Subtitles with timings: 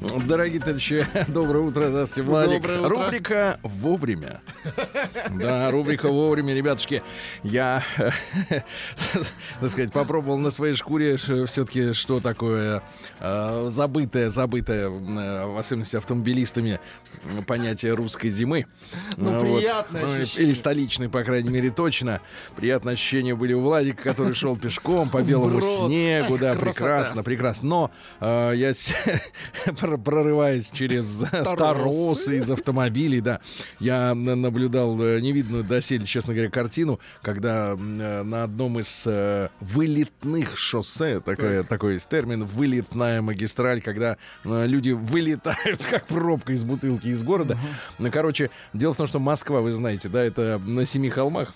[0.00, 2.62] Дорогие товарищи, доброе утро, здравствуйте, Владик.
[2.62, 2.88] Доброе утро.
[3.04, 4.40] Рубрика «Вовремя».
[5.34, 7.02] Да, рубрика «Вовремя», ребятушки.
[7.42, 7.82] Я,
[8.48, 12.82] так сказать, попробовал на своей шкуре все-таки, что такое
[13.18, 16.78] э, забытое, забытое, э, в особенности автомобилистами,
[17.48, 18.66] понятие русской зимы.
[19.16, 20.46] Ну, Э, приятное Ну, ощущение.
[20.48, 22.20] Или столичной, по крайней мере, точно.
[22.56, 25.88] Приятные ощущения были у Владика, который шел пешком по белому Вброд.
[25.88, 26.38] снегу.
[26.38, 26.70] Да, Красота.
[26.70, 27.68] прекрасно, прекрасно.
[27.68, 28.72] Но э, я
[29.96, 33.40] прорываясь через торосы из автомобилей, да,
[33.80, 39.48] я на- наблюдал э, невидную доселе, честно говоря, картину, когда э, на одном из э,
[39.60, 47.08] вылетных шоссе, такое, такой есть термин, вылетная магистраль, когда люди вылетают как пробка из бутылки
[47.08, 47.56] из города.
[47.98, 51.54] Ну, короче, дело в том, что Москва, вы знаете, да, это на семи холмах.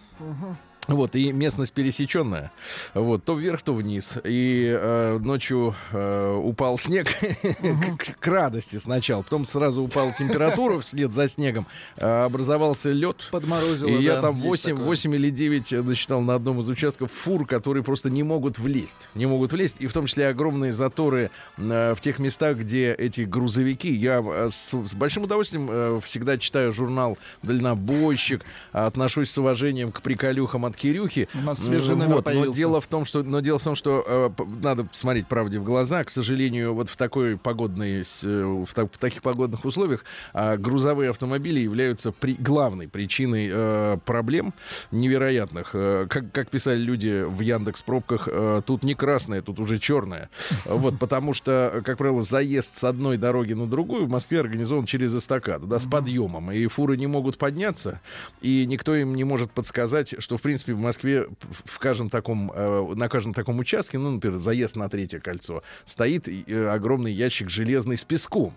[0.89, 2.51] Вот, и местность пересеченная.
[2.93, 4.19] Вот, то вверх, то вниз.
[4.25, 7.09] И э, ночью э, упал снег
[7.99, 9.23] к, к радости сначала.
[9.23, 11.67] Потом сразу упала температура вслед за снегом.
[11.97, 13.29] э, образовался лед.
[13.31, 14.85] Подморозило, И я там есть 8, такое.
[14.87, 18.99] 8 или 9 насчитал на одном из участков фур, которые просто не могут влезть.
[19.15, 19.77] Не могут влезть.
[19.79, 23.93] И в том числе огромные заторы э, в тех местах, где эти грузовики.
[23.93, 30.03] Я э, с, с большим удовольствием э, всегда читаю журнал «Дальнобойщик», отношусь с уважением к
[30.03, 31.29] приколюхам от Кирюхи.
[31.35, 32.57] У нас свежий номер вот, но появился.
[32.57, 36.05] дело в том, что, но дело в том, что э, надо смотреть правде в глаза.
[36.05, 41.11] К сожалению, вот в такой погодной, э, в, так- в таких погодных условиях а, грузовые
[41.11, 44.55] автомобили являются при, главной причиной э, проблем
[44.91, 45.71] невероятных.
[45.75, 50.31] Э, как, как писали люди в Яндекс пробках, э, тут не красное, тут уже черное.
[50.65, 55.15] Вот, потому что, как правило, заезд с одной дороги на другую в Москве организован через
[55.15, 56.53] эстакаду, да, с подъемом.
[56.53, 58.01] И фуры не могут подняться,
[58.41, 61.27] и никто им не может подсказать, что, в принципе, в Москве
[61.65, 66.29] в каждом таком, э, на каждом таком участке, ну, например, заезд на третье кольцо, стоит
[66.29, 68.55] э, огромный ящик железный с песком.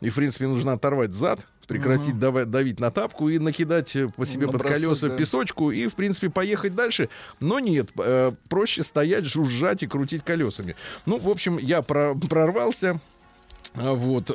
[0.00, 4.24] И, в принципе, нужно оторвать зад, прекратить дава- давить на тапку и накидать э, по
[4.26, 5.16] себе под Набросать, колеса да.
[5.16, 7.08] песочку и, в принципе, поехать дальше.
[7.40, 10.76] Но нет, э, проще стоять, жужжать и крутить колесами.
[11.06, 13.00] Ну, в общем, я про- прорвался.
[13.76, 14.30] А, Вот.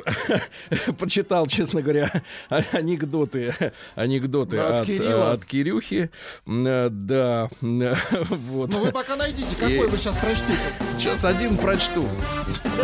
[0.98, 2.10] Почитал, честно говоря,
[2.72, 3.54] анекдоты,
[3.94, 5.32] анекдоты Да, от от, Кирилла.
[5.32, 6.10] от Кирюхи.
[6.46, 8.70] Э, Да, вот.
[8.70, 10.58] Ну вы пока найдите, какой И- вы сейчас прочтите.
[10.98, 12.06] Сейчас один прочту.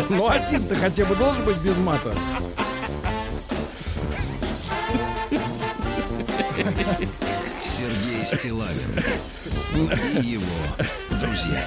[0.09, 2.13] Ну, один-то хотя бы должен быть без мата.
[8.33, 8.79] Стилавин
[10.23, 10.43] и его
[11.19, 11.65] друзья.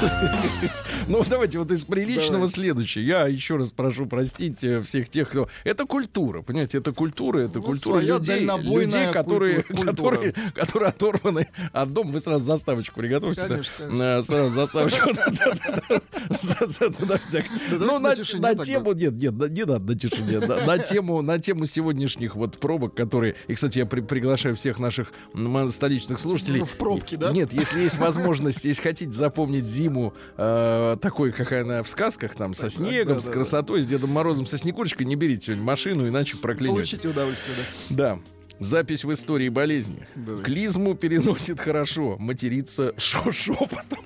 [1.09, 2.49] Ну, давайте вот из приличного Давай.
[2.49, 3.05] следующее.
[3.05, 5.49] Я еще раз прошу простить э, всех тех, кто...
[5.65, 6.79] Это культура, понимаете?
[6.79, 9.93] Это культура, это Ну, культура людей, людей которые, культу- культура.
[10.17, 12.13] которые, которые оторваны от дома.
[12.13, 13.43] Вы сразу заставочку приготовьте.
[13.43, 13.49] да?
[13.49, 15.11] Конечно, Сразу заставочку.
[17.71, 18.93] Ну, на тему...
[18.93, 20.39] Нет, нет, не надо на тишине.
[20.41, 23.35] На тему на тему сегодняшних вот пробок, которые...
[23.49, 25.13] И, кстати, я при- приглашаю всех наших
[25.73, 26.52] столичных слушателей.
[26.61, 27.33] Ну, в пробки, да?
[27.33, 32.55] Нет, если есть возможность, если хотите запомнить зиму э, такой, какая она в сказках, там,
[32.55, 36.07] со снегом, да, с да, красотой, с Дедом Морозом, со Снегурочкой, не берите сегодня машину,
[36.09, 36.75] иначе проклянете.
[36.75, 37.57] Получите удовольствие,
[37.91, 38.15] да.
[38.15, 38.19] Да.
[38.59, 40.07] Запись в истории болезни.
[40.15, 40.45] Давайте.
[40.45, 44.05] Клизму переносит хорошо, матерится шо- шепотом.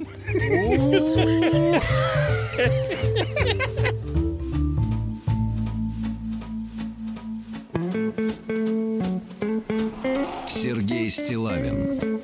[10.48, 12.15] Сергей Стилавин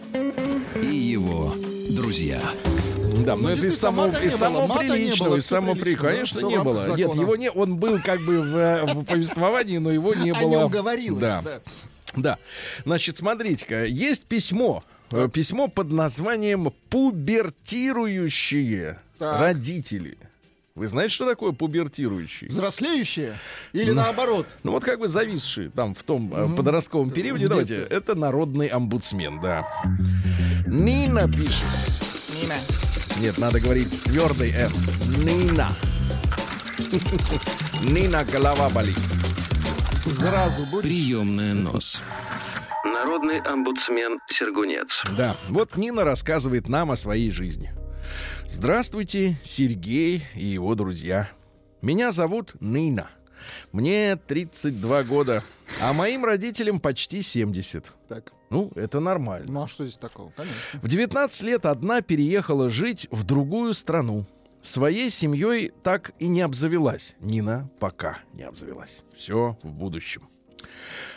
[0.80, 1.54] и его
[1.90, 2.40] друзья.
[3.26, 5.84] Да, но Ну, это из самого, из самого мата не приличного, было, из самого да,
[5.96, 6.78] Конечно, не было.
[6.78, 7.20] Нет, закона.
[7.20, 10.50] его не, он был как бы в, э, в повествовании, но его не О было.
[10.50, 11.42] нем говорилось, Да.
[11.42, 11.60] да.
[12.16, 12.38] Да.
[12.84, 14.82] Значит, смотрите-ка, есть письмо.
[15.12, 19.40] э, Письмо под названием «Пубертирующие Так.
[19.40, 20.16] родители».
[20.74, 22.48] Вы знаете, что такое пубертирующие?
[22.48, 23.36] Взрослеющие
[23.74, 24.46] или наоборот?
[24.62, 27.46] Ну вот как бы зависшие там в том э, подростковом периоде.
[27.46, 27.96] В Давайте, детстве.
[27.96, 29.66] это народный омбудсмен, да.
[30.66, 31.66] Нина пишет.
[32.40, 32.54] Нина.
[33.20, 34.72] Нет, надо говорить с твердой «н».
[35.22, 35.68] Нина.
[37.84, 38.98] Нина, голова болит.
[40.18, 40.84] Сразу будет.
[40.84, 42.02] Приемная нос.
[42.84, 45.04] Народный омбудсмен Сергунец.
[45.16, 47.72] Да, вот Нина рассказывает нам о своей жизни.
[48.52, 51.28] Здравствуйте, Сергей и его друзья.
[51.80, 53.10] Меня зовут Нина.
[53.72, 55.42] Мне 32 года,
[55.80, 57.90] а моим родителям почти 70.
[58.08, 59.46] Так, Ну, это нормально.
[59.50, 60.30] ну а что здесь такого?
[60.36, 60.80] Конечно.
[60.80, 64.26] В 19 лет одна переехала жить в другую страну.
[64.62, 67.16] Своей семьей так и не обзавелась.
[67.18, 69.02] Нина пока не обзавелась.
[69.16, 70.28] Все в будущем.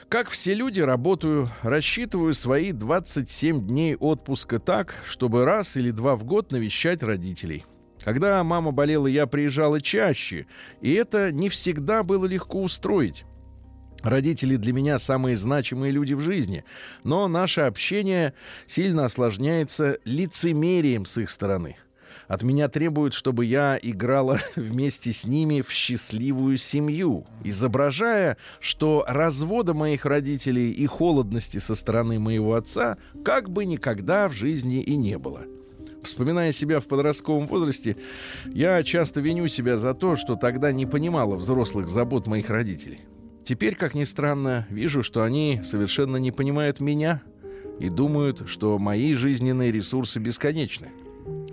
[0.09, 6.23] Как все люди, работаю, рассчитываю свои 27 дней отпуска так, чтобы раз или два в
[6.23, 7.65] год навещать родителей.
[8.03, 10.45] Когда мама болела, я приезжала чаще,
[10.79, 13.25] и это не всегда было легко устроить.
[14.03, 16.63] Родители для меня самые значимые люди в жизни,
[17.03, 18.35] но наше общение
[18.67, 21.77] сильно осложняется лицемерием с их стороны.
[22.27, 29.73] От меня требуют, чтобы я играла вместе с ними в счастливую семью, изображая, что развода
[29.73, 35.17] моих родителей и холодности со стороны моего отца как бы никогда в жизни и не
[35.17, 35.41] было.
[36.03, 37.97] Вспоминая себя в подростковом возрасте,
[38.45, 43.01] я часто виню себя за то, что тогда не понимала взрослых забот моих родителей.
[43.43, 47.21] Теперь, как ни странно, вижу, что они совершенно не понимают меня
[47.79, 50.89] и думают, что мои жизненные ресурсы бесконечны.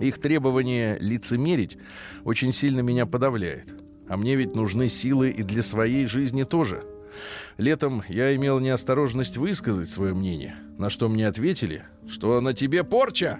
[0.03, 1.79] Их требование лицемерить
[2.25, 3.73] очень сильно меня подавляет.
[4.09, 6.85] А мне ведь нужны силы и для своей жизни тоже.
[7.57, 13.39] Летом я имел неосторожность высказать свое мнение, на что мне ответили, что на тебе порча.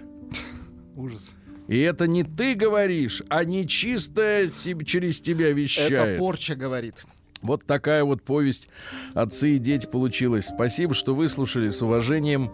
[0.95, 1.31] Ужас.
[1.67, 5.91] И это не ты говоришь, а нечистое себ- через тебя вещает.
[5.91, 7.03] Это порча говорит.
[7.43, 8.67] Вот такая вот повесть
[9.13, 10.47] «Отцы и дети» получилась.
[10.47, 11.69] Спасибо, что выслушали.
[11.69, 12.51] С уважением,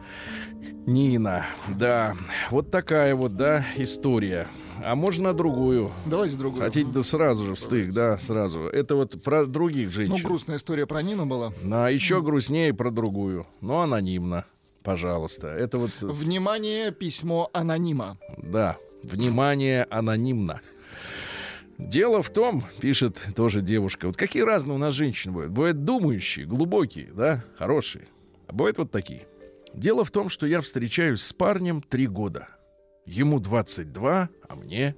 [0.86, 1.46] Нина.
[1.68, 2.16] Да,
[2.50, 4.48] вот такая вот, да, история.
[4.84, 5.92] А можно другую?
[6.06, 6.64] Давайте другую.
[6.64, 8.64] Хотите да сразу же встык, да, сразу.
[8.64, 10.24] Это вот про других Ну, женщин.
[10.26, 11.54] грустная история про Нину была.
[11.72, 13.46] А еще грустнее про другую.
[13.62, 14.46] Но анонимно,
[14.84, 15.50] пожалуйста.
[15.50, 18.18] Это вот, Внимание, письмо анонима.
[18.38, 20.62] да, внимание, анонимно.
[21.80, 25.54] Дело в том, пишет тоже девушка, вот какие разные у нас женщины бывают.
[25.54, 28.10] Бывают думающие, глубокие, да, хорошие.
[28.48, 29.28] А бывают вот такие.
[29.74, 32.50] Дело в том, что я встречаюсь с парнем три года.
[33.06, 34.96] Ему 22, а мне...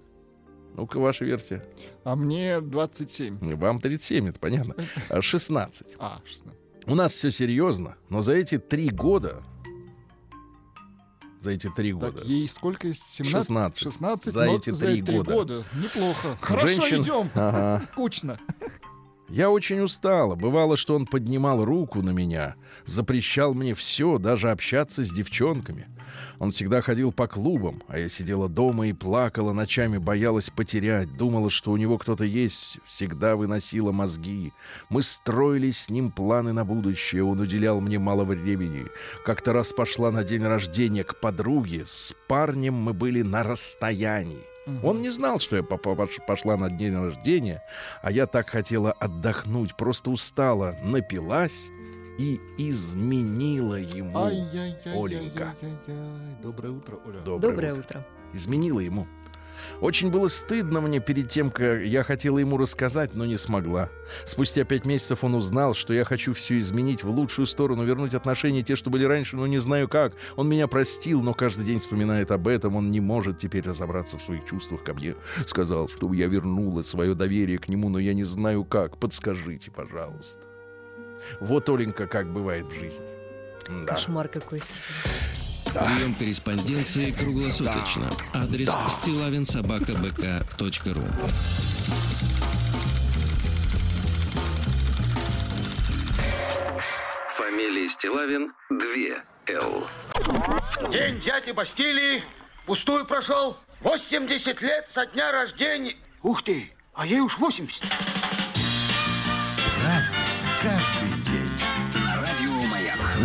[0.74, 1.64] Ну-ка, ваша версия.
[2.04, 3.56] А мне 27.
[3.56, 4.76] Вам 37, это понятно.
[5.10, 5.96] А 16.
[6.00, 6.60] А, 16.
[6.88, 9.44] У нас все серьезно, но за эти три года...
[11.42, 12.12] За эти три года...
[12.20, 12.94] Так, ей сколько?
[12.94, 13.32] 17?
[13.34, 13.82] 16.
[13.82, 15.34] 16 За эти три года.
[15.34, 15.64] года.
[15.76, 16.38] Неплохо.
[16.40, 17.30] Хорошо, Женщин- идем.
[17.34, 17.88] Ага.
[17.96, 18.40] Кучно.
[19.32, 20.36] Я очень устала.
[20.36, 22.56] Бывало, что он поднимал руку на меня,
[22.86, 25.88] запрещал мне все, даже общаться с девчонками.
[26.38, 31.50] Он всегда ходил по клубам, а я сидела дома и плакала ночами, боялась потерять, думала,
[31.50, 34.52] что у него кто-то есть, всегда выносила мозги.
[34.90, 38.88] Мы строили с ним планы на будущее, он уделял мне мало времени.
[39.24, 44.51] Как-то раз пошла на день рождения к подруге, с парнем мы были на расстоянии.
[44.84, 47.64] Он не знал, что я пошла на день рождения,
[48.02, 51.70] а я так хотела отдохнуть, просто устала, напилась
[52.20, 54.18] и изменила ему.
[54.86, 55.56] Оленька.
[56.42, 57.22] Доброе утро, Оля.
[57.22, 57.82] Доброе, Доброе утро.
[57.82, 58.06] утро.
[58.34, 59.08] Изменила ему.
[59.82, 63.90] Очень было стыдно мне перед тем, как я хотела ему рассказать, но не смогла.
[64.26, 68.62] Спустя пять месяцев он узнал, что я хочу все изменить в лучшую сторону, вернуть отношения
[68.62, 70.14] те, что были раньше, но не знаю как.
[70.36, 72.76] Он меня простил, но каждый день вспоминает об этом.
[72.76, 75.16] Он не может теперь разобраться в своих чувствах ко мне.
[75.48, 78.98] Сказал, чтобы я вернула свое доверие к нему, но я не знаю как.
[78.98, 80.42] Подскажите, пожалуйста.
[81.40, 83.06] Вот, Оленька, как бывает в жизни.
[83.68, 83.94] Да.
[83.94, 84.62] Кошмар какой.
[85.74, 88.10] Прием корреспонденции круглосуточно.
[88.34, 91.04] Адрес стилавинсобакабк.ру
[97.30, 98.78] Фамилия Стилавин 2
[99.48, 99.88] Л.
[100.92, 102.22] День дяди Бастилии
[102.66, 103.56] пустую прошел.
[103.80, 105.96] 80 лет со дня рождения.
[106.22, 107.82] Ух ты, а ей уж 80.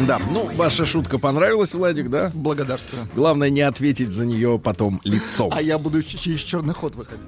[0.05, 2.31] Да, ну, ваша шутка понравилась, Владик, да?
[2.35, 3.09] Благодарствую.
[3.15, 5.51] Главное не ответить за нее потом лицом.
[5.55, 7.25] А я буду через черный ход выходить.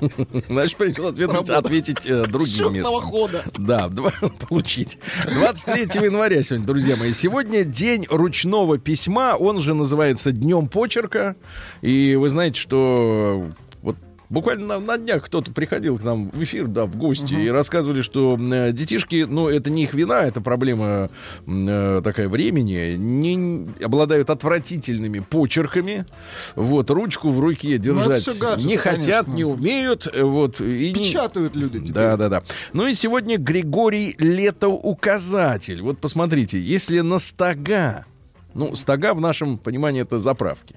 [0.48, 3.00] Значит, придется ответить, э, другим черного местом.
[3.02, 3.44] хода.
[3.58, 4.12] Да, два-
[4.48, 4.98] получить.
[5.34, 7.12] 23 января сегодня, друзья мои.
[7.12, 11.36] Сегодня день ручного письма, он же называется Днем почерка.
[11.82, 13.50] И вы знаете, что
[14.30, 18.02] Буквально на, на днях кто-то приходил к нам в эфир, да, в гости, и рассказывали,
[18.02, 21.08] что м, детишки, ну, это не их вина, это проблема
[21.46, 26.04] э, такая времени, не обладают отвратительными почерками,
[26.56, 29.32] вот, ручку в руке Ну, держать всё гаджеты, не хотят, конечно.
[29.34, 31.92] не умеют, э, вот, и не- Печатают люди теперь.
[31.94, 32.42] да, да, да.
[32.74, 35.80] Ну и сегодня Григорий Летоуказатель.
[35.82, 38.04] Вот посмотрите, если на стога,
[38.54, 40.74] ну, стога в нашем понимании это заправки,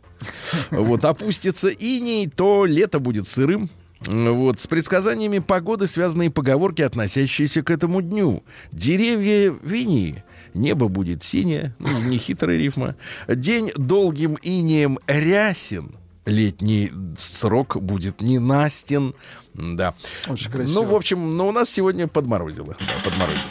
[0.71, 3.69] вот, опустится иней, то лето будет сырым.
[4.07, 8.43] Вот, с предсказаниями погоды связаны и поговорки, относящиеся к этому дню.
[8.71, 10.23] Деревья вини,
[10.55, 12.95] небо будет синее, ну, не хитрая рифма.
[13.27, 19.13] День долгим инеем рясен, летний срок будет ненастен.
[19.53, 19.93] Да.
[20.27, 20.81] Очень красиво.
[20.81, 22.75] Ну, в общем, ну, у нас сегодня подморозило.
[22.79, 23.41] Да, подморозило.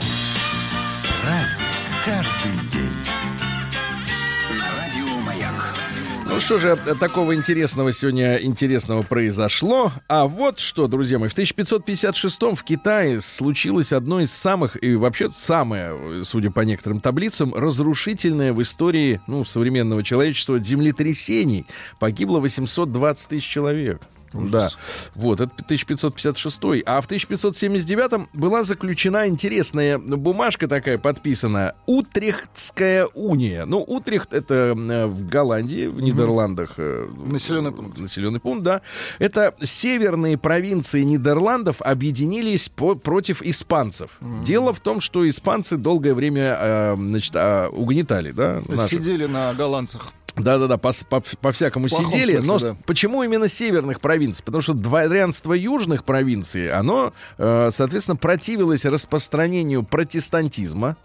[1.22, 1.66] Праздник
[2.04, 2.79] каждый день.
[6.30, 9.90] Ну что же такого интересного сегодня интересного произошло?
[10.06, 15.28] А вот что, друзья мои, в 1556 в Китае случилось одно из самых, и вообще
[15.28, 21.66] самое, судя по некоторым таблицам, разрушительное в истории ну, современного человечества землетрясений.
[21.98, 24.00] Погибло 820 тысяч человек.
[24.32, 24.70] Да,
[25.14, 26.58] вот, это 1556.
[26.86, 31.74] А в 1579 была заключена интересная бумажка такая подписана.
[31.86, 33.64] Утрехтская уния.
[33.66, 36.74] Ну, Утрехт это э, в Голландии, в Нидерландах.
[36.76, 37.98] э, Населенный пункт.
[37.98, 38.82] Населенный пункт, да.
[39.18, 44.10] Это северные провинции Нидерландов объединились по- против испанцев.
[44.44, 49.00] Дело в том, что испанцы долгое время э, значит, а, угнетали, да, наших.
[49.00, 50.12] Сидели на голландцах.
[50.36, 52.40] Да-да-да, по, по, по-всякому В плохом сидели.
[52.40, 52.76] смысле, но да.
[52.86, 54.44] почему именно северных провинций?
[54.44, 60.96] Потому что дворянство южных провинций, оно, э, соответственно, противилось распространению протестантизма.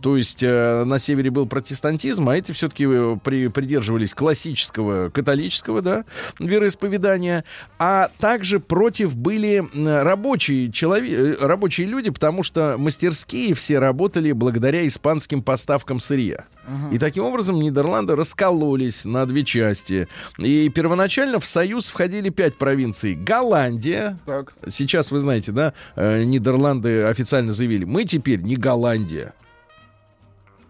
[0.00, 2.86] То есть э, на севере был протестантизм, а эти все-таки
[3.22, 6.04] при, придерживались классического католического да,
[6.38, 7.44] вероисповедания.
[7.78, 9.64] А также против были
[10.02, 16.46] рабочие, челове- э, рабочие люди, потому что мастерские все работали благодаря испанским поставкам сырья.
[16.92, 20.06] И таким образом Нидерланды раскололись на две части.
[20.38, 23.14] И первоначально в Союз входили пять провинций.
[23.14, 24.16] Голландия.
[24.26, 24.52] Так.
[24.68, 29.34] Сейчас, вы знаете, да, э, Нидерланды официально заявили, мы теперь не Голландия.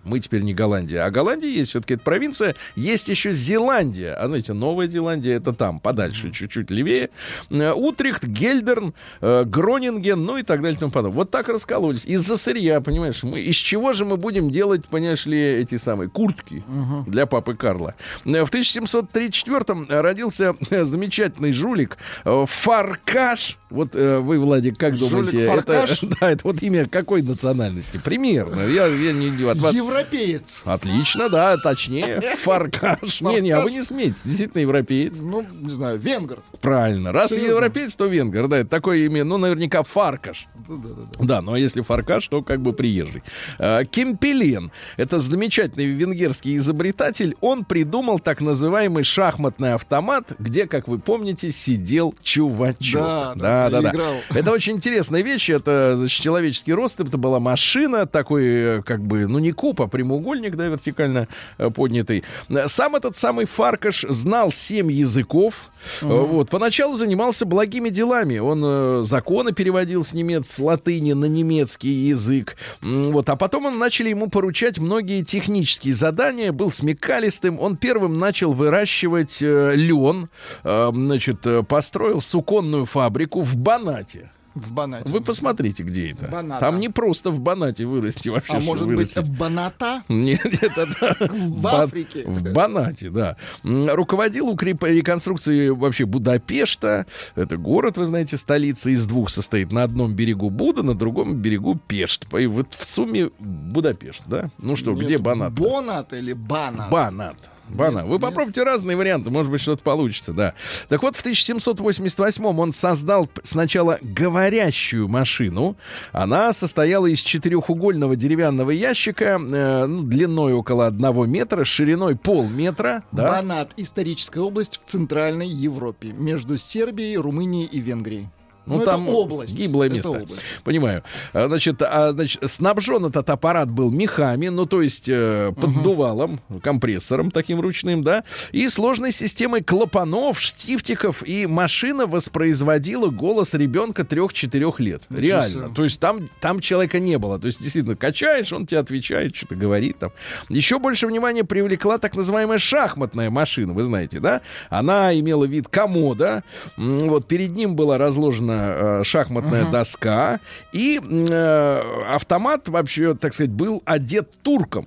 [0.04, 1.04] Мы теперь не Голландия.
[1.04, 2.54] А Голландия есть все-таки эта провинция.
[2.76, 4.14] Есть еще Зеландия.
[4.14, 7.10] А знаете, Новая Зеландия это там, подальше, чуть-чуть левее.
[7.50, 11.16] Э, Утрехт, Гельдерн, э, Гронинген, ну и так далее и тому подобное.
[11.16, 12.04] Вот так раскололись.
[12.04, 16.62] Из-за сырья, понимаешь, мы, из чего же мы будем делать, понимаешь ли, эти самые куртки
[17.06, 17.94] для папы Карла.
[18.24, 23.58] Э, В 1734-м родился замечательный жулик Фаркаш.
[23.70, 26.00] Вот вы, Владик, как думаете, это, Фаркаш?
[26.20, 28.00] да, это вот имя какой национальности?
[28.02, 28.66] Примерно.
[28.66, 30.62] Я, я не- от вас Европеец.
[30.64, 32.20] Отлично, да, точнее.
[32.42, 33.20] Фаркаш.
[33.20, 34.16] Не-не, а вы не смеете.
[34.24, 35.14] Действительно европеец.
[35.16, 36.38] Ну, не знаю, венгр.
[36.60, 37.12] Правильно.
[37.12, 37.50] Раз Серьезно?
[37.50, 38.48] европеец, то венгер.
[38.48, 39.24] Да, это такое имя.
[39.24, 40.48] Ну, наверняка Фаркаш.
[40.68, 41.24] Да-да-да.
[41.24, 43.22] Да, ну а если фаркаш, то как бы приезжий.
[43.58, 44.70] А, Кемпелен.
[44.96, 47.36] Это замечательный венгерский изобретатель.
[47.40, 53.02] Он придумал так называемый шахматный автомат, где, как вы помните, сидел чувачок.
[53.02, 54.14] Да, да, да, да.
[54.34, 55.50] Это очень интересная вещь.
[55.50, 57.00] Это значит, человеческий рост.
[57.00, 61.70] Это была машина, такой, э, как бы, ну не куб, а прямоугольник, да, вертикально э,
[61.70, 62.24] поднятый.
[62.66, 65.70] Сам этот самый Фаркаш знал семь языков.
[66.02, 66.50] Э, Вот.
[66.50, 68.38] Поначалу занимался благими делами.
[68.38, 72.56] Он э, законы переводил с немец, с латыни на немецкий язык.
[72.80, 73.28] Вот.
[73.28, 76.52] А потом он начали ему поручать многие технические задания.
[76.52, 77.58] Был смекалистым.
[77.60, 80.28] Он первым начал выращивать э, лен.
[80.64, 84.30] Э, значит, построил суконную фабрику в Банате.
[84.54, 85.10] В Банате.
[85.10, 86.26] Вы посмотрите, где это.
[86.26, 86.60] Баната.
[86.60, 88.52] Там не просто в Банате вырасти вообще.
[88.52, 89.28] А может быть, вырастить.
[89.28, 90.02] Баната?
[90.08, 92.24] Нет, нет, это В Африке.
[92.26, 93.36] В Банате, да.
[93.62, 94.84] Руководил укреп...
[94.84, 97.06] реконструкцией вообще Будапешта.
[97.34, 99.72] Это город, вы знаете, столица из двух состоит.
[99.72, 102.26] На одном берегу Буда, на другом берегу Пешт.
[102.34, 104.50] И вот в сумме Будапешт, да?
[104.58, 105.52] Ну что, где Нет, Банат?
[105.52, 106.90] Бонат или Банат?
[106.90, 107.51] Банат.
[107.68, 108.04] Бана.
[108.04, 110.54] Вы попробуйте разные варианты, может быть, что-то получится, да.
[110.88, 115.76] Так вот, в 1788 он создал сначала говорящую машину.
[116.12, 123.04] Она состояла из четырехугольного деревянного ящика, э, ну, длиной около одного метра, шириной полметра.
[123.12, 123.28] Да?
[123.28, 123.72] Банат.
[123.76, 126.12] Историческая область в Центральной Европе.
[126.12, 128.28] Между Сербией, Румынией и Венгрией.
[128.66, 129.56] Ну, Ну, там это область.
[129.56, 130.10] гиблое Это место.
[130.10, 130.42] область.
[130.64, 131.02] Понимаю.
[131.32, 137.30] А, Значит, а, значит, снабжен этот аппарат был мехами, ну, то есть э, поддувалом, компрессором
[137.30, 145.02] таким ручным, да, и сложной системой клапанов, штифтиков, и машина воспроизводила голос ребенка 3-4 лет.
[145.10, 145.48] Ничего Реально.
[145.66, 145.74] себе.
[145.74, 147.38] То есть там, там человека не было.
[147.38, 150.10] То есть, действительно, качаешь, он тебе отвечает, что-то говорит там.
[150.48, 154.40] Еще больше внимания привлекла так называемая шахматная машина, вы знаете, да?
[154.70, 156.42] Она имела вид комода.
[156.76, 160.40] Вот перед ним была разложена э, шахматная доска.
[160.72, 164.86] И э, автомат вообще, так сказать, был одет турком.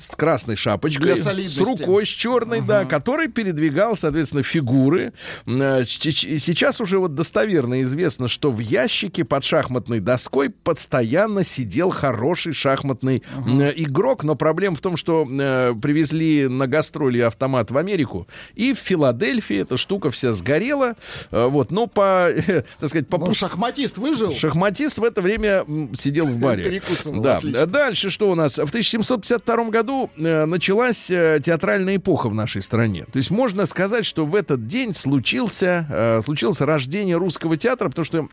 [0.00, 5.12] С красной шапочкой, с рукой, с черной, да, который передвигал, соответственно, фигуры.
[5.46, 12.52] Э, Сейчас уже вот достоверно известно, что в ящике под шахматной доской постоянно сидел хороший
[12.54, 18.26] шахматный э, игрок, но проблема в том, что э, привезли на гастроли автомат в Америку,
[18.54, 20.94] и в Филадельфии эта штука вся сгорела.
[21.30, 24.34] Э, Вот, но по, так сказать, по Ну, шахматист выжил.
[24.34, 25.64] Шахматист в это время
[25.94, 26.64] сидел в баре.
[26.64, 27.36] Перекусывал, Да.
[27.38, 27.66] отлично.
[27.66, 28.54] Дальше что у нас?
[28.54, 33.06] В 1752 году э, началась э, театральная эпоха в нашей стране.
[33.12, 38.04] То есть можно сказать, что в этот день случился, э, случилось рождение русского театра, потому
[38.04, 38.28] что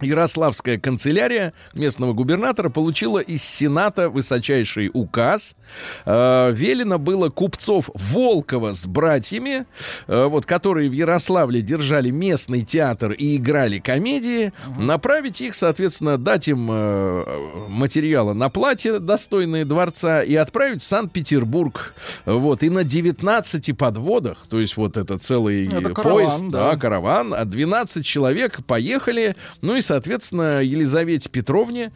[0.00, 5.56] Ярославская канцелярия местного губернатора получила из Сената высочайший указ.
[6.04, 9.66] Э, велено было купцов Волкова с братьями,
[10.06, 16.48] э, вот, которые в Ярославле держали местный театр и играли комедии, направить их, соответственно, дать
[16.48, 17.24] им э,
[17.68, 21.94] материала на платье, достойные дворца, и отправить в Санкт-Петербург.
[22.26, 26.72] Вот, и на 19 подводах, то есть вот это целый Это караван, поезд, да.
[26.72, 31.92] да, караван, а 12 человек поехали, ну и, соответственно, Елизавете Петровне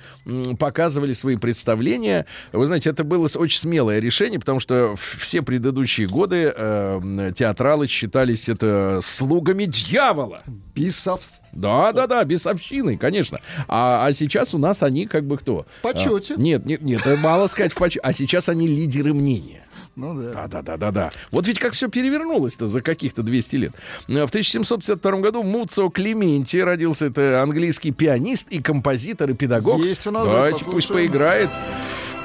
[0.58, 2.26] показывали свои представления.
[2.52, 8.48] Вы знаете, это было очень смелое решение, потому что все предыдущие годы э, театралы считались
[8.48, 10.42] это слугами дьявола.
[10.74, 11.40] Бисовс.
[11.52, 13.40] Да, да, да, бесовщиной, конечно.
[13.68, 15.66] А, а сейчас у нас они как бы кто?
[15.78, 16.34] В почете.
[16.34, 18.00] А, нет, нет, нет, мало сказать в почете.
[18.02, 19.66] А сейчас они лидеры мнения.
[19.96, 20.32] Ну да.
[20.32, 21.10] Да, да, да, да, да.
[21.30, 23.72] Вот ведь как все перевернулось-то за каких-то 200 лет.
[24.08, 27.06] Э, В 1752 году Муцо Клементи родился.
[27.06, 29.80] Это английский пианист и композитор и педагог.
[29.80, 31.50] Есть у нас, да, Давайте пусть поиграет.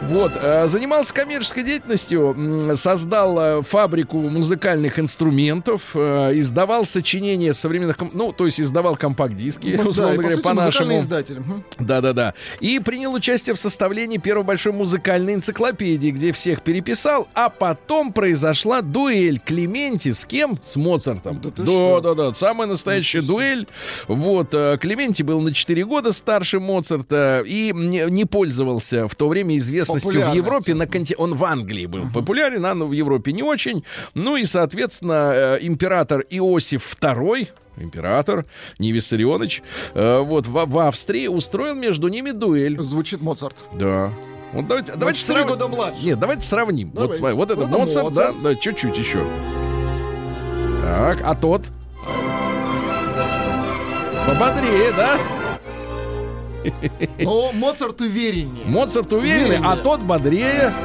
[0.03, 8.31] Вот, э, занимался коммерческой деятельностью, создал э, фабрику музыкальных инструментов, э, издавал сочинения современных, ну,
[8.31, 10.97] то есть издавал компакт-диски, Ну, да, условно по говоря, по-нашему.
[10.97, 11.39] издатель.
[11.39, 11.63] Мгм.
[11.79, 12.33] Да-да-да.
[12.59, 18.81] И принял участие в составлении первой большой музыкальной энциклопедии, где всех переписал, а потом произошла
[18.83, 20.59] дуэль Клементи с кем?
[20.61, 21.41] С Моцартом.
[21.41, 21.63] Да?
[21.65, 23.67] Да-да-да, самая настоящая дуэль.
[24.07, 29.57] Вот, Клементи был на 4 года старше Моцарта и не, не пользовался в то время
[29.85, 30.33] известностью в.
[30.35, 30.73] Европе.
[30.73, 31.15] На конти...
[31.17, 33.83] Он в Англии был популярен, а в Европе не очень.
[34.13, 38.45] Ну и, соответственно, э, император Иосиф II император,
[38.79, 39.61] не Виссарионович,
[39.93, 42.81] э, вот в, в Австрии устроил между ними дуэль.
[42.81, 43.63] Звучит Моцарт.
[43.73, 44.13] Да.
[44.53, 46.05] Вот давайте, давайте четыре срав- года младше.
[46.05, 46.87] Нет, давайте сравним.
[46.87, 47.15] Вот, Давайте.
[47.19, 48.43] смотри, вот это Вот это Моцарт, да, Моцарт.
[48.43, 49.25] да, чуть-чуть еще.
[50.81, 51.63] Так, а тот?
[54.25, 55.17] Пободрее, да?
[57.19, 58.65] Но Моцарт увереннее.
[58.65, 59.83] Моцарт уверенный, а Увереннее.
[59.83, 60.73] тот бодрее.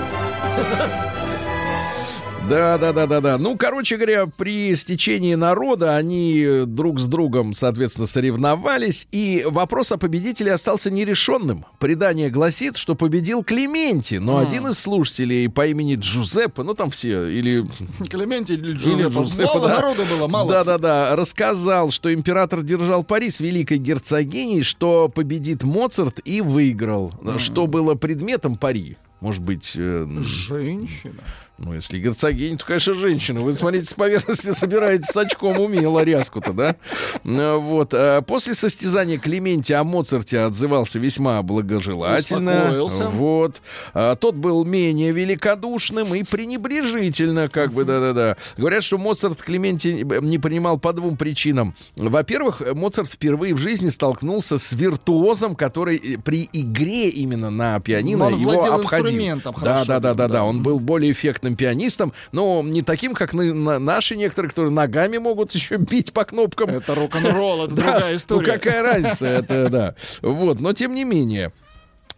[2.50, 3.38] Да, да, да, да, да.
[3.38, 9.92] Ну, короче говоря, при стечении народа они э, друг с другом, соответственно, соревновались, и вопрос
[9.92, 11.64] о победителе остался нерешенным.
[11.78, 17.28] Предание гласит, что победил Клементи, но один из слушателей по имени Джузеппе, ну там все,
[17.28, 17.64] или
[18.08, 19.14] Клементи или или Джузеппе.
[19.14, 19.74] Джузеппе, Мало да.
[19.76, 20.50] народу было, мало.
[20.50, 27.12] Да-да-да, рассказал, что император держал пари с великой герцогиней, что победит Моцарт и выиграл.
[27.38, 28.96] Что было предметом пари?
[29.20, 31.22] Может быть, э, Женщина.
[31.61, 33.40] Ну, если герцогиня, то, конечно, женщина.
[33.42, 36.77] Вы, смотрите, с поверхности собираетесь с очком умело ряску-то, да?
[37.23, 37.92] Ну, Вот.
[37.92, 42.61] а После состязания Клементи о Моцарте отзывался весьма благожелательно.
[42.83, 43.09] Успокоился.
[43.09, 43.62] Вот.
[43.92, 48.37] А Тот был менее великодушным и пренебрежительно, как бы, да-да-да.
[48.57, 51.75] Говорят, что Моцарт Клементи не принимал по двум причинам.
[51.96, 58.27] Во-первых, Моцарт впервые в жизни столкнулся с виртуозом, который при игре именно на пианино Но
[58.29, 59.07] он его обходил.
[59.09, 60.35] инструментом Да, хорошо, да, да, да, да.
[60.35, 60.44] да.
[60.44, 65.18] Он был более эффектным пианистом, но не таким, как на- на- наши некоторые, которые ногами
[65.18, 66.70] могут еще бить по кнопкам.
[66.70, 68.52] Это рок-н-ролл, это Да, другая Ну история.
[68.52, 69.94] какая разница, это да.
[70.22, 71.52] Вот, но тем не менее.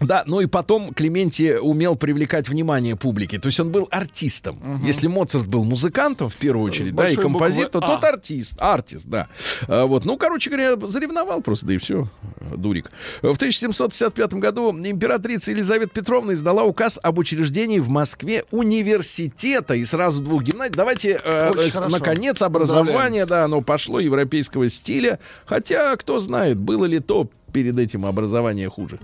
[0.03, 3.39] Да, ну и потом Клементи умел привлекать внимание публики.
[3.39, 4.81] То есть он был артистом.
[4.85, 7.97] Если Моцарт был музыкантом, в первую очередь, да, и композитор, то «А».
[7.97, 8.55] тот артист.
[8.59, 9.29] Артист, да.
[9.69, 12.09] А, вот, ну, короче говоря, заревновал просто, да и все,
[12.57, 12.91] дурик.
[13.23, 20.23] В 1755 году императрица Елизавета Петровна издала указ об учреждении в Москве университета и сразу
[20.23, 20.75] двух гимназий.
[20.75, 21.91] Давайте, э, Очень э, хорошо.
[21.99, 25.19] наконец, образование, да, оно пошло европейского стиля.
[25.47, 28.99] Хотя, кто знает, было ли то перед этим образование хуже.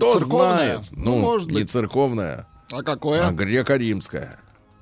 [0.00, 0.56] Кто Церковное?
[0.56, 0.80] знает?
[0.92, 1.70] Ну, Ну, может не быть.
[1.70, 3.26] церковное, А какое?
[3.28, 4.38] а греко-римское.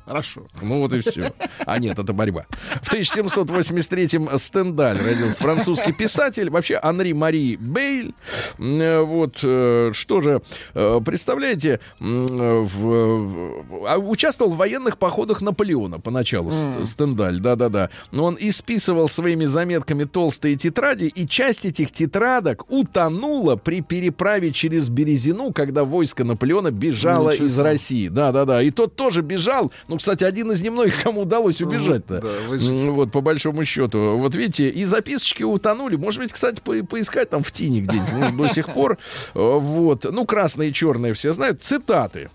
[0.09, 0.43] Хорошо.
[0.63, 1.33] Ну вот и все.
[1.67, 2.47] А нет, это борьба.
[2.83, 6.49] В 1783-м Стендаль родился французский писатель.
[6.51, 8.15] Вообще Анри Мари Бейль.
[8.59, 10.41] Э, Вот э, что же,
[10.75, 17.41] э, представляете, в, а, участвовал в военных походах Наполеона поначалу Ст- Стендаль.
[17.41, 17.91] Да-да-да.
[18.11, 24.89] Но он исписывал своими заметками толстые тетради, и часть этих тетрадок утонула при переправе через
[24.89, 27.59] Березину, когда войско Наполеона бежало Ничего из.
[27.59, 28.09] России.
[28.09, 28.63] Да-да-да.
[28.63, 29.73] И тот тоже бежал.
[29.89, 32.21] Ну, кстати, один из немногих, кому удалось убежать-то.
[32.21, 32.81] да, выжить.
[32.89, 34.17] Вот, по большому счету.
[34.17, 35.97] Вот видите, и записочки утонули.
[35.97, 38.13] Может быть, кстати, по- поискать там в тине где-нибудь.
[38.13, 38.99] Может, до сих пор.
[39.35, 40.05] Э, Вот.
[40.11, 41.63] Ну, красные и черные все знают.
[41.63, 42.31] Цитаты.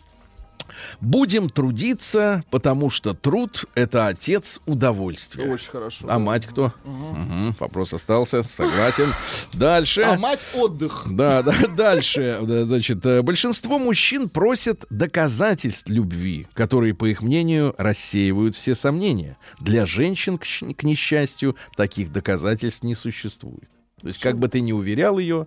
[1.02, 5.52] Будем трудиться, потому что труд— это отец удовольствия.
[5.52, 6.06] Очень хорошо.
[6.10, 6.74] А мать кто?
[6.84, 8.44] Мгм, Вопрос остался.
[8.44, 9.14] Согласен.
[9.54, 10.02] Дальше.
[10.02, 11.06] А мать отдых.
[11.10, 12.40] Да, да, дальше.
[12.44, 19.38] Да, Значит, э, большинство мужчин просят доказательств любви, которые, по их мнению, рассеивают все сомнения.
[19.60, 23.70] Для женщин, к несчастью, таких доказательств не существует.
[24.04, 25.46] То есть, как бы ты ни уверял ее,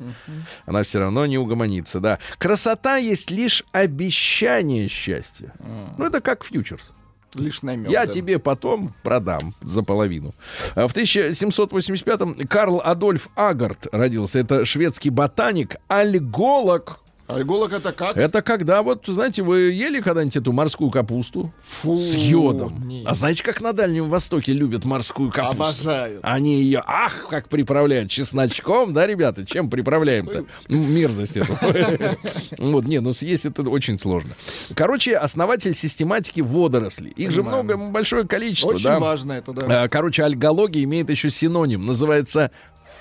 [0.64, 2.18] она все равно не угомонится, да.
[2.38, 5.52] Красота есть лишь обещание счастья.
[5.98, 6.94] Ну, это как фьючерс.
[7.34, 7.90] Лишь намек.
[7.90, 8.12] Я да.
[8.12, 10.34] тебе потом продам за половину.
[10.74, 14.38] А В 1785-м Карл Адольф Агарт родился.
[14.38, 17.00] Это шведский ботаник, альголог.
[17.28, 18.16] Альголог это как?
[18.16, 22.86] Это когда, вот, знаете, вы ели когда-нибудь эту морскую капусту Фу, с йодом?
[22.86, 23.06] нет.
[23.06, 25.62] А знаете, как на Дальнем Востоке любят морскую капусту?
[25.62, 26.20] Обожают.
[26.22, 29.44] Они ее, ах, как приправляют чесночком, да, ребята?
[29.44, 30.44] Чем приправляем-то?
[30.68, 32.16] Мерзость это.
[32.58, 34.30] Вот, не, ну съесть это очень сложно.
[34.74, 37.10] Короче, основатель систематики водорослей.
[37.10, 39.82] Их же много, большое количество, Очень важно это, да.
[39.84, 41.86] А, Короче, альгология имеет еще синоним.
[41.86, 42.50] Называется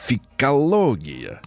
[0.07, 1.41] фикология.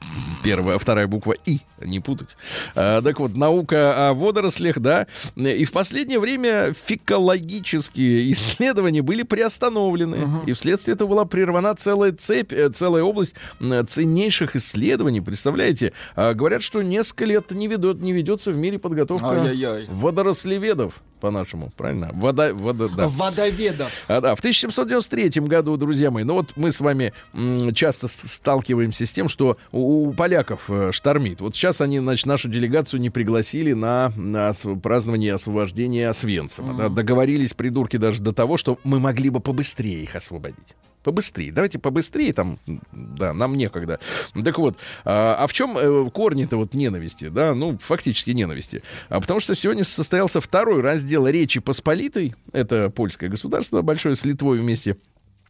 [0.44, 2.36] Первая, вторая буква И, не путать.
[2.74, 5.06] А, так вот, наука о водорослях, да.
[5.36, 10.28] И в последнее время фикологические исследования были приостановлены.
[10.46, 15.20] И вследствие этого была прервана целая цепь, э, целая область ценнейших исследований.
[15.20, 15.92] Представляете?
[16.14, 19.86] А, говорят, что несколько лет не, ведет, не ведется в мире подготовка Ай-яй-яй.
[19.88, 21.72] водорослеведов, по-нашему.
[21.76, 22.10] Правильно?
[22.12, 23.08] Вода, вода, да.
[23.08, 23.92] Водоведов.
[24.08, 29.06] А, да, в 1793 году, друзья мои, ну вот мы с вами м, часто сталкиваемся
[29.06, 31.40] с тем, что у, у поляков э, штормит.
[31.40, 34.52] Вот сейчас они, значит, нашу делегацию не пригласили на, на
[34.82, 36.74] празднование освобождения Освенцима.
[36.74, 36.88] да.
[36.88, 40.74] договорились придурки даже до того, что мы могли бы побыстрее их освободить.
[41.08, 41.50] Побыстрее.
[41.50, 42.58] Давайте побыстрее, там,
[42.92, 43.98] да, нам некогда.
[44.44, 48.82] Так вот, а, а в чем э, корни-то вот ненависти, да, ну, фактически ненависти?
[49.08, 54.58] А потому что сегодня состоялся второй раздел Речи Посполитой, это польское государство большое с Литвой
[54.58, 54.98] вместе,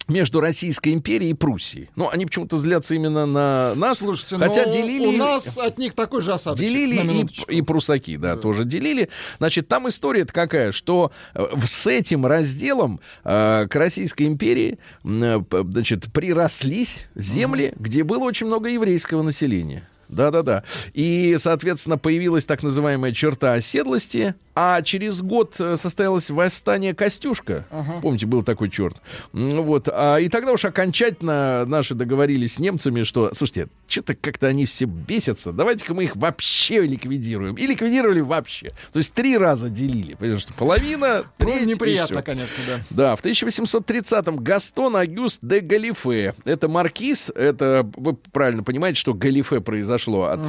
[0.09, 1.90] между Российской империей и Пруссией.
[1.97, 3.99] Ну, они почему-то злятся именно на нас.
[3.99, 5.07] Слушайте, хотя но делили...
[5.07, 6.66] у нас от них такой же осадочек.
[6.68, 9.09] Делили и, и прусаки, да, тоже делили.
[9.38, 16.12] Значит, там история какая, что э, с этим разделом э, к Российской империи э, значит,
[16.12, 19.88] прирослись земли, где было очень много еврейского населения.
[20.09, 20.64] Да-да-да.
[20.94, 27.64] И, соответственно, появилась так называемая черта оседлости, а через год э, состоялось восстание Костюшка.
[28.03, 28.97] Помните, был такой черт.
[29.33, 29.88] Вот.
[29.88, 34.87] А, и тогда уж окончательно наши договорились с немцами, что, слушайте, что-то как-то они все
[34.87, 37.55] бесятся, давайте-ка мы их вообще ликвидируем.
[37.55, 38.73] И ликвидировали вообще.
[38.92, 40.14] То есть три раза делили.
[40.14, 42.81] Понимаешь, что половина, Ну, треть и неприятно, конечно, да.
[42.90, 46.35] Да, в 1830-м Гастон Агюст де Галифе.
[46.44, 50.40] Это маркиз, это, вы правильно понимаете, что Галифе произошло от...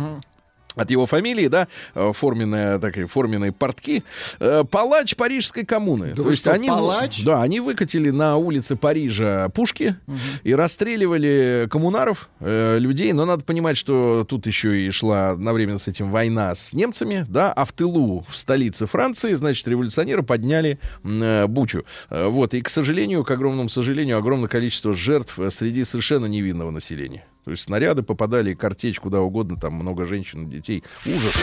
[0.80, 4.04] От его фамилии, да, э, форменные такие форменные портки,
[4.39, 6.13] э, палач парижской коммуны.
[6.15, 7.24] Да вы что, они, палач?
[7.24, 9.96] да, они выкатили на улице Парижа пушки
[10.44, 13.12] и расстреливали коммунаров, э, людей.
[13.13, 17.52] Но надо понимать, что тут еще и шла одновременно с этим война с немцами, да,
[17.52, 21.86] а в тылу, в столице Франции, значит, революционеры подняли э, бучу.
[22.10, 26.72] Э, вот, и, к сожалению, к огромному сожалению, огромное количество жертв э, среди совершенно невинного
[26.72, 27.26] населения.
[27.45, 30.84] То есть снаряды попадали, картечь куда угодно, там много женщин, детей.
[31.06, 31.34] Ужас.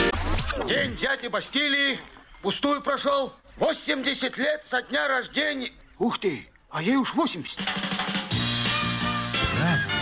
[0.69, 1.99] День дяди Бастилии
[2.43, 3.33] пустую прошел.
[3.57, 5.71] 80 лет со дня рождения.
[5.99, 7.59] Ух ты, а ей уж 80.
[9.59, 9.95] Разный,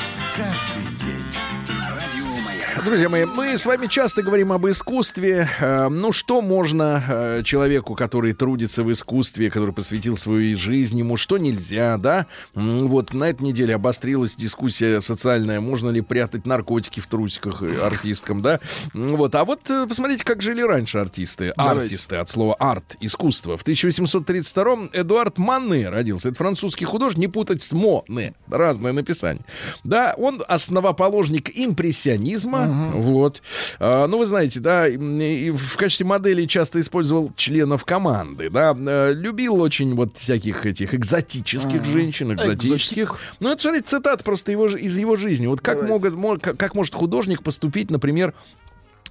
[2.84, 5.48] Друзья мои, мы с вами часто говорим об искусстве.
[5.58, 11.16] Э, ну, что можно э, человеку, который трудится в искусстве, который посвятил свою жизнь ему,
[11.16, 12.26] что нельзя, да?
[12.52, 18.42] Вот на этой неделе обострилась дискуссия социальная, можно ли прятать наркотики в трусиках э, артисткам,
[18.42, 18.60] да?
[18.92, 21.54] Вот, а вот посмотрите, как жили раньше артисты.
[21.56, 23.56] Артисты от слова арт, искусство.
[23.56, 26.28] В 1832-м Эдуард Манне родился.
[26.28, 28.34] Это французский художник, не путать с Моне.
[28.50, 29.44] Разное написание.
[29.84, 33.42] Да, он основоположник импрессионизма, Вот.
[33.78, 38.76] А, ну, вы знаете, да, и- в качестве модели часто использовал членов команды, да.
[38.78, 43.18] Э, Любил очень вот всяких этих экзотических женщин, экзотических.
[43.40, 45.46] Ну, это, смотрите, цитат просто его, из его жизни.
[45.46, 48.34] Вот как, могут, мо- как, как может художник поступить, например,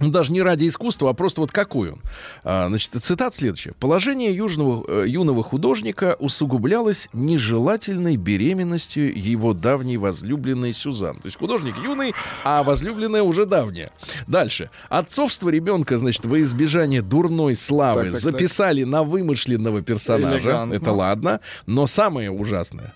[0.04, 2.02] ну, даже не ради искусства, а просто вот какой он.
[2.44, 3.74] А, значит, цитат следующая.
[3.80, 11.20] Положение южного, э, юного художника усугублялось нежелательной беременностью его давней возлюбленной Сюзан.
[11.20, 12.14] То есть художник юный,
[12.44, 13.92] а возлюбленная уже давняя.
[14.28, 14.70] Дальше.
[14.90, 18.34] Отцовство ребенка, значит, во избежание дурной славы Так, так, так.
[18.34, 20.40] записали на вымышленного персонажа.
[20.40, 20.74] Элегантно.
[20.74, 21.40] Это ладно.
[21.66, 22.94] Но самое ужасное.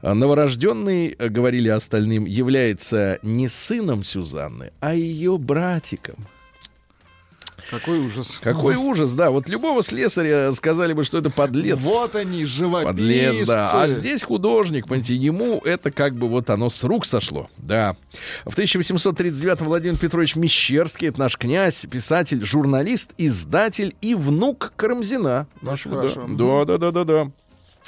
[0.00, 6.26] А, Новорожденный, э, говорили остальным, является не сыном Сюзанны, а ее братиком.
[7.70, 8.38] Какой ужас.
[8.42, 9.30] Какой ужас, да.
[9.30, 11.78] Вот любого слесаря сказали бы, что это подлец.
[11.80, 12.86] Вот они, живописцы.
[12.86, 13.70] Подлец, да.
[13.72, 17.48] А здесь художник, понимаете, ему это как бы вот оно с рук сошло.
[17.58, 17.96] Да.
[18.44, 25.46] В 1839 Владимир Петрович Мещерский, это наш князь, писатель, журналист, издатель и внук Карамзина.
[25.60, 26.26] Нашего, хорошо.
[26.28, 27.30] Да, да, да, да, да.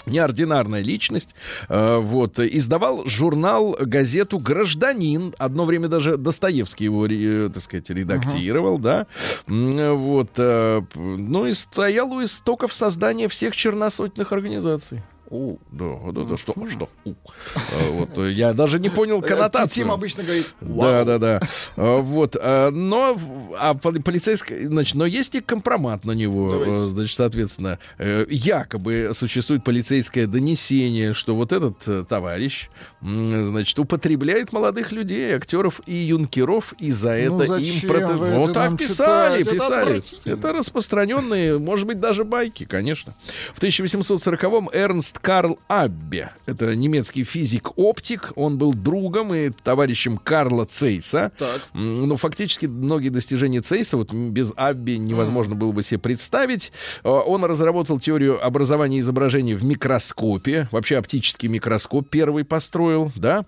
[0.07, 1.35] Неординарная личность.
[1.69, 2.39] Э, вот.
[2.41, 5.35] Издавал журнал, газету «Гражданин».
[5.39, 9.07] Одно время даже Достоевский его, э, так сказать, редактировал, да.
[9.47, 10.31] М, Вот.
[10.37, 15.03] э, Ну и стоял у истоков создания всех черносотенных организаций.
[15.31, 16.89] О, да, да, да, что, что?
[17.05, 17.15] У.
[17.55, 19.85] А, Вот, э, я даже не понял коннотацию.
[19.85, 21.41] Тим обычно говорит, Да, да, да.
[21.77, 23.17] Вот, а, но
[23.57, 29.13] а поли- полицейская, значит, но есть и компромат на него, э, значит, соответственно, э, якобы
[29.15, 32.69] существует полицейское донесение, что вот этот э, товарищ,
[33.01, 38.55] значит, употребляет молодых людей, актеров и юнкеров, и за Ну, это им вы Вот это
[38.55, 39.43] так писали?
[39.43, 40.03] Это писали.
[40.25, 43.15] Это распространенные, может быть, даже байки, конечно.
[43.55, 51.33] В 1840-м Эрнст Карл Аббе, это немецкий физик-оптик, он был другом и товарищем Карла Цейса.
[51.39, 51.69] Так.
[51.75, 56.73] Ну, фактически, многие достижения Цейса вот без Абби невозможно было бы себе представить.
[57.05, 60.69] Э, Он разработал теорию образования изображений в микроскопе.
[60.71, 63.45] Вообще оптический микроскоп первый построил, да?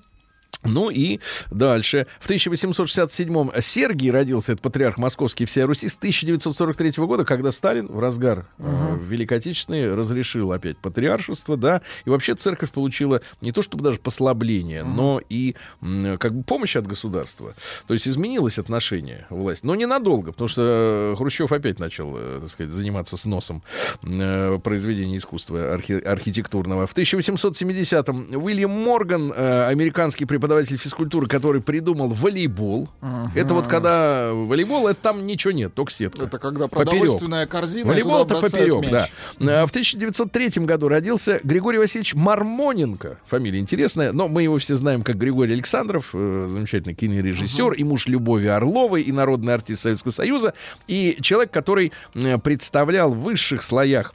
[0.65, 1.21] Ну и
[1.51, 2.07] дальше.
[2.21, 7.99] В 1867-м Сергий родился, это патриарх московский всей Руси, с 1943 года, когда Сталин в
[7.99, 13.83] разгар э, Великой Отечественной разрешил опять патриаршество, да, и вообще церковь получила не то чтобы
[13.83, 15.57] даже послабление, но и
[16.19, 17.55] как бы помощь от государства.
[17.87, 22.51] То есть изменилось отношение власти, но ненадолго, потому что э, Хрущев опять начал, э, так
[22.51, 23.63] сказать, заниматься сносом
[24.05, 26.87] э, произведений искусства архи- архитектурного.
[26.87, 32.89] В 1870-м Уильям Морган, э, американский преподаватель физкультуры, который придумал волейбол.
[33.35, 36.25] Это вот когда волейбол, это там ничего нет, только сетка.
[36.25, 36.91] Это когда Поперек.
[36.91, 39.11] продовольственная корзина, и Волейбол это поперек, мяч.
[39.39, 39.63] да.
[39.63, 43.19] А В 1903 году родился Григорий Васильевич Мармоненко.
[43.27, 48.07] Фамилия интересная, но мы его все знаем как Григорий Александров, э, замечательный кинорежиссер и муж
[48.07, 50.55] Любови Орловой, и народный артист Советского Союза,
[50.87, 54.15] и человек, который э, представлял в высших слоях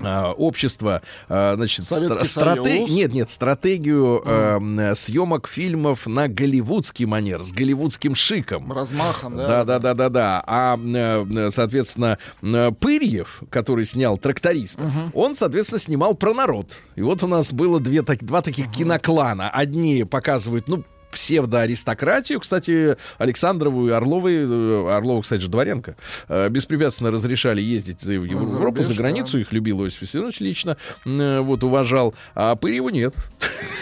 [0.00, 2.90] а, общества, а, значит, Советский стра- Союз.
[2.90, 8.72] нет, нет, стратегию э, съемок фильмов на голливудский манер, с голливудским шиком.
[8.72, 9.64] Размахом, да?
[9.64, 10.44] Да, да, да, да, да.
[10.46, 16.76] А, э, соответственно, э, Пырьев, который снял тракториста, он, соответственно, снимал про народ.
[16.96, 19.50] И вот у нас было две, так- два таких киноклана.
[19.50, 22.40] Одни показывают, ну, псевдоаристократию.
[22.40, 25.96] Кстати, Александрову и Орловой, э, Орлова, кстати же, дворянка,
[26.28, 29.38] э, беспрепятственно разрешали ездить за- в Европу, за за, рубеж, границу.
[29.38, 32.14] Их любил Иосиф Виссарионович лично, э, вот, уважал.
[32.34, 33.14] А Пырьеву нет.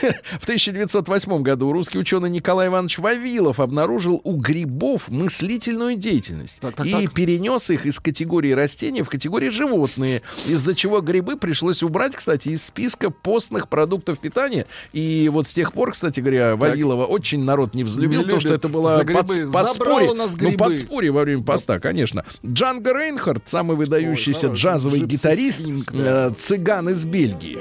[0.40, 6.86] В 1908 году русский ученый Николай Иванович Вавилов обнаружил у грибов мыслительную деятельность Так, так,
[6.86, 7.12] и так.
[7.14, 12.64] перенес их из категории растения в категорию животные, из-за чего грибы пришлось убрать, кстати, из
[12.64, 14.66] списка постных продуктов питания.
[14.92, 18.54] И вот с тех пор, кстати говоря, Вавилова очень народ не взлюбил, Не потому что
[18.54, 20.06] это было под- подспорье.
[20.52, 22.24] Ну, подспорье во время поста, конечно.
[22.44, 26.28] Джанго Рейнхард, самый выдающийся джазовый гитарист, да.
[26.28, 27.58] э, цыган из Бельгии.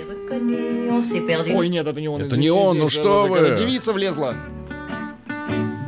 [1.56, 2.22] Ой, нет, это не он.
[2.22, 3.56] Это не он, ну что вы.
[3.58, 4.36] Девица влезла.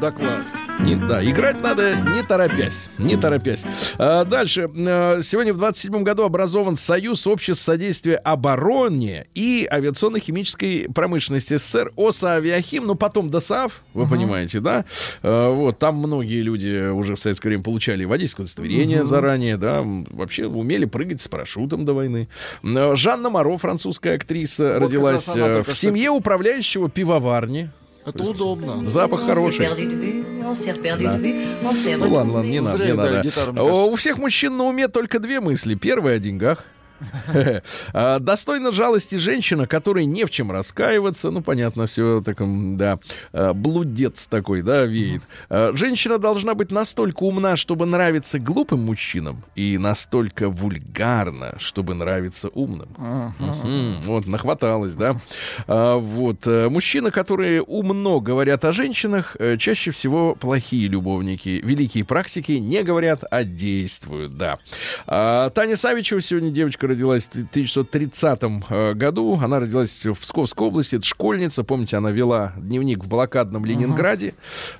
[0.02, 0.48] Да класс.
[0.80, 3.64] Не- да, играть надо не торопясь, не торопясь.
[4.00, 4.68] А, дальше.
[4.76, 12.34] А, Сегодня в 27 году образован Союз обществ содействия обороне и авиационно-химической промышленности СССР ОСА
[12.38, 14.86] Авиахим, ну потом ДОСААФ, вы понимаете, да?
[15.22, 20.48] А, Вот, там многие люди уже в советское время получали водительское удостоверение заранее, да, вообще
[20.48, 22.28] умели прыгать с парашютом до войны.
[22.64, 27.70] Жанна Моро, французская актриса, как родилась э, в семье управляющего пивоварни.
[28.06, 28.86] Это удобно.
[28.86, 29.68] Запах хороший.
[31.98, 33.64] Ну ладно, ладно, не надо, Зря не надо.
[33.64, 35.76] У всех мужчин на уме только две мысли.
[35.76, 36.66] Первая о деньгах.
[37.94, 41.32] А, Достойна жалости женщина, которой не в чем раскаиваться.
[41.32, 43.00] Ну, понятно, все таком, да,
[43.34, 45.22] а, блудец такой, да, веет.
[45.50, 52.50] А, Женщина должна быть настолько умна, чтобы нравиться глупым мужчинам, и настолько вульгарна, чтобы нравиться
[52.50, 52.90] умным.
[54.06, 55.16] Вот, нахваталась, да.
[55.68, 56.46] Вот.
[56.46, 61.62] э, Мужчины, которые умно говорят о женщинах, э, чаще всего плохие любовники.
[61.64, 64.60] Великие практики не говорят, а действуют, да.
[65.06, 69.40] Таня Савичева сегодня девочка родилась в 1930 э, году.
[69.42, 70.96] Она родилась в Псковской области.
[70.96, 71.64] Это школьница.
[71.64, 74.34] Помните, она вела дневник в блокадном Ленинграде.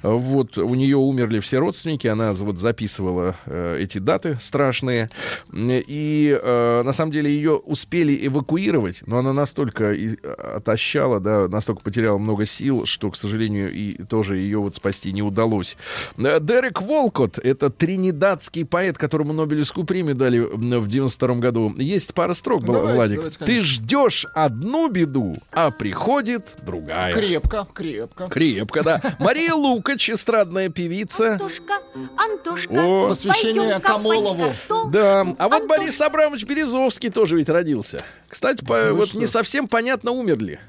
[0.04, 0.58] Э, Вот.
[0.58, 2.08] У нее умерли все родственники.
[2.08, 5.10] Она вот записывала э, эти даты страшные.
[5.54, 10.16] И э, на самом деле ее успели эвакуировать, но она настолько и-
[10.56, 15.22] отощала, да, настолько потеряла много сил, что, к сожалению, и тоже ее вот спасти не
[15.22, 15.78] удалось.
[16.18, 21.74] Э, Дерек Волкот— это тринидадский поэт, которому Нобелевскую премию дали в 92 году.
[21.78, 23.16] Есть пара строк, была, Давайте, Владик.
[23.18, 27.14] давайте, Ты ждешь одну беду, а приходит другая.
[27.14, 28.28] Крепко, крепко.
[28.30, 29.02] Крепко, да.
[29.20, 31.34] Мария Лукач, эстрадная певица.
[31.34, 31.74] Антошка,
[32.18, 33.10] Антошка, О.
[33.10, 34.54] Посвящение Камолову.
[34.92, 38.04] Да, а вот Антошка, Борис Абрамович Березовский тоже ведь родился.
[38.28, 39.18] Кстати, по- вы вот что?
[39.18, 40.60] не совсем понятно, умерли.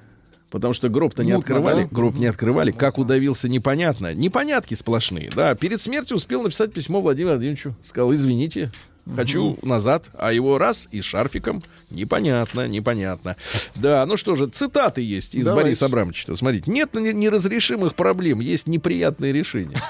[0.50, 1.88] Потому что гроб-то не Мутно, открывали, да?
[1.90, 2.72] гроб не открывали.
[2.72, 4.12] Как удавился, непонятно.
[4.12, 5.54] Непонятки сплошные, да.
[5.54, 7.74] Перед смертью успел написать письмо Владимиру Владимировичу.
[7.82, 8.70] Сказал, извините,
[9.16, 10.10] хочу назад.
[10.18, 11.62] А его раз и шарфиком.
[11.90, 13.36] Непонятно, непонятно.
[13.74, 15.66] Да, ну что же, цитаты есть из Давайте.
[15.66, 16.34] Бориса Абрамовича.
[16.36, 19.76] Смотрите, нет не- неразрешимых проблем, есть неприятные решения.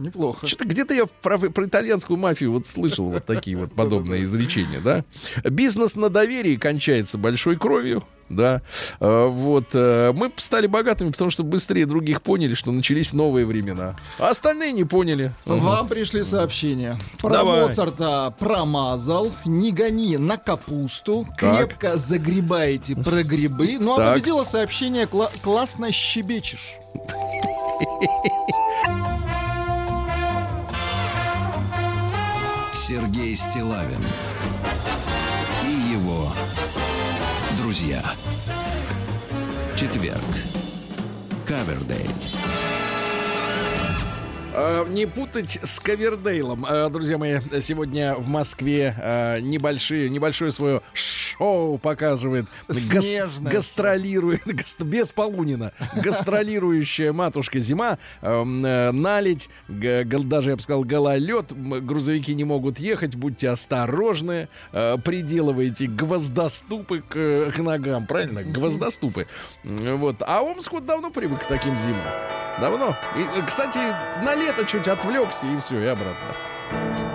[0.00, 0.46] Неплохо.
[0.48, 5.04] Что-то где-то я про, про итальянскую мафию вот слышал вот такие вот подобные изречения, да.
[5.44, 8.62] Бизнес на доверии кончается большой кровью, да.
[8.98, 13.96] А, Вот э, мы стали богатыми, потому что быстрее других поняли, что начались новые времена.
[14.18, 15.32] А остальные не поняли.
[15.44, 16.96] Вам пришли сообщения.
[17.20, 17.60] Про Давай.
[17.66, 21.58] Моцарта промазал, не гони на капусту, Так.
[21.58, 23.76] крепко загребаете про грибы.
[23.78, 24.14] Ну а Так.
[24.14, 26.76] победило сообщение «Кла- «Классно щебечешь».
[32.90, 34.04] Сергей Стилавин
[35.64, 36.26] и его
[37.56, 38.02] друзья.
[39.76, 40.18] Четверг.
[41.46, 42.10] Кавердей.
[44.52, 46.66] А, Не путать с Ковердейлом.
[46.68, 52.46] А, Друзья мои, сегодня в Москве а, небольшие, небольшое свое шоу показывает.
[52.68, 55.72] Снежное гастролирует, гас- без Полунина.
[55.96, 57.98] Гастролирующая матушка зима.
[58.22, 61.52] эм, э, налить, даже, я бы сказал, гололед.
[61.86, 64.48] Грузовики не могут ехать, будьте осторожны.
[64.72, 68.42] Э, Приделывайте гвоздоступы к, э, к ногам, правильно?
[68.44, 69.26] Гвоздоступы.
[69.64, 70.16] Вот.
[70.26, 72.00] А Омск вот давно привык к таким зимам.
[72.60, 72.96] Давно.
[73.16, 73.78] И, э, кстати,
[74.24, 77.09] на лето чуть отвлекся, и все, и обратно.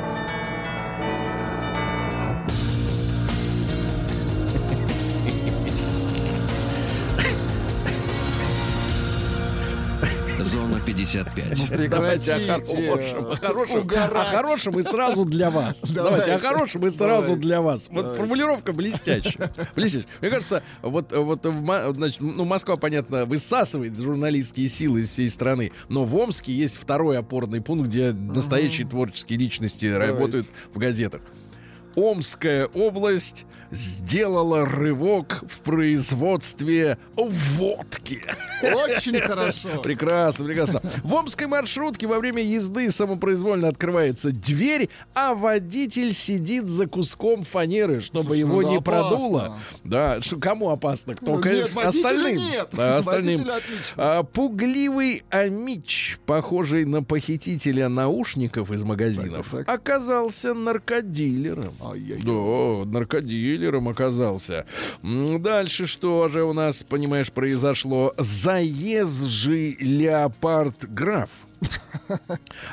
[10.45, 11.89] Зона 55.
[11.89, 13.31] Давайте о Прекратите хорошем.
[13.31, 14.13] О хорошем, угорать.
[14.13, 15.81] о хорошем и сразу для вас.
[15.91, 17.87] Давайте о хорошем и сразу для вас.
[17.89, 19.51] Вот формулировка блестящая.
[19.75, 20.07] Блестящая.
[20.21, 21.47] Мне кажется, вот, вот
[21.95, 27.17] значит, ну, Москва, понятно, высасывает журналистские силы из всей страны, но в Омске есть второй
[27.17, 31.21] опорный пункт, где настоящие творческие личности работают в газетах.
[31.95, 38.21] Омская область сделала рывок в производстве водки.
[38.61, 39.81] Очень хорошо.
[39.81, 40.81] Прекрасно, прекрасно.
[41.03, 48.01] В омской маршрутке во время езды самопроизвольно открывается дверь, а водитель сидит за куском фанеры,
[48.01, 49.09] чтобы Слушай, его ну не это опасно.
[49.09, 49.57] продуло.
[49.83, 51.15] Да, что кому опасно?
[51.19, 52.37] Ну, Только нет, остальным.
[52.37, 52.69] нет.
[52.71, 53.45] Да, остальным.
[53.97, 59.75] А, пугливый Амич, похожий на похитителя наушников из магазинов, так, так.
[59.75, 61.73] оказался наркодилером.
[61.91, 62.21] Ай-яй-яй.
[62.23, 64.65] Да, наркодилером оказался.
[65.03, 68.13] Дальше что же у нас, понимаешь, произошло?
[68.17, 71.29] Заезжий леопард граф.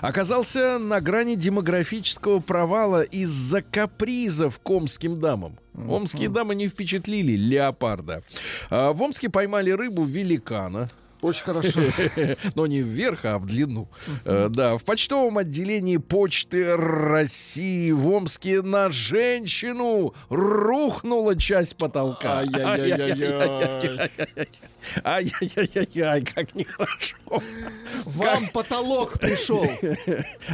[0.01, 5.59] Оказался на грани демографического провала из-за капризов к омским дамам.
[5.75, 8.23] Омские дамы не впечатлили леопарда.
[8.71, 10.91] А, В Омске поймали рыбу великана.
[11.23, 11.81] Очень хорошо.
[12.57, 13.89] Но не вверх, а в длину.
[14.25, 22.41] Э, Да, в почтовом отделении Почты России в Омске на женщину рухнула часть потолка.
[22.41, 24.11] Ай-яй-яй-яй-яй.
[25.05, 27.17] Ай-яй-яй-яй, как нехорошо.
[28.05, 29.65] Вам потолок пришел.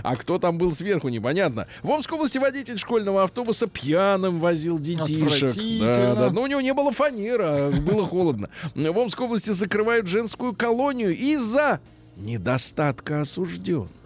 [0.03, 1.67] А кто там был сверху, непонятно.
[1.83, 5.55] В Омской области водитель школьного автобуса пьяным возил детишек.
[5.81, 6.31] Да, да.
[6.31, 8.51] Но у него не было фанера, было холодно.
[8.75, 11.81] В Омской области закрывают женскую колонию из-за
[12.17, 13.98] недостатка осужденных.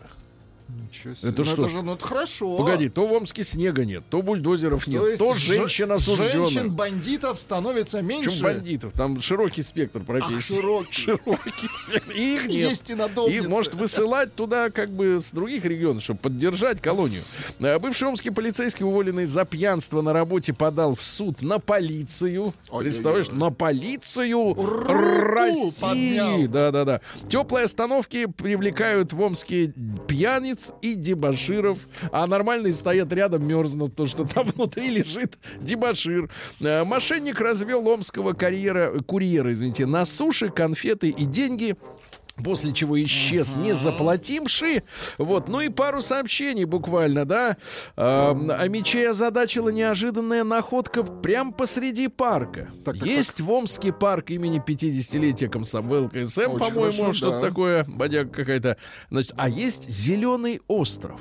[0.81, 1.31] Ничего себе.
[1.31, 1.69] Это Ну, что?
[1.69, 2.57] же, ну, это хорошо.
[2.57, 6.51] Погоди, то в Омске снега нет, то бульдозеров нет, То есть то же- женщин осужденных.
[6.51, 8.31] Женщин-бандитов становится меньше.
[8.31, 10.55] Причем бандитов, там широкий спектр профессий.
[10.55, 10.93] широкий.
[11.03, 12.13] Широкий спектр.
[12.13, 12.71] И их нет.
[12.71, 13.37] Есть и надомницы.
[13.39, 17.23] Их может высылать туда как бы с других регионов, чтобы поддержать колонию.
[17.59, 22.53] Э, Бывший омский полицейский, уволенный за пьянство на работе, подал в суд на полицию.
[22.71, 26.47] Представляешь, на полицию России.
[26.47, 27.01] Да-да-да.
[27.29, 29.73] Теплые остановки привлекают в Омске
[30.07, 31.79] пьяниц и дебаширов,
[32.11, 36.31] а нормальные стоят рядом, мерзнут, то что там внутри лежит дебашир.
[36.61, 41.77] Мошенник развел омского карьера, курьера, извините, на суше, конфеты и деньги.
[42.37, 44.83] После чего исчез, не заплативший.
[45.19, 47.59] Вот, ну и пару сообщений буквально, да.
[47.95, 52.71] А, а мечей озадачила неожиданная находка прямо посреди парка.
[52.85, 57.49] Так, так, Есть в Омске парк имени 50-летия комсомол КСМ, по-моему, хорошо, что-то да.
[57.49, 58.79] такое, бодяга какая-то.
[59.11, 61.21] Значит, а есть зеленый остров.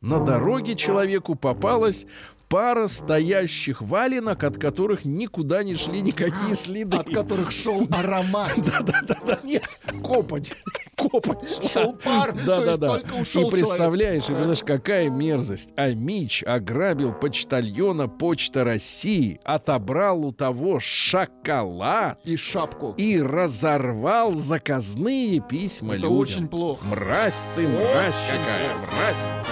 [0.00, 2.06] На дороге человеку попалась
[2.48, 6.96] пара стоящих валенок, от которых никуда не шли никакие следы.
[6.96, 8.52] От которых шел аромат.
[8.56, 9.64] Да-да-да, нет,
[10.02, 10.54] копоть.
[10.96, 11.38] Копоть.
[11.70, 12.88] Шел пар, то Да, да, есть да.
[12.98, 15.70] только ушел И представляешь, и представляешь, какая мерзость.
[15.76, 22.94] Амич ограбил почтальона Почта России, отобрал у того шоколад И шапку.
[22.96, 26.16] и разорвал заказные письма Это людям.
[26.18, 26.84] очень плохо.
[26.86, 29.44] Мразь ты, мразь какая, мразь.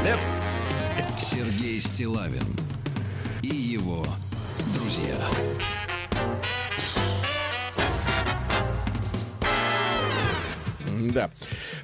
[0.00, 0.51] Подлец.
[1.32, 2.44] Сергей Стилавин
[3.42, 4.06] и его
[4.74, 5.16] друзья.
[11.14, 11.30] Да.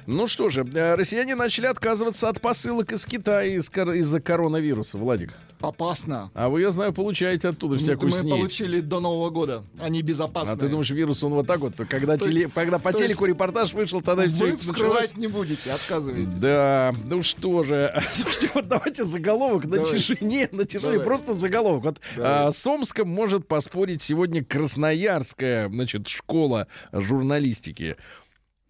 [0.05, 5.33] Ну что же, э, россияне начали отказываться от посылок из Китая из- из-за коронавируса, Владик.
[5.59, 6.31] Опасно.
[6.33, 8.31] А вы, я знаю, получаете оттуда всякую Мы снедь.
[8.31, 9.63] получили до Нового года.
[9.79, 10.55] Они безопасные.
[10.55, 14.01] А ты думаешь, вирус, он вот так вот, когда, теле- когда по телеку репортаж вышел,
[14.01, 16.33] тогда все Вы вскрывать не будете, отказываетесь.
[16.35, 21.83] Да, ну что же, слушайте, вот давайте заголовок на тишине, на тишине, просто заголовок.
[21.83, 27.97] Вот а, с Омском может поспорить сегодня Красноярская, значит, школа журналистики.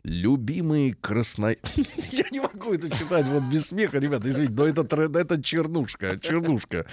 [0.04, 1.56] Любимый красно...
[2.12, 6.86] Я не могу это читать вот без смеха, ребята, извините, но это, это чернушка, чернушка.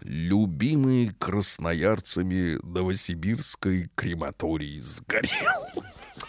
[0.00, 5.84] Любимый красноярцами Новосибирской крематории сгорел.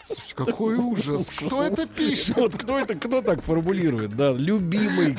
[0.06, 1.30] Слушай, Какой ужас.
[1.30, 2.36] Кто это пишет?
[2.36, 5.18] Вот кто это, кто так формулирует, да, любимый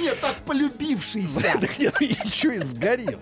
[0.00, 1.40] Нет, так полюбившийся.
[1.60, 3.20] Так нет, еще и сгорел.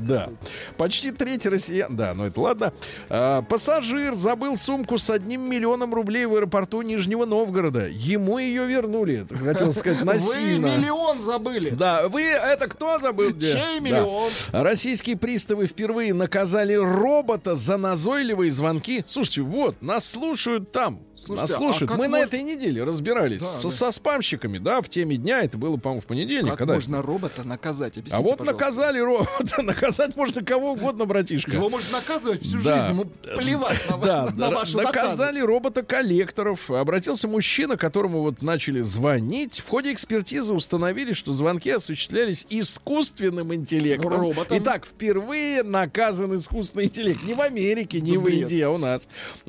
[0.00, 0.30] Да.
[0.76, 1.94] Почти треть россиян...
[1.94, 2.72] Да, ну это ладно.
[3.08, 7.86] А, пассажир забыл сумку с одним миллионом рублей в аэропорту Нижнего Новгорода.
[7.88, 9.26] Ему ее вернули.
[9.44, 10.66] Хотел сказать, Вы насильно.
[10.76, 11.70] миллион забыли.
[11.70, 13.30] Да, вы это кто забыл?
[13.30, 13.52] где?
[13.52, 13.80] Чей Да.
[13.80, 14.30] миллион?
[14.52, 19.04] Российские приставы впервые наказали робота за назойливые звонки.
[19.06, 21.00] Слушайте, вот, нас слушают там.
[21.24, 21.90] Слушайте, нас а слушают.
[21.90, 23.70] как Мы на мож- этой неделе разбирались Да, со, да.
[23.70, 25.42] со спамщиками, да, в теме дня.
[25.42, 26.50] Это было, по-моему, в понедельник.
[26.50, 27.96] Как когда можно робота наказать?
[27.96, 28.52] Объясните, а вот пожалуйста.
[28.52, 29.62] наказали робота.
[29.62, 31.52] Наказать можно кого угодно, братишка.
[31.52, 32.74] Его можно наказывать всю Да.
[32.80, 33.04] жизнь, ему
[33.36, 36.70] плевать на, Да, на ваши наказали робота-коллекторов.
[36.70, 39.60] Обратился мужчина, которому вот начали звонить.
[39.60, 44.12] В ходе экспертизы установили, что звонки осуществлялись искусственным интеллектом.
[44.14, 44.58] Роботом.
[44.58, 47.22] Итак, впервые наказан искусственный интеллект.
[47.24, 48.24] Не в Америке, не в.
[48.28, 49.06] Индии, а у нас.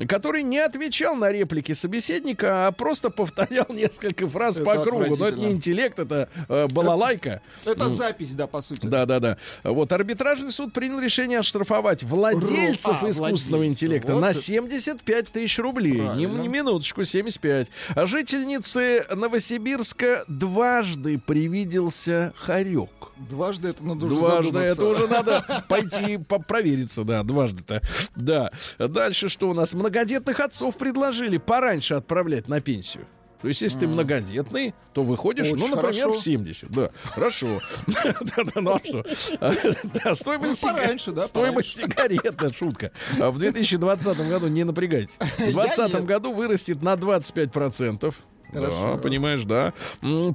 [0.08, 5.16] Который не отвечал на реплики собеседника, а просто повторял несколько фраз Это по кругу.
[5.16, 7.40] Но это не интеллект, это э, балалайка.
[7.64, 8.86] Это запись, да, по сути.
[8.86, 9.36] Да, да, да.
[9.64, 13.82] Вот арбитражный суд принял решение оштрафовать владельцев Ру- а, искусственного владельцев.
[13.84, 16.00] интеллекта Вот на это- 75 тысяч рублей.
[16.16, 17.68] Не, не минуточку, 75.
[17.94, 22.90] А жительнице Новосибирска дважды привиделся хорек.
[23.30, 24.72] Дважды это надо уже Дважды задуматься.
[24.82, 27.80] это уже надо пойти по- провериться, да, дважды-то.
[28.14, 28.50] Да.
[28.78, 29.72] Дальше что у нас?
[29.72, 33.06] Многодетных отцов предложили пораньше отправлять на пенсию.
[33.40, 36.18] То есть, если ты многодетный, то выходишь, ну, Очень например, хорошо.
[36.18, 36.70] в 70.
[36.70, 37.60] Да, хорошо.
[38.56, 40.14] Ну а что?
[40.14, 42.92] Стоимость Ну, сигарет, да, шутка.
[43.20, 46.04] А В 2020 году, не напрягайтесь, в 2020 нет.
[46.04, 48.14] году вырастет на 25%.
[48.52, 48.98] Да, Хорошо.
[49.02, 49.72] понимаешь, да.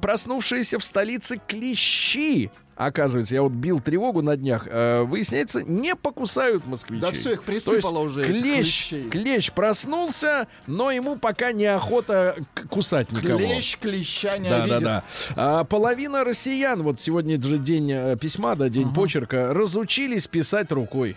[0.00, 2.50] Проснувшиеся в столице клещи.
[2.74, 4.66] Оказывается, я вот бил тревогу на днях.
[4.68, 7.02] э, выясняется, не покусают москвичей.
[7.02, 9.10] Да всё, их присыпало уже, Клещ, клещей.
[9.10, 12.34] клещ проснулся, но ему пока неохота
[12.70, 13.38] кусать никого.
[13.38, 14.82] Клещ клеща не Да, да, обидит.
[14.82, 15.04] да.
[15.36, 21.16] А, половина россиян, вот сегодня же день э, письма, да, день почерка, разучились писать рукой.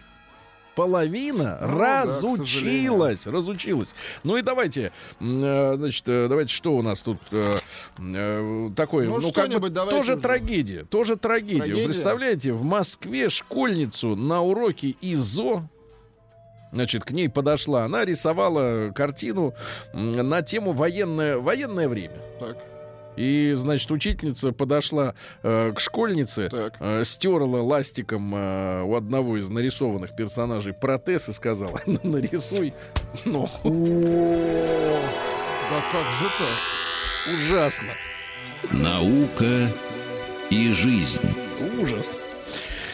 [0.76, 3.90] Половина Ну да, к разучилась, разучилась.
[4.24, 7.54] Ну и давайте, э, значит, э, давайте, что у нас тут э,
[8.00, 10.18] э, такое, Ну, ну, как бы тоже уже.
[10.18, 11.60] трагедия, тоже трагедия.
[11.60, 11.86] Вы Трагедия?
[11.86, 15.64] представляете, в Москве школьницу на уроке ИЗО
[16.72, 19.54] Значит, к ней подошла, она рисовала картину
[19.94, 22.18] на тему военное, военное время.
[22.38, 22.58] Так.
[23.16, 25.14] И, значит, учительница подошла
[25.44, 26.74] э, к школьнице, Так.
[26.80, 32.74] э, стерла ластиком э, у одного из нарисованных персонажей протез и сказала, «Ну, нарисуй.
[33.24, 33.70] Ну, Да
[35.92, 37.34] как же так?
[37.34, 37.94] ужасно.
[38.84, 39.70] Наука
[40.50, 41.22] и жизнь.
[41.82, 42.16] Ужас.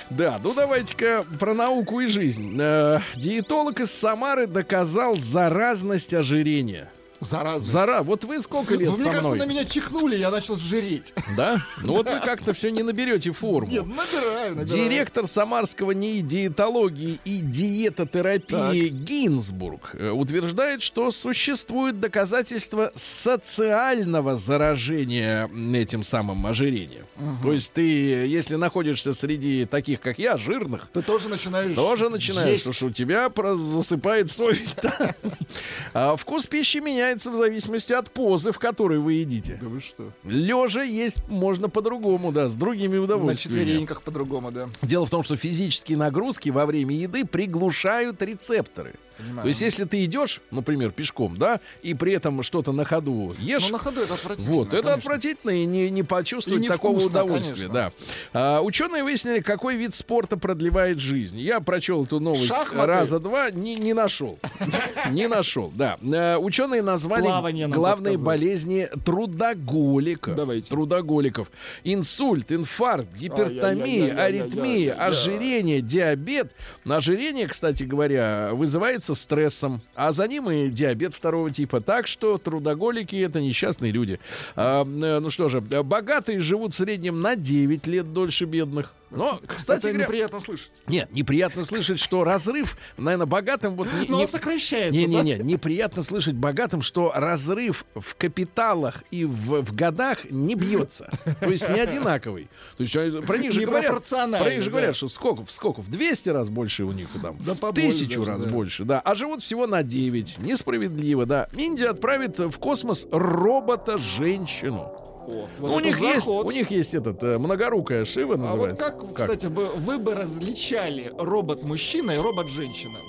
[0.09, 2.57] Да, ну давайте-ка про науку и жизнь.
[2.59, 6.89] Э, диетолог из Самары доказал заразность ожирения.
[7.21, 7.71] Заразность.
[7.71, 9.45] Зара, вот вы сколько лет Вы, мне со кажется, мной?
[9.45, 11.13] на меня чихнули, я начал жиреть.
[11.37, 11.61] Да?
[11.81, 13.69] Ну вот вы как-то все не наберете форму.
[13.71, 14.65] Нет, набираю, набираю.
[14.67, 26.03] Директор Самарского НИИ диетологии и диетотерапии Гинзбург э, утверждает, что существует доказательства социального заражения этим
[26.03, 27.05] самым ожирением.
[27.43, 32.49] То есть ты, если находишься среди таких, как я, жирных, Ты тоже начинаешь тоже начинаешь,
[32.49, 32.63] есть.
[32.63, 34.77] потому что у тебя засыпает совесть.
[35.93, 36.77] А Вкус пищи
[37.11, 39.59] меняется в зависимости от позы, в которой вы едите.
[39.61, 40.11] Да вы что?
[40.23, 43.59] Лежа есть можно по-другому, да, с другими На удовольствиями.
[43.59, 44.69] четвереньках по-другому, да.
[44.81, 48.93] Дело в том, что физические нагрузки во время еды приглушают рецепторы.
[49.21, 49.41] Понимаю.
[49.43, 53.63] То есть, если ты идешь, например, пешком, да, и при этом что-то на ходу ешь,
[53.65, 54.55] Ну, на ходу это отвратительно.
[54.55, 54.93] вот, это конечно.
[54.93, 57.73] отвратительно и не, не почувствовать И такого удовольствия, конечно.
[57.73, 57.91] да.
[58.33, 61.37] А, ученые выяснили, какой вид спорта продлевает жизнь.
[61.39, 62.87] Я прочел эту новость Шахматы?
[62.87, 64.39] раза два, не, не нашел.
[65.11, 65.97] Не нашел, да.
[66.01, 67.27] Э, Ученые назвали
[67.67, 70.33] главные болезни трудоголика.
[70.33, 70.69] Давайте.
[70.69, 71.51] Трудоголиков.
[71.83, 76.51] Инсульт, инфаркт, гипертомия, аритмия, ожирение, диабет.
[76.85, 81.81] Ожирение, кстати говоря, вызывается стрессом, а за ним и диабет второго типа.
[81.81, 84.19] Так что трудоголики это несчастные люди.
[84.55, 88.93] А, э, ну что же, богатые живут в среднем на 9 лет дольше бедных.
[89.11, 90.71] Но, кстати Это говоря, неприятно слышать.
[90.87, 96.01] нет, неприятно слышать, что разрыв, наверное, богатым вот не, Но не- он сокращается, не-не-не, неприятно
[96.01, 101.09] слышать богатым, что разрыв в капиталах и в, в годах не бьется.
[101.39, 102.49] То есть не одинаковый.
[102.77, 104.71] То есть про них же говорят, про них же да.
[104.71, 108.49] говорят, что сколько, сколько, в 200 раз больше у них там, Да тысячу раз да.
[108.49, 108.99] больше, да.
[109.01, 110.37] А живут всего на 9.
[110.39, 111.47] Несправедливо, да.
[111.55, 115.10] Индия отправит в космос робота-женщину.
[115.27, 116.45] О, Ну, вот у них есть, заход.
[116.45, 118.83] у них есть этот э, многорукая Шива А вот называется.
[118.83, 122.99] как, кстати, бы вы бы различали робот-мужчина и робот-женщина?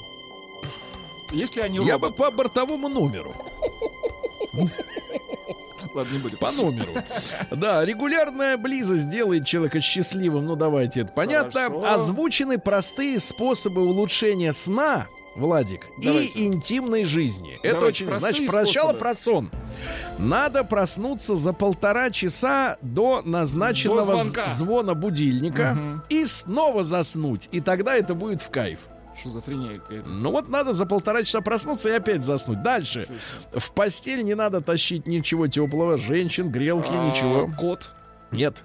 [1.33, 2.17] Если они Я бы робот...
[2.17, 3.35] по бортовому номеру.
[5.95, 6.39] Ладно, не будем.
[6.39, 6.93] По номеру.
[7.51, 10.47] Да, регулярная близость делает человека счастливым.
[10.47, 11.51] Ну, давайте, это понятно.
[11.69, 11.85] Хорошо.
[11.93, 16.39] Озвучены простые способы улучшения сна, Владик, Давайте.
[16.41, 17.59] и интимной жизни.
[17.63, 18.07] Это Давайте, очень...
[18.07, 19.51] простые Значит, сначала про сон.
[20.19, 24.49] Надо проснуться за полтора часа до назначенного До звонка.
[24.51, 26.03] звона будильника Мгм.
[26.11, 27.49] и снова заснуть.
[27.53, 28.81] И тогда это будет в кайф.
[29.23, 30.09] Шизофрения какая-то.
[30.09, 32.63] Ну вот надо за полтора часа проснуться и опять заснуть.
[32.63, 33.07] Дальше.
[33.55, 37.51] В постель не надо тащить ничего теплого, женщин, грелки, А, ничего.
[37.59, 37.91] Кот.
[38.33, 38.65] Нет.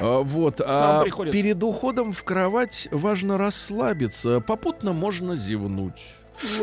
[0.00, 0.58] А, Вот.
[0.58, 1.32] Сам а приходит.
[1.32, 4.40] перед уходом в кровать важно расслабиться.
[4.40, 6.04] Попутно можно зевнуть.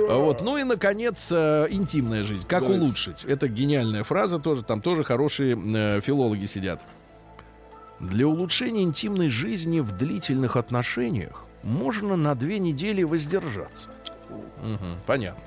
[0.09, 0.41] А Вот.
[0.41, 2.45] Ну и, наконец, э, интимная жизнь.
[2.47, 2.83] Как Давайте.
[2.83, 3.25] улучшить?
[3.25, 4.63] Это гениальная фраза тоже.
[4.63, 6.81] Там тоже хорошие э, филологи сидят.
[7.99, 13.91] Для улучшения интимной жизни в длительных отношениях можно на две недели воздержаться.
[14.61, 15.41] Мгм, понятно.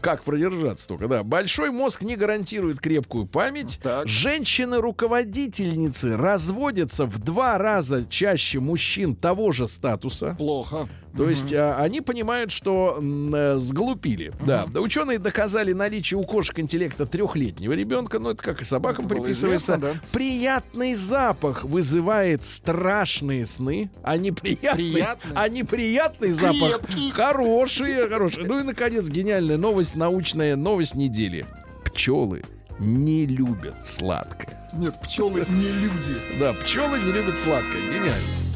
[0.00, 1.22] Как продержаться только, да.
[1.22, 3.80] Большой мозг не гарантирует крепкую память.
[3.82, 4.06] Так.
[4.06, 10.34] Женщины-руководительницы разводятся в два раза чаще мужчин того же статуса.
[10.36, 10.88] Плохо.
[11.16, 14.32] То есть а, они понимают, что м, э, сглупили.
[14.46, 14.66] Да.
[14.68, 14.80] да.
[14.80, 19.74] Ученые доказали наличие у кошек интеллекта трехлетнего ребенка, но это как и собакам Это приписывается.
[19.74, 20.08] известно, да.
[20.12, 25.32] Приятный запах вызывает страшные сны, а неприятный, Приятный?
[25.34, 27.10] а неприятный запах Крепкий.
[27.10, 28.46] хорошие, хорошие.
[28.46, 31.46] Ну и наконец гениальная новость, научная новость недели.
[31.84, 32.42] Пчелы
[32.78, 34.68] не любят сладкое.
[34.72, 36.14] Нет, пчелы не люди.
[36.38, 37.80] Да, пчелы не любят сладкое.
[37.88, 38.49] Гениально.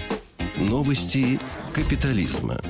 [0.56, 1.40] Новости
[1.72, 2.60] капитализма.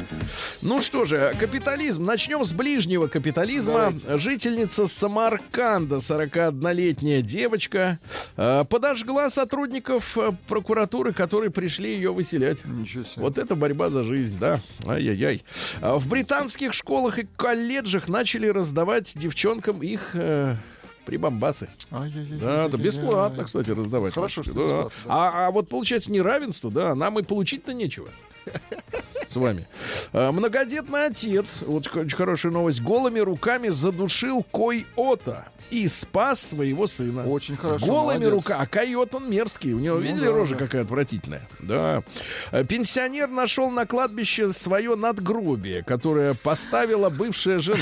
[0.63, 2.05] Ну что же, капитализм.
[2.05, 3.93] Начнем с ближнего капитализма.
[3.93, 4.19] Давайте.
[4.19, 7.99] Жительница Самарканда, 41-летняя девочка,
[8.39, 12.65] э, подожгла сотрудников э, прокуратуры, которые пришли ее выселять.
[12.65, 13.23] Ничего себе.
[13.23, 14.61] Вот это борьба за жизнь, да.
[14.87, 15.43] Ай-яй-яй.
[15.83, 20.57] А В британских школах и колледжах начали раздавать девчонкам их э,
[21.05, 21.69] прибамбасы.
[21.91, 22.41] Ай-яй-яй-яй-яй-яй.
[22.41, 24.15] Да, да, бесплатно, кстати, раздавать.
[24.15, 24.89] Хорошо, что да.
[25.07, 28.09] А, а вот получается неравенство, да, нам и получить-то нечего.
[29.31, 29.67] с вами.
[30.13, 37.27] А, многодетный отец, вот очень хорошая новость, голыми руками задушил койота и спас своего сына.
[37.27, 38.63] Очень хорошо, Голыми руками.
[38.63, 39.73] А койот он мерзкий.
[39.73, 40.65] У него, видели, да, рожа да.
[40.65, 41.43] какая отвратительная?
[41.61, 42.03] Да.
[42.51, 47.79] А, Пенсионер нашел на кладбище свое надгробие, которое поставила бывшая жена.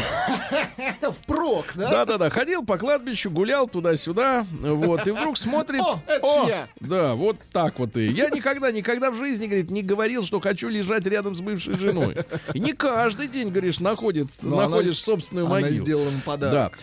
[1.11, 1.91] Впрок, да?
[1.91, 5.81] Да-да-да, ходил по кладбищу, гулял туда-сюда, вот, и вдруг смотрит...
[5.83, 6.69] О, это я.
[6.81, 8.07] Да, вот так вот и.
[8.07, 12.17] Я никогда, никогда в жизни, говорит, не говорил, что хочу лежать рядом с бывшей женой.
[12.55, 15.85] И не каждый день, говоришь, находит, Но она- находишь собственную Она могилу.
[15.85, 16.23] сделала ему Да.
[16.25, 16.79] подарок.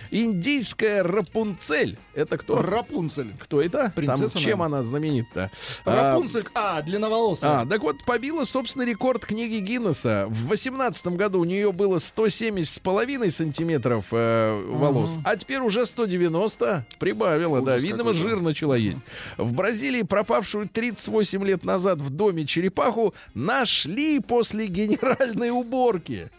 [0.89, 1.97] Индийская Рапунцель.
[2.13, 2.61] Это кто?
[2.61, 3.33] Рапунцель.
[3.39, 3.91] Кто это?
[3.95, 5.51] Принцесса, Там, чем она знаменита?
[5.85, 7.61] А, Рапунцель, а, длинноволосая.
[7.61, 10.25] а, так вот, побила собственный рекорд книги Гиннесса.
[10.29, 15.85] В 18 году у нее было 170 с половиной сантиметров э, волос, а теперь уже
[15.85, 17.73] 190 прибавила, да.
[17.73, 18.19] Ужас Видимо, какой-то.
[18.19, 18.99] жир начала есть.
[19.37, 26.31] В Бразилии пропавшую 38 лет назад в доме черепаху нашли после генеральной уборки.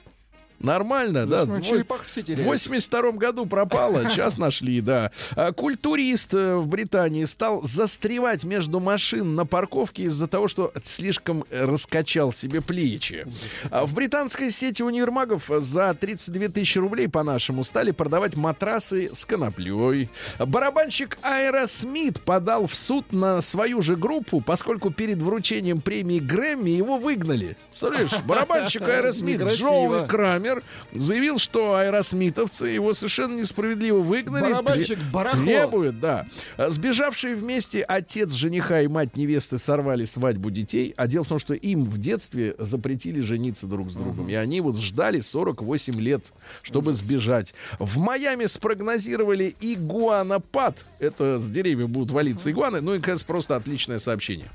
[0.60, 1.46] Нормально, да?
[1.46, 2.44] Ну, все в теряют.
[2.44, 5.10] 82 году пропала, сейчас нашли, да.
[5.34, 11.44] А, Культурист э, в Британии стал застревать между машин на парковке из-за того, что слишком
[11.48, 13.26] э, раскачал себе плечи.
[13.70, 20.10] А В британской сети универмагов за 32 тысячи рублей по-нашему стали продавать матрасы с коноплей.
[20.38, 26.98] Барабанщик Аэросмит подал в суд на свою же группу, поскольку перед вручением премии Грэмми его
[26.98, 27.56] выгнали.
[27.70, 29.68] Представляешь, барабанщик Аэросмит Некрасиво.
[29.68, 30.49] Джоуи Крамер
[30.92, 34.52] заявил, что аэросмитовцы его совершенно несправедливо выгнали.
[34.52, 35.44] Барабанщик барахло.
[35.44, 36.26] Требует, да.
[36.56, 40.94] А Сбежавшие вместе отец жениха и мать невесты сорвали свадьбу детей.
[40.96, 44.28] А дело в том, что им в детстве запретили жениться друг с другом.
[44.28, 46.24] И они вот ждали 48 лет,
[46.62, 47.54] чтобы сбежать.
[47.78, 50.84] В Майами спрогнозировали игуанопад.
[50.98, 52.80] Это с деревьев будут валиться игуаны.
[52.80, 54.50] Ну и, кажется, просто отличное сообщение.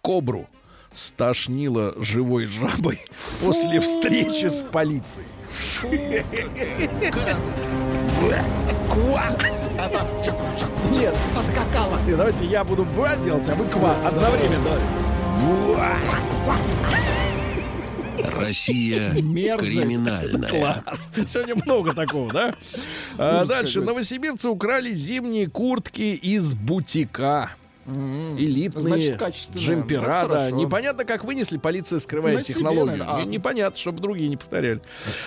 [0.00, 0.48] Кобру
[0.94, 3.04] стошнило живой жабой
[3.40, 5.26] после встречи с полицией.
[10.92, 11.98] Нет, Поскакала.
[12.06, 14.78] нет, давайте я буду ба делать, а вы ква одновременно.
[18.38, 19.72] Россия Мерзость.
[19.72, 20.50] криминальная.
[20.50, 21.08] Класс.
[21.26, 22.54] Сегодня много такого, да?
[23.18, 23.80] А, дальше.
[23.80, 27.50] Новосибирцы украли зимние куртки из бутика.
[27.86, 30.50] Элитные Значит, джемпера, да.
[30.50, 32.86] Непонятно, как вынесли, полиция скрывает На себе, технологию.
[32.98, 33.14] наверное.
[33.16, 33.20] А.
[33.22, 34.80] Не- Непонятно, чтобы другие не повторяли.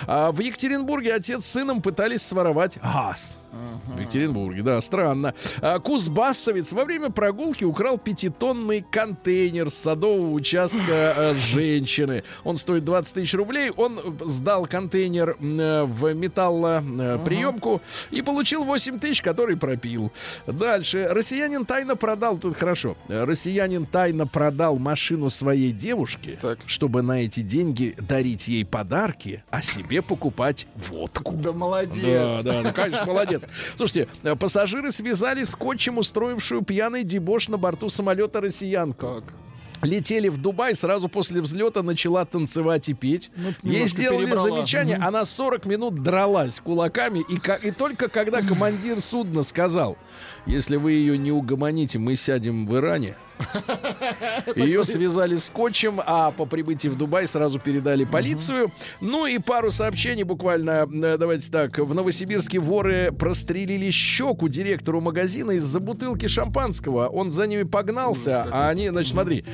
[0.06, 3.38] А в Екатеринбурге отец с сыном пытались своровать газ.
[3.86, 5.34] В Екатеринбурге, да, странно.
[5.60, 12.24] А, Кузбассовец во время прогулки украл пятитонный контейнер с садового участка э, женщины.
[12.44, 13.70] Он стоит 20 тысяч рублей.
[13.70, 20.12] Он сдал контейнер э, в металлоприемку и получил 8 тысяч, который пропил.
[20.46, 21.06] Дальше.
[21.10, 26.58] Россиянин тайно продал, тут хорошо, Э, россиянин тайно продал машину своей девушке, Так.
[26.66, 31.32] чтобы на эти деньги дарить ей подарки, а себе покупать водку.
[31.32, 32.42] Да молодец.
[32.42, 33.42] Да, да, ну, конечно, молодец.
[33.76, 39.22] Слушайте, э, пассажиры связали скотчем устроившую пьяный дебош на борту самолета россиянку.
[39.22, 39.34] Так.
[39.82, 43.30] Летели в Дубай, сразу после взлета начала танцевать и петь.
[43.36, 44.48] Ну, Ей сделали перебрала.
[44.48, 49.98] замечание, она 40 минут дралась кулаками, и, и только когда командир судна сказал,
[50.46, 53.16] если вы ее не угомоните, мы сядем в Иране.
[54.56, 58.72] Ее связали скотчем, а по прибытии в Дубай сразу передали полицию.
[59.00, 60.88] Ну и пару сообщений буквально.
[60.90, 61.78] э, Давайте так.
[61.78, 67.08] В Новосибирске воры прострелили щеку директору магазина из-за бутылки шампанского.
[67.08, 69.44] Он за ними погнался, а они, значит, смотри,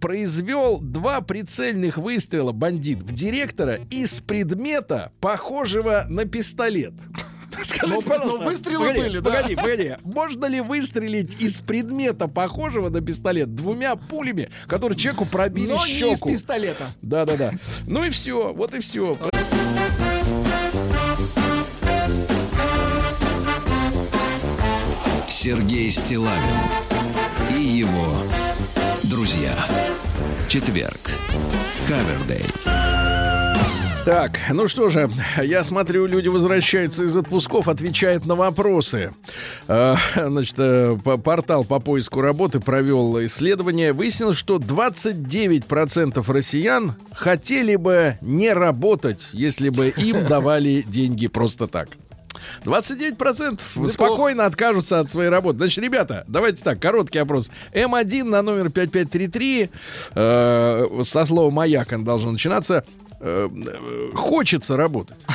[0.00, 6.94] произвел два прицельных выстрела бандит в директора из предмета, похожего на пистолет.
[7.64, 9.30] Скажите, Но- пожалуйста, но выстрелы погоди, были, да?
[9.30, 9.92] Погоди, погоди.
[10.04, 15.92] Можно ли выстрелить из предмета, похожего на пистолет, двумя пулями, которые человеку пробили Но не
[15.92, 16.28] из щеку?
[16.30, 16.86] пистолета.
[17.02, 17.52] Да-да-да.
[17.86, 19.16] Ну и все, вот и все.
[25.28, 26.42] Сергей Стилавин
[27.56, 28.08] и его
[29.04, 29.52] друзья.
[30.48, 31.12] Четверг.
[31.86, 32.44] Кавердей.
[34.04, 35.10] Так, ну что же,
[35.42, 39.12] я смотрю, люди возвращаются из отпусков, отвечают на вопросы.
[39.66, 43.92] А, Значит, э, по- портал по поиску работы провел исследование.
[43.92, 51.90] Выяснилось, что 29% россиян хотели бы не работать, если бы им давали деньги просто так.
[52.64, 55.58] 29% спокойно откажутся от своей работы.
[55.58, 57.50] Значит, ребята, давайте так, короткий опрос.
[57.74, 59.68] М1 на номер 5533,
[60.14, 62.84] э, со слова «маяк» он должен начинаться.
[63.20, 65.16] Э, э, хочется работать.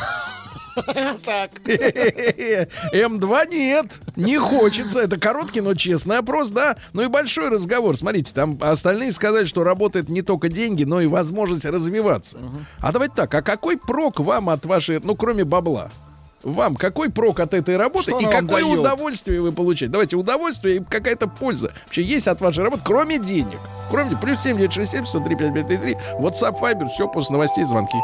[1.24, 1.52] Так.
[1.66, 5.02] М2 нет, не хочется.
[5.02, 6.78] Это короткий, но честный опрос, да.
[6.94, 7.96] Ну и большой разговор.
[7.96, 12.40] Смотрите, там остальные сказали, что работает не только деньги, но и возможность развиваться.
[12.80, 15.92] А давайте так, а какой прок вам от вашей, ну кроме бабла?
[16.44, 18.80] Вам какой прок от этой работы Что и какое дает?
[18.80, 19.92] удовольствие вы получаете?
[19.92, 23.60] Давайте удовольствие и какая-то польза вообще есть от вашей работы, кроме денег.
[23.90, 27.98] Кроме плюс 7967 103 5533 WhatsApp, Viber, все после новостей, звонки.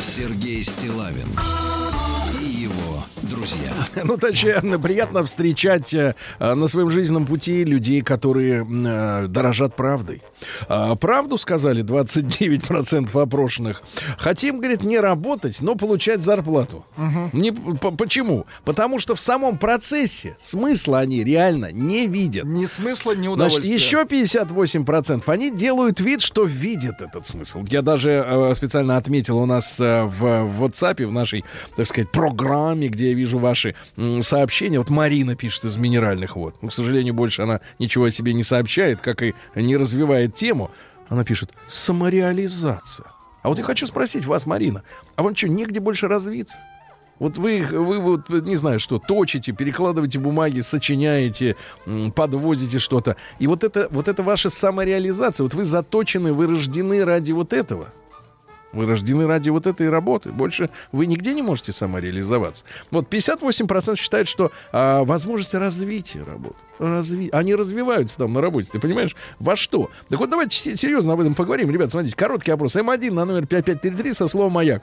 [0.00, 1.27] Сергей Стилавин.
[4.04, 10.22] Ну, точнее, приятно встречать э, на своем жизненном пути людей, которые э, дорожат правдой.
[10.68, 13.82] А, правду сказали 29% опрошенных.
[14.18, 16.84] Хотим, говорит, не работать, но получать зарплату.
[17.32, 18.46] Не, п- почему?
[18.64, 22.44] Потому что в самом процессе смысла они реально не видят.
[22.44, 23.74] Ни смысла, ни Значит, удовольствия.
[23.74, 27.64] еще 58% они делают вид, что видят этот смысл.
[27.68, 31.44] Я даже э, специально отметил у нас э, в, в WhatsApp, в нашей,
[31.76, 33.74] так сказать, программе, где я вижу ваши
[34.20, 34.78] сообщения.
[34.78, 36.56] Вот Марина пишет из минеральных вод.
[36.62, 40.70] Ну, к сожалению, больше она ничего о себе не сообщает, как и не развивает тему.
[41.08, 43.06] Она пишет «самореализация».
[43.42, 44.82] А вот я хочу спросить вас, Марина,
[45.16, 46.58] а вам что, негде больше развиться?
[47.18, 51.56] Вот вы, вы вот, не знаю, что, точите, перекладываете бумаги, сочиняете,
[52.14, 53.16] подвозите что-то.
[53.38, 55.44] И вот это, вот это ваша самореализация.
[55.44, 57.88] Вот вы заточены, вы рождены ради вот этого.
[58.72, 60.30] Вы рождены ради вот этой работы.
[60.30, 62.64] Больше вы нигде не можете самореализоваться.
[62.90, 66.56] Вот 58% считают, что а, возможность развития работы.
[66.78, 67.30] Разви...
[67.32, 68.68] Они развиваются там на работе.
[68.70, 69.16] Ты понимаешь?
[69.38, 69.90] Во что?
[70.08, 71.70] Так вот давайте се- серьезно об этом поговорим.
[71.70, 72.76] Ребят, смотрите, короткий опрос.
[72.76, 74.82] М1 на номер 5533 со словом «Маяк».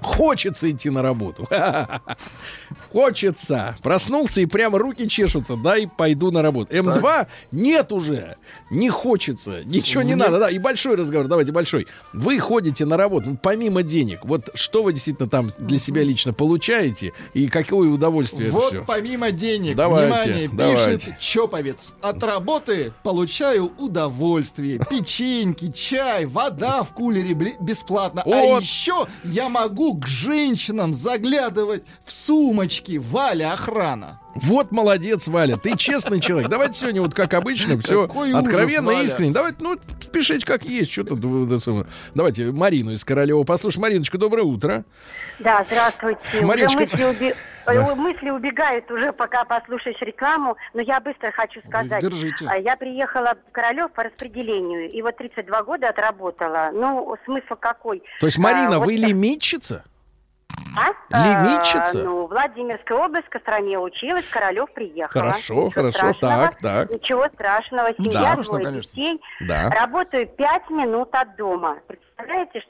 [0.00, 1.48] Хочется идти на работу.
[2.92, 3.76] Хочется.
[3.82, 5.56] Проснулся и прямо руки чешутся.
[5.56, 6.74] Дай пойду на работу.
[6.74, 8.36] М2 нет уже.
[8.70, 9.62] Не хочется.
[9.64, 10.38] Ничего не надо.
[10.38, 11.26] Да, и большой разговор.
[11.28, 11.86] Давайте большой.
[12.12, 14.20] Вы ходите на работу, ну, помимо денег.
[14.24, 18.84] Вот что вы действительно там для себя лично получаете и какое удовольствие Вот это все?
[18.84, 20.98] помимо денег, Давайте, внимание, давайте.
[20.98, 21.92] пишет Чоповец.
[22.00, 24.78] От работы получаю удовольствие.
[24.90, 28.22] Печеньки, чай, вода в кулере бесплатно.
[28.24, 28.28] А
[28.60, 32.98] еще я могу к женщинам заглядывать в сумочки.
[32.98, 34.20] Валя, охрана.
[34.42, 35.56] Вот молодец, Валя.
[35.56, 36.48] Ты честный человек.
[36.50, 39.32] Давайте сегодня вот как обычно все откровенно и искренне.
[39.32, 39.76] Давайте, ну,
[40.12, 40.92] пишите как есть.
[40.92, 41.86] Что тут вы, да, самое.
[42.14, 43.82] Давайте Марину из Королева послушаем.
[43.82, 44.84] Мариночка, доброе утро.
[45.38, 46.20] Да, здравствуйте.
[46.42, 47.34] Мариночка, Уже мысли, уби-
[47.66, 47.72] да.
[47.74, 52.02] э, мысли убегают уже, пока послушаешь рекламу, но я быстро хочу сказать.
[52.02, 52.46] Держите.
[52.48, 56.70] А, Я приехала в Королев по распределению, и вот 32 года отработала.
[56.72, 58.02] Ну, смысл какой?
[58.20, 59.84] То есть, Марина, А, вот вы так- лимитчица?
[60.76, 60.92] А?
[61.10, 62.00] лимитчица?
[62.00, 65.22] А, ну, Владимирская область, Костроме училась, Королев приехала.
[65.22, 66.92] Хорошо, Ничего хорошо, так, так.
[66.92, 67.92] Ничего страшного.
[67.94, 68.92] Семья, страшного, двое конечно.
[68.92, 69.20] детей.
[69.40, 69.70] Да.
[69.70, 71.78] Работаю пять минут от дома.
[71.86, 72.05] Представляете,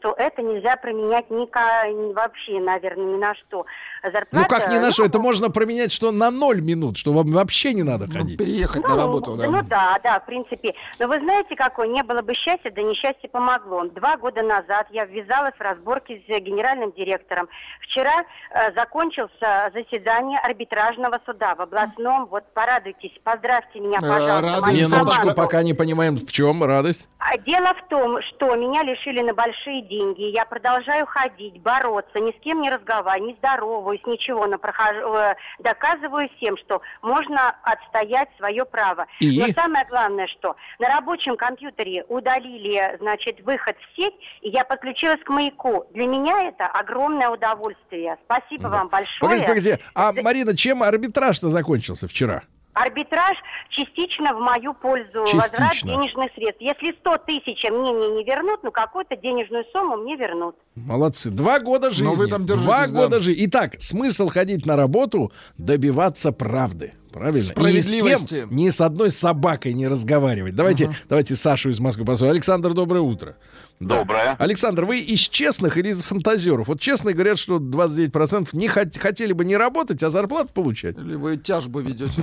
[0.01, 3.65] что это нельзя променять ни ка- ни вообще, наверное, ни на что.
[4.03, 5.03] Зарплата, Ну как не на что?
[5.03, 8.39] ну, Это можно променять, что на ноль минут, что вам вообще не надо Ну, ходить.
[8.39, 9.47] переехать ну, на работу, да.
[9.49, 10.75] Ну да, да, в принципе.
[10.99, 11.87] Но вы знаете, какое?
[11.89, 13.85] Не было бы счастья, да несчастье помогло.
[13.87, 17.49] Два года назад я ввязалась в разборки с генеральным директором.
[17.83, 22.27] Вчера э, закончился заседание арбитражного суда в областном.
[22.27, 24.71] Вот порадуйтесь, поздравьте меня, Э, пожалуйста.
[24.73, 25.35] Минуточку, команду.
[25.35, 27.09] пока не понимаем, в чем радость.
[27.19, 30.23] А Дело в том, что меня лишили на большие деньги.
[30.33, 34.47] Я продолжаю ходить, бороться, ни с кем не разговариваю, не здороваюсь, ничего.
[34.47, 39.07] Но прохожу, э, доказываю всем, что можно отстоять свое право.
[39.21, 39.41] И?
[39.41, 45.21] Но самое главное, что на рабочем компьютере удалили, значит, выход в сеть, и я подключилась
[45.23, 45.87] к маяку.
[45.93, 48.17] Для меня это огромное удовольствие.
[48.25, 49.21] Спасибо вам большое.
[49.21, 49.81] Погодите, погодите.
[49.95, 52.43] А, Марина, чем арбитраж-то закончился вчера?
[52.77, 53.37] Арбитраж
[53.71, 55.21] частично в мою пользу.
[55.21, 55.93] Возврат Частично.
[55.93, 56.61] денежных средств.
[56.61, 60.57] Если 100 тысяч мне не, не вернут, ну какую-то денежную сумму мне вернут.
[60.75, 61.31] Молодцы.
[61.31, 62.05] Два года жизни.
[62.05, 62.93] Но вы там держитесь, Два да.
[62.93, 63.47] года жизни.
[63.47, 66.93] Итак, смысл ходить на работу— добиваться правды.
[67.13, 67.39] Правильно?
[67.39, 68.41] И ни с Справедливости.
[68.41, 70.55] кем, ни с одной собакой не разговаривать.
[70.55, 72.33] Давайте, давайте Сашу из Москвы послушаем.
[72.33, 73.37] Александр, доброе утро.
[73.81, 74.01] Да.
[74.01, 74.37] Доброе.
[74.39, 76.69] Александр, вы из честных или из фантазеров?
[76.69, 80.99] Вот честные говорят, что 29% не хот- хотели бы не работать, а зарплату получать.
[80.99, 82.23] Или вы тяжбу ведете?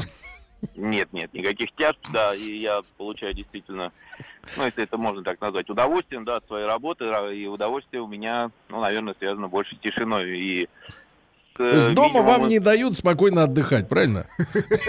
[0.76, 3.92] Нет, нет, никаких тяжб, да, и я получаю действительно,
[4.58, 8.08] ну, если это можно так назвать, удовольствием, да, от своей работы, ра- и удовольствие у
[8.08, 10.70] меня, ну, наверное, связано больше с тишиной и
[11.54, 14.26] с, То есть дома вам минимумом- не дают спокойно отдыхать, правильно?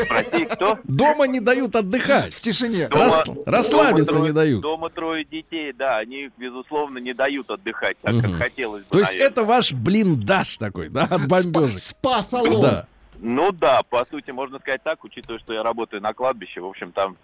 [0.09, 0.79] Прости, кто?
[0.85, 2.33] Дома не дают отдыхать.
[2.33, 2.89] В тишине.
[2.89, 4.62] Дома- Рас- дома расслабиться трое- не дают.
[4.62, 8.22] Дома трое детей, да, они, безусловно, не дают отдыхать, так Мгм.
[8.22, 9.31] как хотелось бы, То есть наверное.
[9.33, 11.79] это ваш блиндаж такой, да, от бомбежек.
[11.79, 12.62] Спа-салон.
[12.62, 12.87] Да.
[13.21, 16.93] Ну да, по сути, можно сказать так, учитывая, что я работаю на кладбище, в общем,
[16.93, 17.17] там...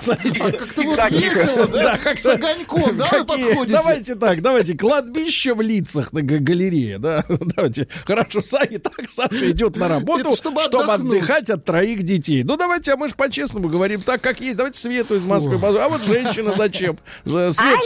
[0.00, 1.98] Смотрите, А как-то вот как- весело, да?
[1.98, 3.72] как-то- С огоньком, да, вы подходите?
[3.72, 7.88] Давайте так, давайте, кладбище в лицах на галерее, да, давайте.
[8.04, 11.18] Хорошо, Саша, так Саша идет на работу, чтобы чтобы отдохнуть.
[11.22, 12.42] отдыхать от троих детей.
[12.44, 14.56] Ну, давайте, а мы же по-честному говорим так, как есть.
[14.56, 15.58] Давайте Свету из Москвы.
[15.62, 16.96] А вот женщина зачем?
[17.24, 17.80] Же, Свет-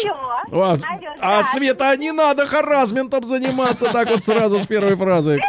[0.53, 0.77] Алло.
[1.21, 1.43] А, а.
[1.45, 5.41] Света, не надо харазментом заниматься так вот сразу с первой фразы.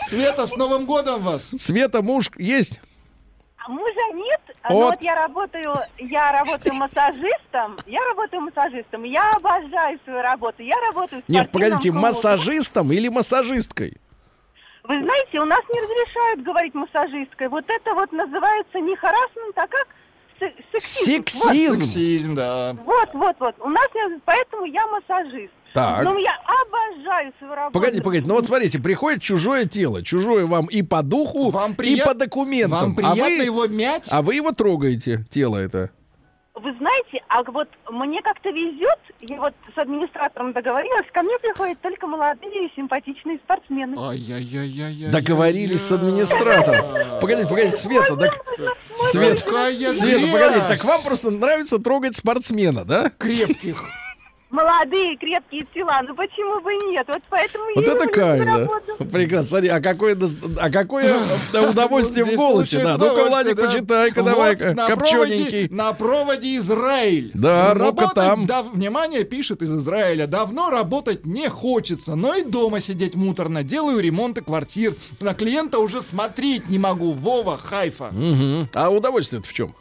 [0.00, 1.52] Света, с Новым годом вас!
[1.58, 2.80] Света, муж есть?
[3.68, 4.70] Мужа нет, Вот.
[4.70, 10.76] но вот я работаю, я работаю массажистом, я работаю массажистом, я обожаю свою работу, я
[10.82, 11.98] работаю в Нет, погодите, клубе.
[12.00, 13.96] массажистом или массажисткой?
[14.84, 17.48] Вы знаете, у нас не разрешают говорить массажисткой.
[17.48, 19.88] Вот это вот называется не харасмент, а как
[20.38, 21.24] Се- сексизм.
[21.24, 21.82] Сексизм.
[21.82, 22.76] Сексизм, да.
[22.84, 23.54] Вот, вот, вот.
[23.58, 25.52] У нас не- поэтому я массажист.
[25.76, 26.04] Так.
[26.04, 27.72] Но я обожаю свою работу.
[27.74, 31.74] Погоди, погоди, ну вот смотрите, приходит чужое тело, чужое вам и по духу, Вам и
[31.74, 32.94] прият- по документам.
[32.94, 34.08] Вам а, приятно вы, его мять?
[34.10, 35.90] а вы его трогаете, тело это.
[36.54, 41.78] Вы знаете, а вот мне как-то везет, я вот с администратором договорилась, ко мне приходят
[41.82, 43.94] только молодые и симпатичные спортсмены.
[43.98, 45.10] Ай-яй-яй-яй-яй.
[45.10, 47.20] Договорились с администратором.
[47.20, 48.42] Погодите, погодите, Света, так...
[49.10, 49.42] Света,
[49.92, 53.12] Света, погодите, так вам просто нравится трогать спортсмена, да?
[53.18, 53.84] Крепких.
[54.48, 57.04] Молодые, крепкие тела, ну почему бы нет?
[57.08, 58.44] Вот поэтому Вот я это свою
[58.96, 59.04] да?
[59.06, 59.48] Прекрасно.
[59.48, 60.16] Смотри, а какое,
[60.60, 61.18] а какое
[61.52, 62.96] э, удовольствие в голосе, да.
[62.96, 65.68] Ну-ка, Владик, почитай-ка, давай-ка, на копчененький.
[65.68, 67.32] проводе, на проводе Израиль.
[67.34, 68.46] Да, ну-ка там.
[68.46, 70.28] дав- внимание, пишет из Израиля.
[70.28, 73.64] Давно работать не хочется, но и дома сидеть муторно.
[73.64, 74.94] Делаю ремонты квартир.
[75.18, 77.10] На клиента уже смотреть не могу.
[77.12, 78.12] Вова, Хайфа.
[78.74, 79.74] А удовольствие-то в чем?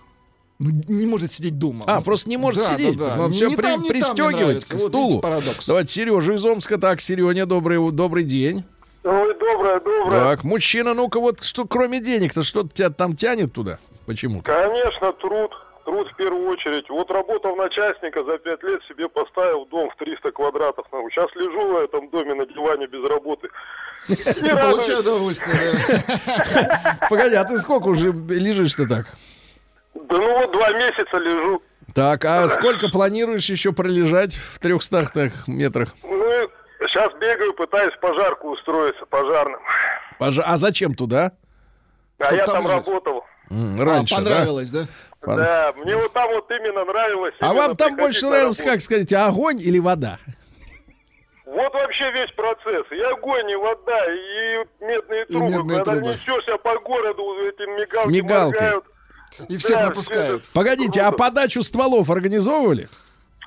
[0.58, 1.84] Ну, не может сидеть дома.
[1.86, 2.98] А, просто не может да, сидеть.
[2.98, 3.24] да, да.
[3.24, 5.04] Он все ни там, там пристегивает Вот стулу.
[5.04, 5.68] видите, парадокс.
[5.68, 6.78] Давайте Сережа из Омска.
[6.78, 8.64] Так, Сереня, добрый, добрый день.
[9.04, 10.20] Ой, доброе, доброе.
[10.20, 13.80] Так, мужчина, ну-ка вот, что кроме денег-то, что тебя там тянет туда?
[14.06, 14.42] Почему?
[14.42, 15.52] Конечно, труд.
[15.84, 16.90] Труд в первую очередь.
[16.90, 20.88] Вот работал начальника, за пять лет себе поставил дом в 300 квадратов.
[21.12, 23.50] Сейчас лежу в этом доме на диване без работы.
[24.08, 25.56] Получаю удовольствие.
[27.10, 29.06] Погоди, а ты сколько уже лежишь-то так?
[29.96, 31.62] Да ну вот два месяца лежу.
[31.94, 35.94] Так, а сколько планируешь еще пролежать в 300 метрах?
[36.04, 36.50] Ну,
[36.88, 39.60] сейчас бегаю, пытаюсь пожарку устроиться пожарным.
[40.20, 41.32] Пожа- А зачем туда?
[42.20, 43.26] А Чтоб я там там работал.
[43.50, 44.22] М, А, Раньше, да?
[44.22, 44.86] понравилось, да?
[45.22, 47.36] Пон- Да, мне вот там вот именно нравилось.
[47.40, 50.20] А именно вам там больше нравилось, как скажите, огонь или вода?
[51.46, 52.86] Вот вообще весь процесс.
[52.92, 55.50] И огонь, и вода, и медные И трубы.
[55.52, 56.08] медные Когда трубы.
[56.14, 58.60] несешься по городу, эти мигалки С мигалкой.
[58.62, 58.86] моргают.
[59.50, 60.50] И всех Да, напускают.
[60.54, 62.90] Погодите, а подачу стволов организовывали?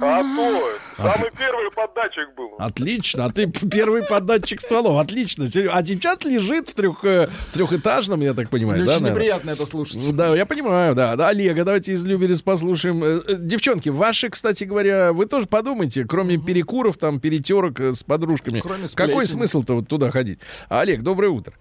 [0.01, 2.55] А то, самый первый поддатчик был.
[2.59, 5.47] Отлично, а ты первый податчик стволов, отлично.
[5.73, 8.93] А сейчас лежит в трех, э, трехэтажном, я так понимаю, Мне да?
[8.93, 9.11] очень наверное?
[9.23, 9.99] неприятно это слушать.
[10.05, 11.17] Ну Да, я понимаю, да.
[11.17, 11.29] да.
[11.29, 13.03] Олега, давайте из Люберец послушаем.
[13.03, 18.61] Э, э, Девчонки, ваши, кстати говоря, вы тоже подумайте, кроме перекуров, там, перетерок с подружками,
[18.61, 20.39] Кроме какой смысл-то вот туда ходить?
[20.69, 21.55] Олег, доброе утро.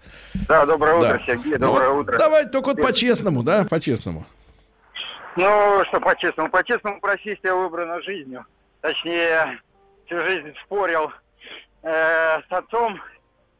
[0.46, 1.08] Да, доброе Да.
[1.14, 2.18] утро, Сергей, Ну, доброе вот утро.
[2.18, 4.26] Давайте только вот по-честному, да, по-честному.
[5.38, 6.50] Ну, что по-честному?
[6.50, 8.44] По-честному профессия выбрана жизнью.
[8.80, 9.60] Точнее,
[10.06, 11.12] всю жизнь спорил
[11.84, 13.00] э, с отцом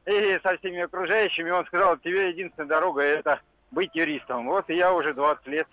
[0.05, 1.51] и со всеми окружающими.
[1.51, 4.47] Он сказал, тебе единственная дорога это быть юристом.
[4.49, 5.69] Вот и я уже 20 лет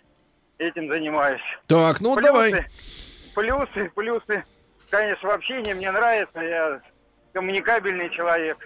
[0.59, 1.41] этим занимаюсь.
[1.65, 2.65] Так, ну вот давай.
[3.33, 4.43] Плюсы, плюсы.
[4.91, 6.39] Конечно, в общении мне нравится.
[6.39, 6.81] Я
[7.33, 8.57] коммуникабельный человек.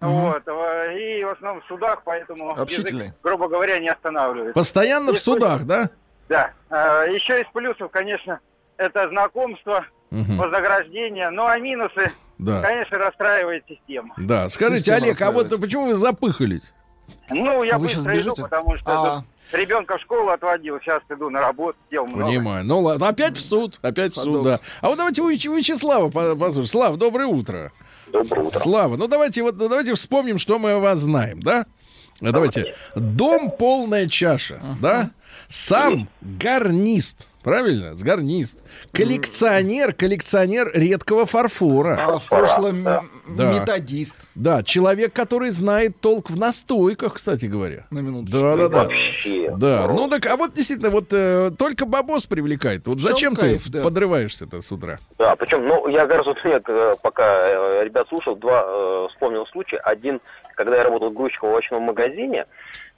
[0.00, 0.42] Вот.
[0.46, 4.54] э, И в основном в судах, поэтому язык, грубо говоря, не останавливает.
[4.54, 5.88] Постоянно в Если- судах, да?
[6.28, 6.50] Да.
[6.70, 8.40] Э, Еще из плюсов, конечно,
[8.76, 10.36] это знакомство, Мгм.
[10.38, 11.30] вознаграждение.
[11.30, 12.60] Ну, а минусы, Да.
[12.62, 14.14] конечно, расстраивает система.
[14.16, 16.72] Да, скажите, Система Олег, а вот почему вы запыхались?
[17.30, 19.24] Ну, я А вы быстро иду, потому что А.
[19.52, 22.26] ребенка в школу отводил, сейчас иду на работу, дел много.
[22.30, 22.64] Понимаю.
[22.64, 24.60] Ну ладно, опять в суд, опять в суд, да.
[24.80, 26.66] А вот давайте Вяче- Вячеслава по- послушаем.
[26.66, 27.72] Слав, доброе утро.
[28.06, 28.58] Доброе утро.
[28.58, 31.66] Слава, ну давайте вот ну, давайте вспомним, что мы о вас знаем, да?
[32.24, 32.74] А Давайте.
[32.94, 35.10] Дом полная чаша, да?
[35.48, 37.26] Сам гарнист.
[37.44, 37.94] Правильно?
[37.94, 38.56] С гарнист.
[38.92, 41.98] Коллекционер, коллекционер редкого фарфора.
[42.00, 43.02] А в прошлом Да.
[43.52, 44.16] методист.
[44.34, 47.84] Да, человек, который знает толк в настойках, кстати говоря.
[47.90, 48.40] На минуточку.
[48.40, 48.84] Да, да, да.
[48.84, 49.52] Вообще.
[49.58, 52.86] Да, ну так, а вот действительно, вот э, только бабос привлекает.
[52.86, 53.82] Вот зачем кайф, ты да.
[53.82, 54.98] подрываешься-то с утра?
[55.18, 59.76] Да, причем, ну, я вот я, э, пока э, ребят слушал, два э, вспомнил случай.
[59.84, 60.20] Один,
[60.54, 62.46] когда я работал грузчиком в овощном магазине,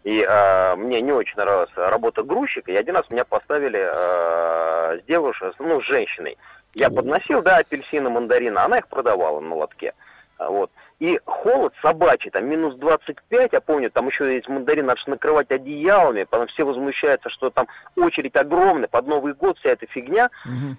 [0.04, 5.04] и э, мне не очень нравилась работа грузчика, и один раз меня поставили э, с
[5.06, 6.38] девушкой, ну, с женщиной.
[6.74, 9.94] Я подносил, да, апельсины, мандарины, она их продавала на лотке.
[10.38, 10.70] Вот.
[11.00, 15.50] и холод собачий, там минус 25, я помню, там еще есть мандарин, надо ж накрывать
[15.50, 20.28] одеялами, потом все возмущаются, что там очередь огромная, под Новый год вся эта фигня.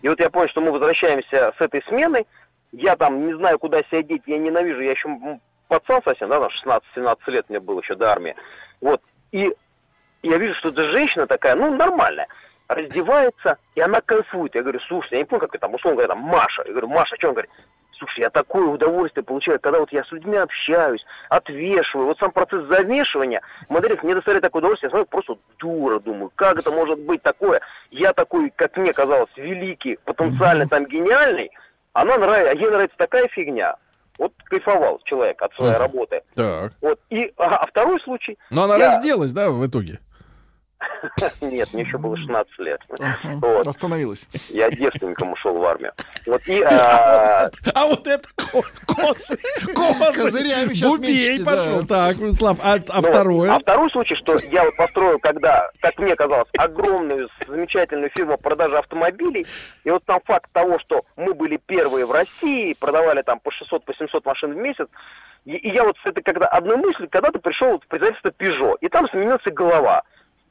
[0.03, 2.27] И вот я понял, что мы возвращаемся с этой смены,
[2.71, 5.09] я там не знаю, куда себя деть, я ненавижу, я еще
[5.67, 8.35] пацан совсем, да, там 16-17 лет мне было еще до армии.
[8.81, 9.01] Вот,
[9.31, 9.53] и
[10.23, 12.27] я вижу, что эта женщина такая, ну, нормальная,
[12.67, 14.55] раздевается, и она кайфует.
[14.55, 16.63] Я говорю, слушай, я не помню, как это там, условно говоря, там, Маша.
[16.65, 17.51] Я говорю, Маша, что он говорит?
[17.97, 22.07] Слушай, я такое удовольствие получаю, когда вот я с людьми общаюсь, отвешиваю.
[22.07, 26.59] Вот сам процесс завешивания, Мадрид мне доставляет такое удовольствие, я смотрю, просто дура, думаю, как
[26.59, 27.59] это может быть такое?
[27.89, 31.49] Я такой, как мне казалось, великий, потенциально там гениальный,
[31.93, 33.77] она нравится, ей нравится такая фигня.
[34.17, 35.81] Вот кайфовал человек от своей Мгм.
[35.81, 36.21] работы.
[36.35, 36.73] Так.
[36.81, 36.99] Вот.
[37.09, 38.37] И, а, а второй случай...
[38.51, 39.99] Но она я- разделась, да, в итоге?
[41.41, 42.81] Нет, мне еще было 16 лет.
[43.23, 43.67] Вот.
[43.67, 44.25] Остановилась.
[44.49, 45.91] Я девственником ушел в армию.
[46.25, 46.61] Вот и...
[46.63, 49.37] а, А вот это ко- косы.
[50.15, 51.85] Козырями щас Бубей пошел.
[51.85, 53.55] Так, Слав, а, а ну, второе?
[53.55, 58.43] А второй случай, что я вот построил, когда, как мне казалось, огромную, замечательную фирму по
[58.43, 59.45] продаже автомобилей.
[59.83, 63.83] И вот там факт того, что мы были первые в России, продавали там по 600,
[63.83, 64.87] по 700 машин в месяц.
[65.45, 69.07] И, я вот с этой когда одной мыслью когда-то пришел в производство Peugeot, и там
[69.09, 70.03] сменился голова.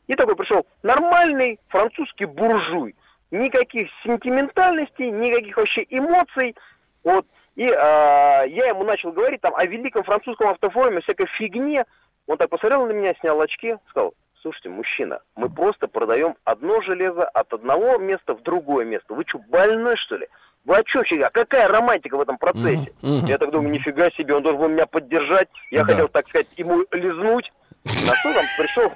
[0.07, 2.95] И такой пришел нормальный французский буржуй.
[3.31, 6.55] Никаких сентиментальностей, никаких вообще эмоций.
[7.03, 7.27] Вот.
[7.57, 11.85] И а, я ему начал говорить там о великом французском автофоруме, всякой фигне.
[12.27, 17.25] Он так посмотрел на меня, снял очки, сказал, слушайте, мужчина, мы просто продаем одно железо
[17.25, 19.15] от одного места в другое место.
[19.15, 20.29] Вы что, больной, что ли?
[20.65, 21.03] Вы о чем?
[21.23, 22.93] А какая романтика в этом процессе?
[23.03, 23.27] Мгм.
[23.27, 25.49] Я так думаю, нифига себе, он должен был меня поддержать.
[25.71, 25.93] Я Да.
[25.93, 27.53] хотел, так сказать, ему лизнуть.
[27.87, 28.93] На что там пришел?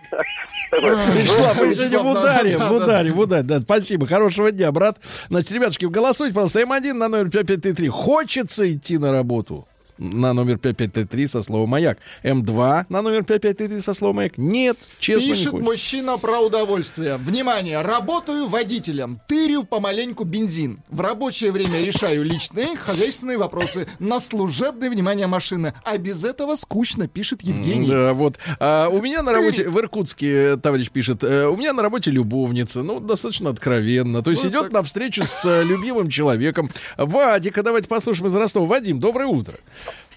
[0.70, 3.42] такой, Вячеслав, ну, вы сегодня в ударе, да, в да, ударе, в ударе.
[3.42, 4.98] Да, спасибо, хорошего дня, брат.
[5.28, 7.88] Значит, ребятушки, голосуйте, пожалуйста, М1 на номер 5533.
[7.88, 9.66] Хочется идти на работу?
[10.00, 11.98] На номер 5533 со словом «Маяк».
[12.24, 14.38] М2 на номер 5533 со словом «Маяк».
[14.38, 15.70] Нет, честно не Пишет хочется.
[15.70, 17.18] мужчина про удовольствие.
[17.18, 20.80] Внимание, работаю водителем, тырю помаленьку бензин.
[20.88, 25.74] В рабочее время решаю личные хозяйственные вопросы на служебное внимание машины.
[25.84, 27.86] А без этого скучно, пишет Евгений.
[27.86, 28.38] Да, вот.
[28.58, 32.10] А, у меня на работе, в Иркутске, э, товарищ пишет, э, у меня на работе
[32.10, 34.22] любовница, ну, достаточно откровенно.
[34.22, 34.72] То есть Вот идет так.
[34.72, 36.70] на встречу с э, любимым человеком.
[36.96, 38.64] Вадика, давайте послушаем из Ростова.
[38.64, 39.54] Вадим, доброе утро.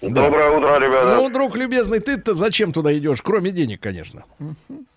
[0.02, 1.16] Доброе утро, ребята.
[1.16, 3.22] Ну, друг любезный, ты-то зачем туда идешь?
[3.22, 4.24] Кроме денег, конечно.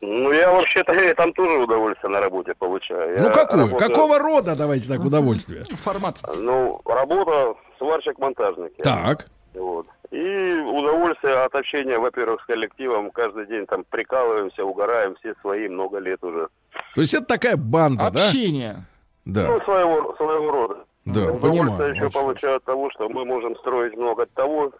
[0.02, 3.18] Ну, я вообще-то там тоже удовольствие на работе получаю.
[3.20, 3.62] ну, Я какое?
[3.66, 5.64] работаю- Какого рода, давайте так, удовольствие?
[5.84, 6.20] Формат.
[6.38, 8.74] Ну, работа сварщик-монтажник.
[8.84, 9.28] Так.
[9.54, 9.88] Вот.
[10.12, 13.12] И удовольствие от общения, во-первых, с коллективом.
[13.12, 16.48] Каждый день там прикалываемся, угораем, все свои, много лет уже.
[16.96, 18.26] То есть это такая банда, да?
[18.28, 18.86] Общение.
[19.26, 19.48] Да.
[19.48, 20.76] Ну, своего, своего рода.
[21.08, 21.96] Да, Удовольствие понимаю.
[21.96, 24.72] еще получаю от того, что мы можем строить много того,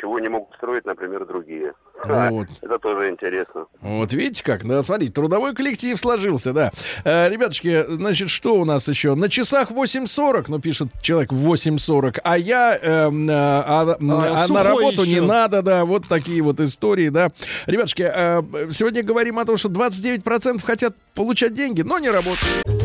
[0.00, 1.72] чего не могут строить, например, другие.
[2.04, 2.48] Вот.
[2.62, 3.66] Это тоже интересно.
[3.80, 6.72] Вот видите как, да, смотрите, трудовой коллектив сложился, да.
[7.04, 9.14] Э, ребятушки, значит, что у нас еще?
[9.14, 14.62] На часах 8.40, ну, пишет человек 8.40, а я, эм, э, а, А, а на
[14.62, 15.22] работу не еще.
[15.22, 17.28] надо, да, вот такие вот истории, да.
[17.66, 22.83] Ребятушки, э, сегодня говорим о том, что 29% хотят получать деньги, но не работают.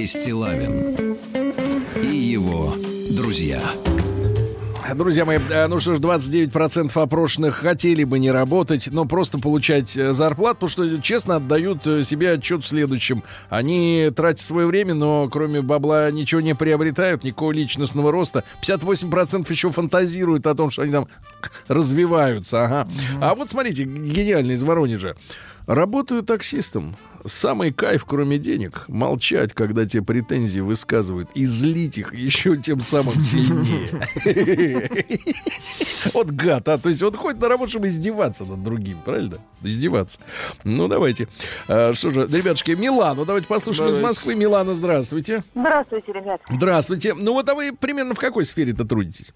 [0.00, 1.16] Сергей Стилавин
[2.02, 2.74] и его
[3.10, 3.60] друзья.
[4.94, 9.96] Друзья мои, э, ну что ж, 29% опрошенных хотели бы не работать, но просто получать
[9.96, 13.22] э, зарплату, потому что честно отдают э, себе отчет в следующем.
[13.50, 18.42] Они тратят свое время, но кроме бабла ничего не приобретают, никакого личностного роста.
[18.62, 21.08] 58% еще фантазируют о том, что они там
[21.68, 22.64] развиваются.
[22.64, 22.88] Ага.
[23.20, 25.14] А вот смотрите, гениально из Воронежа.
[25.66, 26.96] Работаю таксистом.
[27.26, 33.20] Самый кайф, кроме денег, молчать, когда тебе претензии высказывают, и злить их еще тем самым
[33.20, 33.90] сильнее.
[36.14, 36.78] Вот гад, а.
[36.78, 39.36] То есть он ходит на работу, чтобы издеваться над другим, правильно?
[39.62, 40.18] Издеваться.
[40.64, 41.28] Ну, давайте.
[41.68, 43.98] А, Что же, ребятушки, Милану, давайте послушаем из.
[43.98, 44.34] Москвы.
[44.34, 45.44] Милана, здравствуйте.
[45.54, 46.40] Здравствуйте, ребят.
[46.48, 47.12] Здравствуйте.
[47.14, 49.34] Ну, вот а вы примерно в какой сфере-то трудитесь?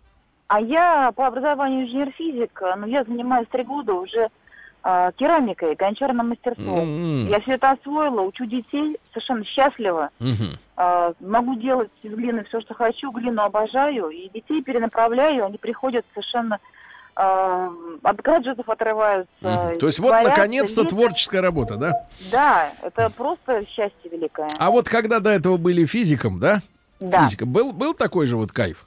[0.48, 4.28] А я по образованию инженер-физик, но я занимаюсь три года уже
[4.86, 6.80] а, керамикой, гончарным мастерством.
[6.80, 7.26] М.
[7.28, 10.10] Я все это освоила, учу детей, совершенно счастлива.
[10.18, 10.58] Мгм.
[10.76, 16.04] А, могу делать из глины все, что хочу, глину обожаю, и детей перенаправляю, они приходят
[16.12, 16.58] совершенно
[17.16, 17.72] а,
[18.02, 19.32] от гаджетов отрываются.
[19.40, 19.78] Мгм.
[19.78, 20.90] То есть вот, наконец-то, лепят.
[20.90, 22.06] творческая работа, да?
[22.30, 24.48] Да, это просто счастье великое.
[24.58, 26.60] А вот когда до этого были физиком, да?
[27.00, 27.24] Да.
[27.24, 28.84] Физиком, был, был такой же вот кайф?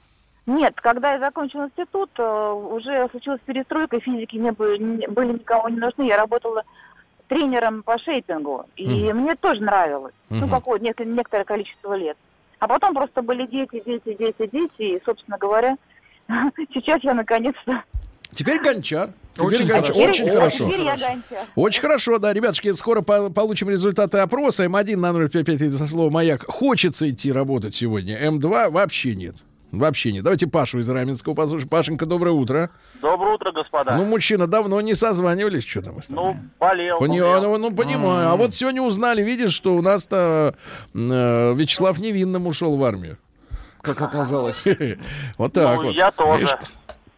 [0.48, 5.68] Нет, когда я закончила институт, э, уже случилась перестройка, физики мне бы- не- были никого
[5.70, 6.04] не нужны.
[6.08, 6.64] Я работала
[7.28, 8.66] тренером по шейпингу.
[8.78, 9.24] И Мгм.
[9.24, 10.14] мне тоже нравилось.
[10.30, 10.50] Ну, Мгм.
[10.50, 12.18] какое нек- некоторое количество лет.
[12.60, 14.82] А потом просто были дети, дети, дети, дети.
[14.96, 15.76] И, собственно говоря,
[16.74, 17.84] сейчас я наконец-то...
[18.34, 19.10] Теперь гончар.
[19.34, 19.84] Теперь Очень гончар.
[19.94, 20.00] хорошо.
[20.10, 20.66] Очень Теперь- хорошо.
[20.70, 21.46] Теперь я гончар.
[21.56, 24.64] Очень хорошо, да, ребятушки, скоро по- получим результаты опроса.
[24.66, 26.46] М1 на 055 со словом «Маяк».
[26.48, 28.18] Хочется идти работать сегодня.
[28.26, 29.36] М2 вообще нет.
[29.72, 30.24] Вообще нет.
[30.24, 31.68] Давайте Пашу из Раменского послушаем.
[31.70, 32.70] Пашенька, доброе утро.
[33.02, 33.98] Доброе утро, господа.
[33.98, 37.00] Ну, мужчина, давно не созванивались, что там Ну, болел.
[37.00, 37.42] Пони- болел.
[37.42, 38.30] ну, ну, понимаю.
[38.30, 40.56] А вот сегодня узнали, видишь, что у нас-то
[40.94, 43.18] э, Вячеслав Невинным ушел в армию.
[43.82, 44.64] Как оказалось.
[45.38, 45.96] Вот так Ну, вот.
[45.96, 46.58] я тоже.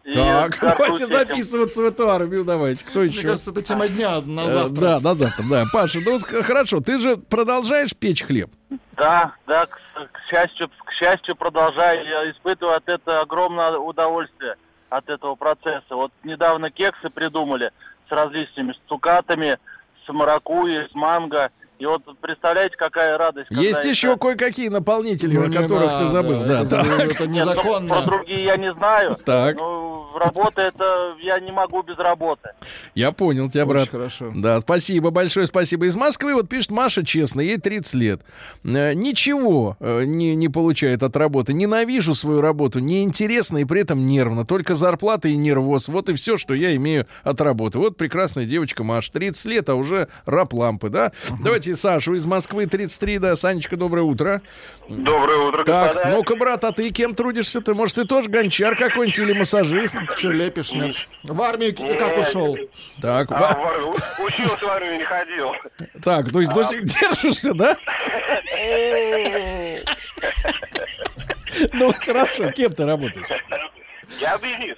[0.02, 1.12] И Так, давайте этим.
[1.12, 2.84] записываться в эту армию, давайте.
[2.84, 3.22] Кто Мне еще?
[3.22, 4.80] кажется, это тема дня на Э, завтра.
[4.80, 5.64] Да, на завтра, да.
[5.72, 8.50] Паша, ну хорошо, ты же продолжаешь печь хлеб?
[8.96, 9.78] Да, да, к,
[10.12, 12.30] к счастью, к счастью, продолжаю.
[12.30, 14.56] От этого огромное удовольствие
[14.88, 15.94] от этого процесса.
[15.94, 17.70] Вот недавно кексы придумали
[18.08, 19.58] с различными с цукатами,
[20.04, 21.50] с маракуйей, с манго.
[21.80, 23.48] И вот представляете, какая радость.
[23.48, 26.44] когда Есть это- еще кое-какие наполнители, Ну, о которых ты надо, забыл.
[26.44, 26.86] Да, это, так.
[26.86, 27.88] это Нет, ну, незаконно.
[27.94, 29.16] про другие я не знаю.
[29.24, 29.56] Так.
[29.56, 32.50] Ну, работа это я не могу без работы.
[32.94, 33.88] Я понял тебя, Очень брат.
[33.88, 34.30] хорошо.
[34.34, 35.86] Да, спасибо, большое спасибо.
[35.86, 38.20] Из Москвы вот пишет Маша честно, ей 30 лет.
[38.62, 41.54] Э, Ничего э, не, не получает от работы.
[41.54, 44.44] Ненавижу свою работу, неинтересно и при этом нервно.
[44.44, 45.88] Только зарплата и нервоз.
[45.88, 47.78] Вот и все, что я имею от работы.
[47.78, 51.12] Вот прекрасная девочка Маша, 30 лет, а уже раб лампы, да?
[51.42, 53.36] Давайте Сашу из Москвы, 33, да.
[53.36, 54.42] Санечка, доброе утро.
[54.88, 56.16] Доброе утро, Так, господа.
[56.16, 57.60] ну-ка, брат, а ты кем трудишься?
[57.60, 59.96] Ты, может, ты тоже гончар какой-нибудь или массажист?
[60.16, 60.96] Че лепишь, нет?
[61.22, 62.56] В армию как ушел?
[63.00, 65.52] Так, А, в учился в армию, не ходил.
[66.02, 67.76] так, то есть до сих держишься, да?
[71.72, 73.26] Ну, хорошо, кем ты работаешь?
[74.20, 74.76] Я бизнес.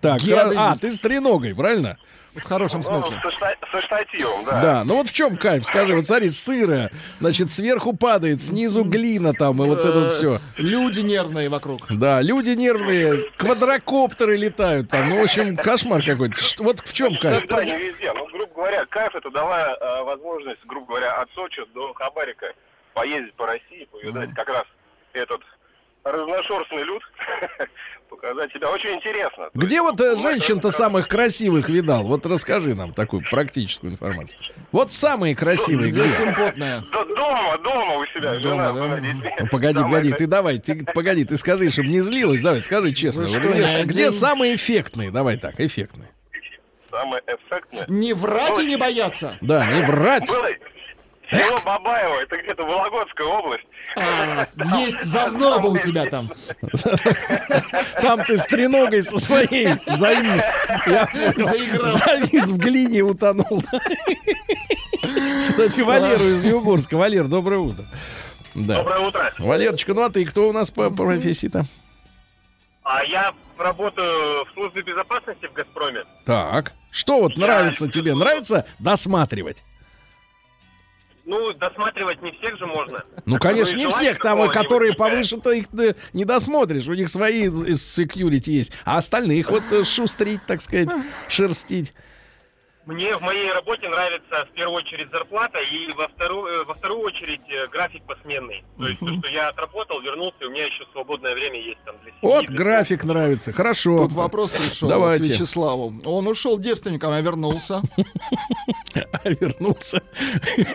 [0.00, 0.20] Так,
[0.56, 1.98] а, ты с треногой, правильно?
[2.36, 3.20] В хорошем Ну, смысле.
[3.22, 4.60] со, шта- со штативом, да.
[4.62, 9.32] Да, ну вот в чем кайф, скажи, вот смотри, сыро, значит, сверху падает, снизу глина
[9.32, 10.38] там, и вот это вот все.
[10.56, 11.80] Люди нервные вокруг.
[11.90, 16.36] Да, люди нервные, квадрокоптеры летают там, ну, в общем, кошмар какой-то.
[16.58, 17.46] Вот в чем кайф?
[17.48, 18.12] Да, не везде.
[18.12, 22.46] Ну, грубо говоря, кайф это дала э, возможность, грубо говоря, от Сочи до Хабарика
[22.94, 24.64] поездить по России, повидать как раз
[25.12, 25.40] этот
[26.04, 27.02] разношерстный люд,
[28.08, 28.70] показать себя.
[28.70, 29.48] Очень интересно.
[29.54, 32.04] Где вот э, женщин-то самых красивых видал?
[32.04, 34.38] Вот расскажи нам такую практическую информацию.
[34.72, 36.02] Вот самые красивые где?
[36.04, 36.80] Бессимпотная.
[36.80, 38.74] Д- Дома, дома у себя, Дома, да?
[38.74, 39.32] жена, детей.
[39.40, 43.22] Ну, Погоди, погоди, ты давай, ты погоди, ты скажи, чтобы не злилась, давай, скажи честно.
[43.26, 45.10] Вот что, где, где самые эффектные?
[45.10, 46.08] Давай так, эффектные.
[46.90, 47.84] Самое эффектное.
[47.88, 49.36] Не врать и не бояться.
[49.40, 50.28] Да, не врать.
[50.28, 50.48] Было
[51.30, 53.66] село Бабаево, это где-то Вологодская область.
[53.96, 54.46] А,
[54.78, 56.30] есть зазноба у тебя там.
[58.02, 60.54] Там ты с треногой со своей завис.
[60.86, 61.84] Я понял.
[61.86, 63.62] Завис в глине утонул.
[65.48, 66.96] Кстати, Валеру из Югорска.
[66.96, 67.86] Валер, доброе утро.
[68.54, 68.76] Да.
[68.76, 69.32] Доброе утро.
[69.38, 71.64] Валерочка, ну а ты кто у нас по профессии-то?
[72.82, 76.04] А я работаю в службе безопасности в «Газпроме».
[76.24, 76.72] Так.
[76.90, 78.14] Что вот нравится тебе?
[78.14, 79.64] Нравится досматривать?
[81.26, 83.04] Ну, досматривать не всех же можно.
[83.24, 85.10] Ну, конечно, не всех, там, которые такая.
[85.10, 86.86] повыше-то их э, не досмотришь.
[86.86, 88.72] У них свои security есть.
[88.84, 90.88] А остальных вот э, шустрить, так сказать,
[91.28, 91.92] шерстить.
[92.86, 97.00] Мне в моей работе нравится в первую очередь зарплата и во вторую, э, во вторую
[97.00, 98.64] очередь э, график посменный.
[98.78, 101.96] То есть то, что я отработал, вернулся, и у меня еще свободное время есть там
[102.02, 102.20] для семьи.
[102.22, 103.52] Вот для график нравится.
[103.52, 103.98] Хорошо.
[103.98, 105.24] Тут вопрос пришел Давайте.
[105.24, 106.00] к Вячеславу.
[106.04, 107.82] Он ушел девственником, а вернулся.
[108.94, 110.00] А вернулся.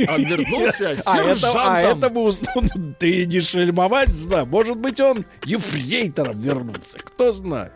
[0.08, 4.46] А вернулся А это, а это ус- ну, ты не шельмовать, да.
[4.46, 7.00] Может быть, он ефрейтором вернулся.
[7.00, 7.72] Кто знает.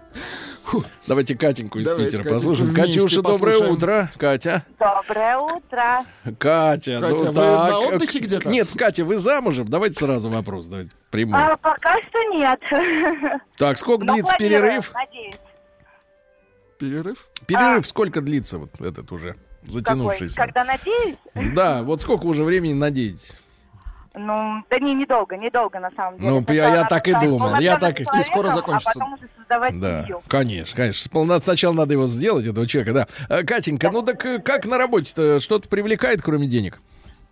[1.08, 2.74] Давайте Катеньку из Давайте Питера Катеньку послушаем.
[2.74, 3.72] Катюша, доброе послушаем.
[3.74, 4.12] утро.
[4.18, 4.66] Катя.
[4.80, 6.06] Доброе утро.
[6.40, 7.70] Катя, Катя, ну вы так.
[7.70, 8.50] на отдыхе где-то?
[8.50, 9.68] Нет, Катя, вы замужем?
[9.68, 10.66] Давайте сразу вопрос.
[10.68, 11.40] Давайте прямой.
[11.40, 12.60] А, пока что нет.
[13.58, 14.92] Так, сколько Но длится планирую, перерыв?
[14.94, 15.36] Надеюсь.
[16.80, 17.28] Перерыв?
[17.48, 19.72] Перерыв сколько длится вот этот уже Какой?
[19.72, 20.36] затянувшийся?
[20.36, 21.18] Когда надеюсь?
[21.54, 23.32] Да, вот сколько уже времени надеетесь?
[24.18, 26.30] Ну, да не, недолго, недолго на самом деле.
[26.32, 28.90] Ну, Сначала я- я так и думал, я так и- скоро человеком, закончится.
[28.90, 30.22] А потом уже создавать Да, семью.
[30.28, 31.10] конечно, конечно.
[31.10, 33.36] Сполна- Сначала надо его сделать, этого человека, да.
[33.40, 35.40] Э, Катенька, ну так э, как на работе-то?
[35.40, 36.80] Что-то привлекает, кроме денег?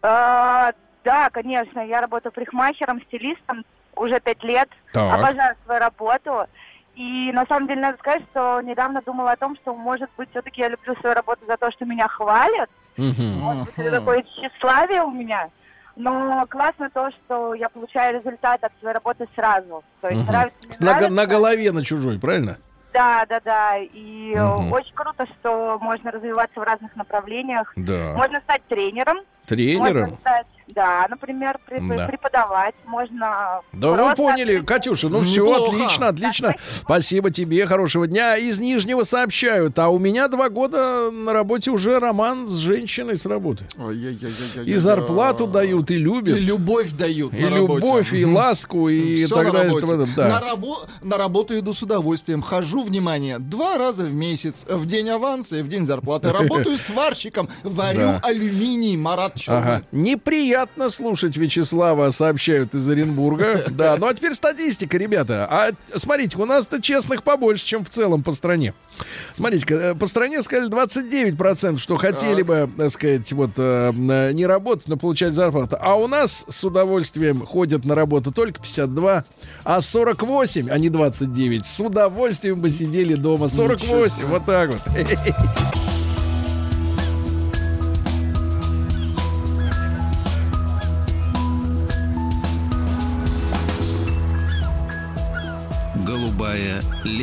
[0.01, 0.71] А,
[1.03, 3.63] да, конечно, я работаю парикмахером, стилистом
[3.95, 4.69] уже пять лет.
[4.91, 5.13] Так.
[5.19, 6.45] Обожаю свою работу.
[6.95, 10.61] И на самом деле надо сказать, что недавно думала о том, что, может быть, все-таки
[10.61, 12.69] я люблю свою работу за то, что меня хвалят.
[12.97, 13.39] Мгм.
[13.39, 15.49] Может быть, это такое тщеславие у меня.
[15.95, 19.83] Но классно то, что я получаю результат от своей работы сразу.
[20.01, 20.31] То есть Мгм.
[20.31, 21.11] нравится, На, нравится.
[21.13, 22.57] на голове на чужой, правильно?
[22.93, 23.77] Да, да, да.
[23.77, 24.71] И Мгм.
[24.71, 27.71] очень круто, что можно развиваться в разных направлениях.
[27.75, 28.13] Да.
[28.15, 29.17] Можно стать тренером.
[29.45, 30.01] Тренером?
[30.01, 32.05] Можно стать, да, например, преп- Да.
[32.07, 32.75] преподавать.
[32.85, 35.71] Можно Да вы просто поняли, Катюша, ну все, Неплохо.
[35.75, 36.55] отлично, отлично.
[36.81, 38.37] Спасибо тебе, хорошего дня.
[38.37, 43.25] Из Нижнего сообщают, а у меня два года на работе уже роман с женщиной с
[43.25, 43.65] работы.
[44.65, 46.37] И зарплату дают, и любят.
[46.37, 47.85] И любовь дают И на работе.
[47.85, 49.79] любовь, и ласку, и Всё так на далее.
[49.79, 50.11] работе.
[50.15, 50.27] Да.
[50.27, 52.41] На, рабо- на работу иду с удовольствием.
[52.41, 54.65] Хожу, внимание, два раза в месяц.
[54.67, 56.31] В день аванса и в день зарплаты.
[56.31, 57.49] Работаю сварщиком.
[57.63, 58.19] Варю Да.
[58.23, 59.59] алюминий, Марат Черный.
[59.75, 59.81] Ага.
[60.53, 63.65] Неприятно слушать Вячеслава, сообщают из Оренбурга.
[63.73, 65.47] Да, ну а теперь статистика, ребята.
[65.49, 68.75] А смотрите, у нас-то честных побольше, чем в целом по стране.
[69.35, 74.45] Смотрите, э, по стране сказали 29%, что хотели бы, так сказать, вот э, э, не
[74.45, 75.75] работать, но получать зарплату.
[75.81, 79.25] А у нас с удовольствием ходят на работу только 52,
[79.63, 83.47] а 48, а не 29, с удовольствием бы сидели дома.
[83.47, 84.81] 48, вот так вот.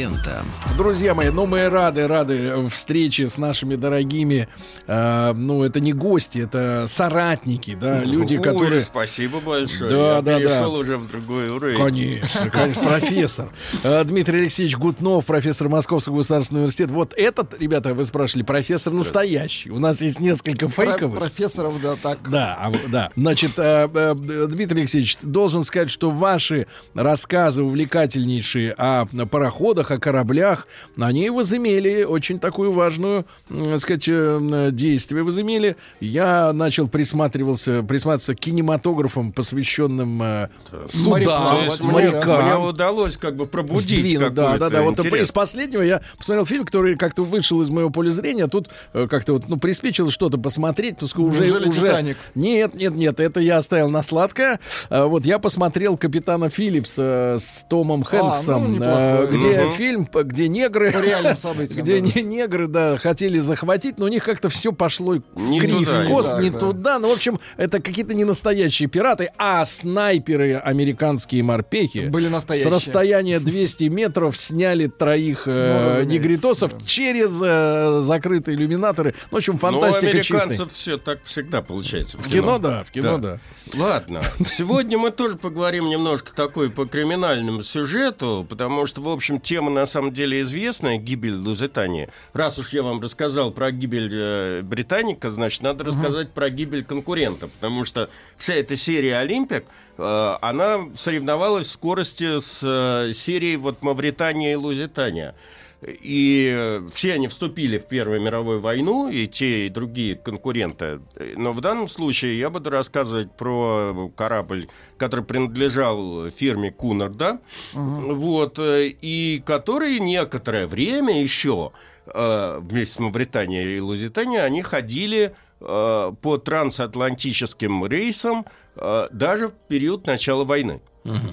[0.01, 0.43] лента.
[0.79, 4.49] Друзья мои, ну мы рады, рады встрече с нашими дорогими,
[4.87, 8.81] э, ну это не гости, это соратники, да, люди, Ой, которые...
[8.81, 9.91] спасибо большое.
[9.91, 10.79] Да, Я да, перешел да.
[10.79, 11.77] уже в другой уровень.
[11.77, 13.49] Конечно, конечно, профессор.
[13.83, 16.95] Э, Дмитрий Алексеевич Гутнов, профессор Московского государственного университета.
[16.95, 19.71] Вот этот, ребята, вы спрашивали, профессор настоящий.
[19.71, 21.19] У нас есть несколько Про- фейковых.
[21.19, 22.19] профессоров, да, так.
[22.31, 23.11] Да, а да.
[23.17, 30.67] Значит, э, э, Дмитрий Алексеевич, должен сказать, что ваши рассказы увлекательнейшие о пароходах, о кораблях,
[30.99, 35.77] они возымели очень такую важную, так сказать, э, действие возымели.
[36.01, 40.49] Я начал присматривался, присматриваться к кинематографам, посвященным э,
[40.87, 42.45] судам, То есть мне, морякам.
[42.45, 44.83] мне удалось как бы пробудить Сдвинуть, да, да, да.
[44.83, 45.29] Вот интерес.
[45.29, 48.47] из последнего я посмотрел фильм, который как-то вышел из моего поля зрения.
[48.47, 50.99] Тут э, как-то вот, ну, приспичило что-то посмотреть.
[50.99, 51.81] Тут уже, Неужели уже...
[51.89, 52.17] «Титаник»?
[52.35, 54.61] Нет, нет, нет, это я оставил на сладкое.
[54.89, 59.73] А, Вот я посмотрел «Капитана Филлипса» с Томом Хэнксом, ну, э, где Мгм.
[59.81, 60.93] Фильм, где негры...
[60.93, 65.15] По реальным событиям, Где не- негры, да, хотели захватить, но у них как-то все пошло
[65.15, 66.59] в туда, в не кост, не да.
[66.59, 66.99] туда.
[66.99, 72.71] Ну, в общем, это какие-то не настоящие пираты, а снайперы американские морпехи Были с настоящие.
[72.71, 79.15] расстояния 200 метров сняли троих э, Ну, разумеется, негритосов через э, закрытые иллюминаторы.
[79.31, 80.69] Ну, в общем, Ну, у фантастика американцев чистая.
[80.69, 82.19] все так всегда получается.
[82.19, 83.39] В кино, да, в кино, да.
[83.75, 89.70] Ладно, сегодня мы тоже поговорим немножко такой по криминальному сюжету, потому что, в общем, тема
[89.75, 92.09] на самом деле известная, гибель Лузитании.
[92.33, 97.49] Раз уж я вам рассказал про гибель э, Британика, значит, надо рассказать про гибель конкурента,
[97.49, 99.65] потому что вся эта серия «Олимпик»,
[99.99, 105.35] э, она соревновалась в скорости с э, серией вот Мавритания и Лузитания.
[105.83, 111.01] И все они вступили в Первую мировую войну, и те, и другие конкуренты.
[111.37, 117.41] Но в данном случае я буду рассказывать про корабль, который принадлежал фирме Кунард, да?
[117.73, 121.73] вот, и который некоторое время еще
[122.07, 128.45] э, вместе с Мавританией и Лузитанией они ходили э, по трансатлантическим рейсам
[128.77, 130.81] э, даже в период начала войны.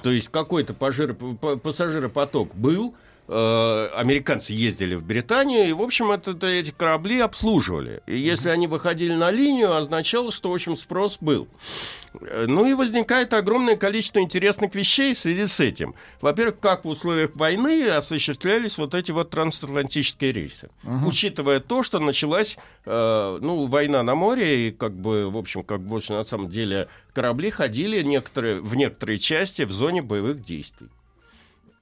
[0.01, 2.95] То есть какой-то пассажиропоток был,
[3.29, 8.01] американцы ездили в Британию, и, в общем, это, это эти корабли обслуживали.
[8.07, 11.47] И если они выходили на линию, означало, что, в общем, спрос был.
[12.21, 15.93] Э, Ну и возникает огромное количество интересных вещей в связи с этим.
[16.21, 20.69] Во-первых, как в условиях войны осуществлялись вот эти вот трансатлантические рейсы.
[21.05, 25.81] Учитывая то, что началась э, ну, война на море, и как бы, в общем, как
[25.81, 30.87] бы на самом деле корабли ходили некоторые, в некоторые части в зоне боевых действий.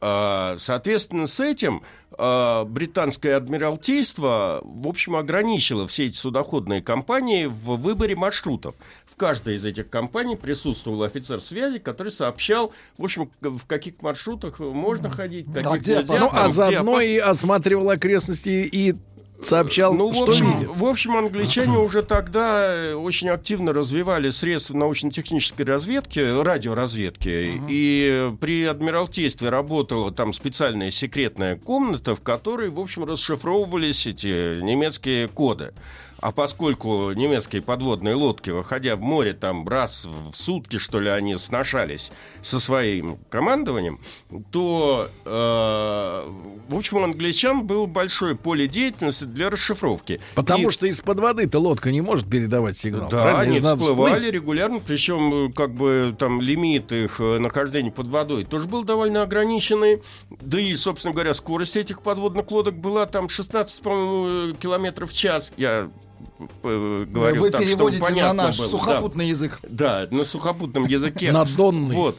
[0.07, 7.76] А, Соответственно, с этим а, британское адмиралтейство, в общем, ограничило все эти судоходные компании в
[7.77, 8.76] выборе маршрутов.
[9.11, 14.60] В каждой из этих компаний присутствовал офицер связи, который сообщал, в общем, в каких маршрутах
[14.60, 16.19] можно ходить, каких где нельзя.
[16.19, 17.07] Ну, а заодно опасно.
[17.07, 18.95] и осматривал окрестности и
[19.44, 20.70] сообщал, Ну, в что общем, видит.
[20.70, 27.62] в общем, англичане уже тогда э, очень активно развивали средства научно-технической разведки, радиоразведки.
[27.70, 35.28] И при Адмиралтействе работала там специальная секретная комната, в которой, в общем, расшифровывались эти немецкие
[35.28, 35.74] коды.
[36.20, 41.36] А поскольку немецкие подводные лодки, выходя в море, там раз в сутки, что ли, они
[41.38, 42.12] сношались
[42.42, 44.00] со своим командованием,
[44.52, 45.30] то, э,
[46.70, 50.20] в общем, у англичан было большое поле деятельности для расшифровки.
[50.36, 53.10] Потому И- что из-под воды-то лодка не может передавать сигнал.
[53.10, 53.42] да, правильно?
[53.42, 54.34] они надо всплывали всплыть.
[54.34, 59.22] регулярно, причем э, как бы там лимит их э, нахождения под водой тоже был довольно
[59.22, 60.02] ограниченный.
[60.30, 65.14] Да и, собственно говоря, скорость этих подводных лодок была там 16, по-моему, э, километров в
[65.16, 65.52] час.
[65.58, 65.90] Я
[66.64, 68.68] говорю Вы так, чтобы переводите на понятно наш было.
[68.68, 68.72] Да.
[68.77, 69.60] сухопутный язык.
[69.64, 71.31] Да, на сухопутном языке.
[71.31, 71.95] На донный.
[71.95, 72.18] Вот.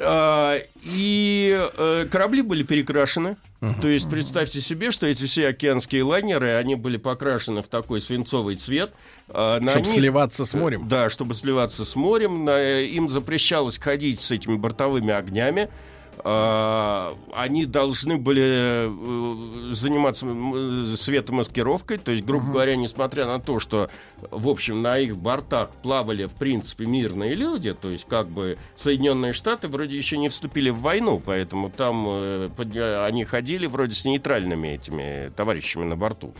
[0.00, 3.36] А, И э, корабли были перекрашены.
[3.80, 8.56] То есть представьте себе, что эти все океанские лайнеры, они были покрашены в такой свинцовый
[8.56, 8.92] цвет.
[9.28, 10.86] А, на Чтоб них- сливаться с морем.
[10.86, 12.44] Да, чтобы сливаться с морем.
[12.44, 15.70] На- Им запрещалось ходить с этими бортовыми огнями.
[16.22, 20.26] А, Они должны были э, заниматься
[20.96, 23.90] светомаскировкой, то есть, грубо говоря, несмотря на то, что,
[24.30, 29.32] в общем, на их бортах плавали, в принципе, мирные люди, то есть, как бы, Соединенные
[29.32, 34.68] Штаты вроде еще не вступили в войну, поэтому там э, они ходили вроде с нейтральными
[34.68, 36.34] этими товарищами на борту.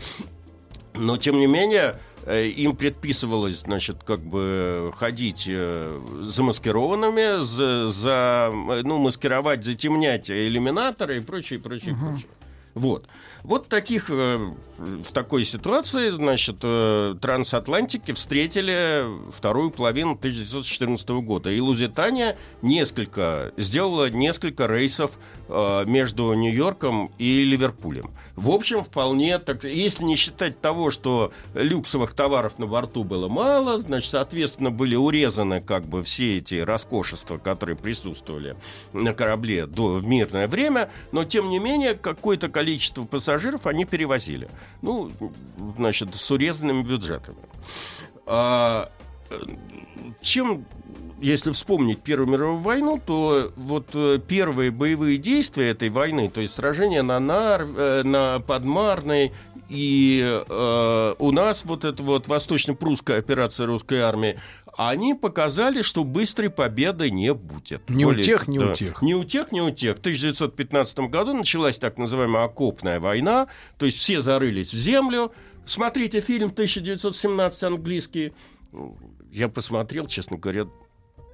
[0.97, 8.51] Но, тем не менее, э, им предписывалось, значит, как бы ходить э, замаскированными, за, за,
[8.51, 12.27] э, ну, маскировать, затемнять иллюминаторы и прочее, прочее, прочее.
[12.75, 13.07] Вот.
[13.43, 14.37] Вот таких, э,
[14.77, 21.49] в такой ситуации, значит, э, трансатлантики встретили вторую половину 1914 года.
[21.49, 25.11] И Лузитания несколько, сделала несколько рейсов
[25.47, 28.11] э, между Нью-Йорком и Ливерпулем.
[28.35, 33.79] В общем, вполне, так, если не считать того, что люксовых товаров на борту было мало,
[33.79, 38.57] значит, соответственно, были урезаны как бы все эти роскошества, которые присутствовали
[38.91, 42.64] на корабле до, в мирное время, но, тем не менее, какое-то количество
[43.05, 44.49] пассажиров они перевозили.
[44.81, 45.11] Ну,
[45.77, 47.37] значит, с урезанными бюджетами.
[48.25, 48.89] А,
[49.29, 49.35] э,
[50.21, 50.65] чем,
[51.21, 56.55] если вспомнить Первую мировую войну, то вот э, первые боевые действия этой войны, то есть
[56.55, 59.31] сражения на, Нар, э, на Подмарной
[59.69, 64.39] и э, у нас вот эта вот восточно-прусская операция русской армии,
[64.77, 67.89] они показали, что быстрой победы не будет.
[67.89, 68.75] Ни у тех, у да.
[68.75, 69.01] тех.
[69.01, 69.97] Ни у тех, ни у тех.
[69.97, 73.47] В 1915 году началась так называемая окопная война,
[73.77, 75.31] то есть все зарылись в землю.
[75.65, 78.33] Смотрите фильм 1917 английский.
[79.31, 80.67] Я посмотрел, честно говоря,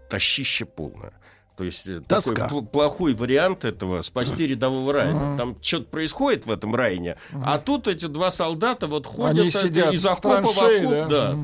[0.09, 1.13] тащище полное.
[1.61, 2.47] То есть э, такой Тоска.
[2.47, 5.19] пл- плохой вариант этого спасти рядового Райана.
[5.27, 5.37] Мгм.
[5.37, 9.59] Там что-то происходит в этом Райне, а тут эти два солдата вот ходят Они это,
[9.59, 10.91] сидят из в окопа в окоп.
[10.91, 11.05] да?
[11.07, 11.35] да.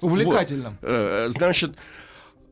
[0.00, 0.70] Увлекательно.
[0.70, 0.78] Вот.
[0.90, 1.74] Э, Значит, э,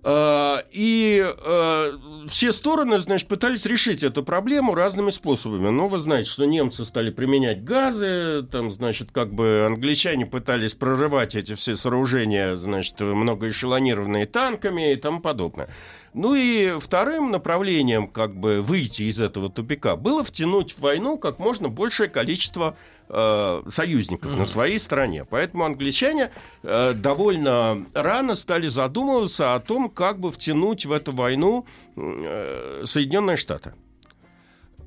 [0.07, 1.93] и э,
[2.29, 5.71] все стороны, значит, пытались решить эту проблему разными способами.
[5.71, 11.35] Ну, вы знаете, что немцы стали применять газы, там, значит, как бы англичане пытались прорывать
[11.35, 15.71] эти все сооружения, значит, многоэшелонированные танками и тому подобное.
[16.13, 21.39] Ну и вторым направлением, как бы, выйти из этого тупика было втянуть в войну как
[21.39, 22.77] можно большее количество
[23.15, 25.25] э, союзников на своей стороне.
[25.25, 26.33] Поэтому англичане
[26.63, 31.67] э, довольно рано стали задумываться о том, как бы втянуть в эту войну
[31.97, 33.75] э, Соединенные Штаты.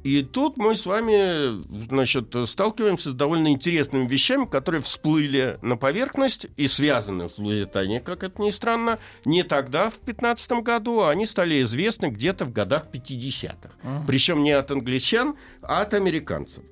[0.08, 6.48] И тут мы с вами, значит, сталкиваемся с довольно интересными вещами, которые всплыли на поверхность
[6.56, 11.26] и связаны с Лузитанией, как это ни странно, не тогда, в 15 году, а они
[11.26, 13.70] стали известны где-то в годах 50-х.
[13.84, 14.04] Ага.
[14.08, 16.64] Причем не от англичан, а от американцев.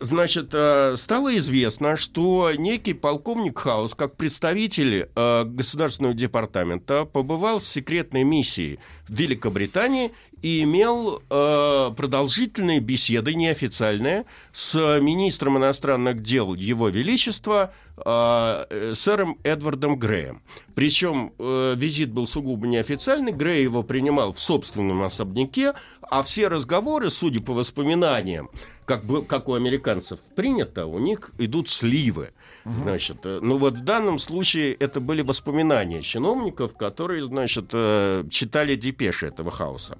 [0.00, 7.64] Значит, э, стало известно, что некий полковник Хаус, как представитель э, Государственного департамента, побывал в
[7.64, 14.24] секретной миссии в Великобритании и имел э, продолжительные беседы, неофициальные,
[14.54, 17.72] с министром иностранных дел Его Величества
[18.02, 20.40] сэром Эдвардом Греем.
[20.74, 25.74] Причем визит был сугубо неофициальный, Грей его принимал в собственном особняке,
[26.10, 28.50] а все разговоры, судя по воспоминаниям,
[28.84, 32.32] как, бы, как у американцев принято, у них идут сливы.
[32.64, 38.74] Значит, э, ну вот в данном случае это были воспоминания чиновников, которые, значит, э, читали
[38.74, 39.98] депеши этого хаоса.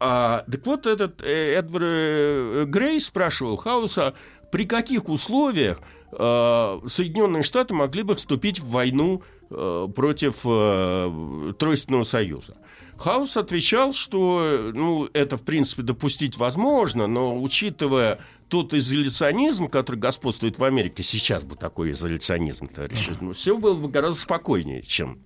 [0.00, 4.14] А, так вот, этот э, Эдвард Грей спрашивал Хауса,
[4.50, 5.78] при каких условиях
[6.12, 12.56] э, Соединенные Штаты могли бы вступить в войну э, против э, Тройственного Союза.
[12.98, 18.18] Хаус отвечал, что ну, это, в принципе, допустить возможно, но учитывая
[18.48, 23.88] тот изоляционизм, который господствует в Америке, сейчас бы такой изоляционизм, товарищи, ну, все было бы
[23.88, 25.20] гораздо спокойнее, чем...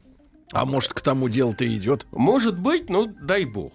[0.52, 2.06] А может, к тому дело-то идет?
[2.10, 3.72] Может быть, ну, дай бог.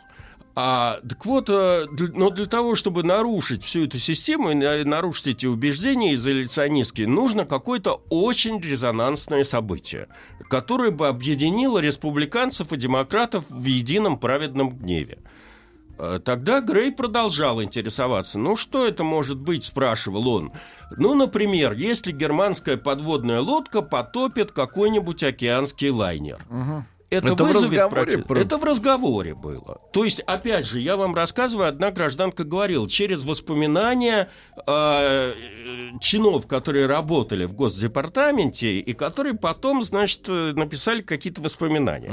[0.60, 1.86] А, так вот, э,
[2.16, 7.46] но для того, чтобы нарушить всю эту систему и на- нарушить эти убеждения изоляционистские, нужно
[7.46, 10.08] какое-то очень резонансное событие,
[10.50, 15.20] которое бы объединило республиканцев и демократов в едином праведном гневе.
[16.00, 18.40] Э, Тогда Грей продолжал интересоваться.
[18.40, 20.54] Ну, что это может быть, спрашивал он.
[20.98, 26.40] Ну, например, если германская подводная лодка потопит какой-нибудь океанский лайнер.
[27.10, 28.28] Это, Это в вызовет протест?
[28.28, 29.80] про- Это в разговоре было.
[29.94, 34.30] То есть, опять же, я вам рассказываю, одна гражданка говорила, через воспоминания
[34.66, 35.32] э,
[36.02, 42.12] чинов, которые работали в Госдепартаменте, и которые потом, значит, э, написали какие-то воспоминания.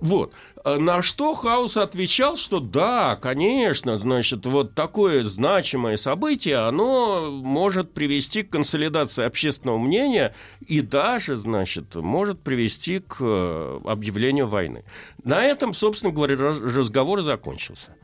[0.00, 0.32] Вот.
[0.64, 7.92] А На что Хаус отвечал, что да, конечно, значит, вот такое значимое событие, оно может
[7.92, 10.34] привести к консолидации общественного мнения
[10.66, 14.84] и даже, значит, может привести к э, объявлению войны.
[15.24, 17.96] На этом, собственно говоря, раз- разговор закончился.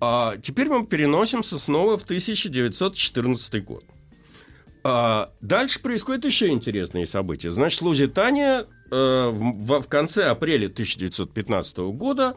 [0.00, 3.84] А теперь мы переносимся снова в 1914 год.
[4.84, 7.50] А, дальше происходят еще интересные события.
[7.50, 12.36] Значит, Лузитания э, в, в конце апреля 1915 года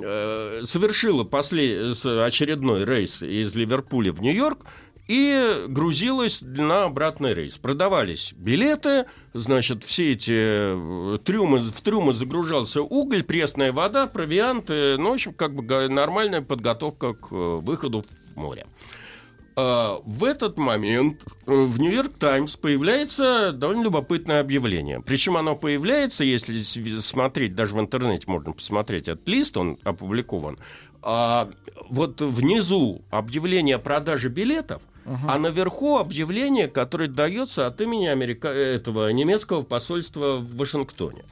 [0.00, 1.92] э, совершила после,
[2.24, 4.64] очередной рейс из Ливерпуля в Нью-Йорк
[5.10, 7.58] и грузилась на обратный рейс.
[7.58, 15.10] Продавались билеты, значит, все эти э, трюмы, в трюмы загружался уголь, пресная вода, провианты, ну,
[15.10, 18.04] в общем, как бы нормальная подготовка к э, выходу
[18.34, 18.66] в море.
[19.60, 25.02] А, В этот момент э, в Нью-Йорк Таймс появляется довольно любопытное объявление.
[25.02, 30.58] Причем оно появляется, если смотреть, даже в интернете можно посмотреть этот лист, он опубликован.
[31.02, 31.50] А,
[31.88, 38.48] вот внизу объявление о продаже билетов, а наверху объявление, которое дается от имени Америка...
[38.48, 41.24] этого немецкого посольства в Вашингтоне.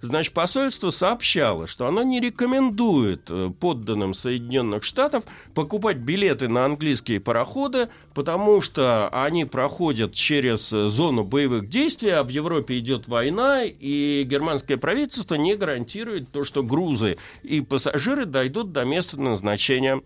[0.00, 5.24] Значит, посольство сообщало, что оно не рекомендует э, подданным Соединенных Штатов
[5.54, 12.22] покупать билеты на английские пароходы, потому что они проходят через э, зону боевых действий, а
[12.22, 18.72] в Европе идет война, и германское правительство не гарантирует то, что грузы и пассажиры дойдут
[18.72, 20.02] до места назначения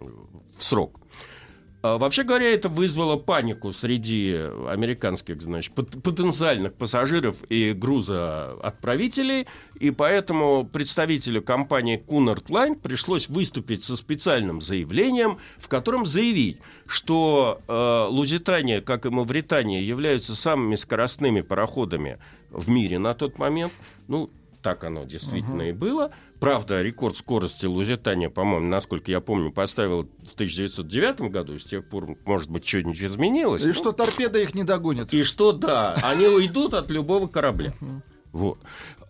[0.00, 1.00] в срок.
[1.80, 4.34] А, Вообще говоря, это вызвало панику среди
[4.68, 9.46] американских, значит, пот- потенциальных пассажиров и грузоотправителей,
[9.78, 17.60] и поэтому представителю компании Cunard Line пришлось выступить со специальным заявлением, в котором заявить, что
[17.68, 22.18] э, Лузитания, как и Мавритания, являются самыми скоростными пароходами
[22.50, 23.72] в мире на тот момент.
[24.08, 24.30] Ну,
[24.62, 26.10] так оно действительно и было.
[26.40, 31.58] Правда, рекорд скорости Лузитания, по-моему, насколько я помню, поставил в 1909 году.
[31.58, 33.62] С тех пор, может быть, что-нибудь изменилось.
[33.62, 35.12] И Ну, что торпеда их не догонит.
[35.14, 37.72] и что, да, они уйдут от любого корабля.
[38.32, 38.58] Вот.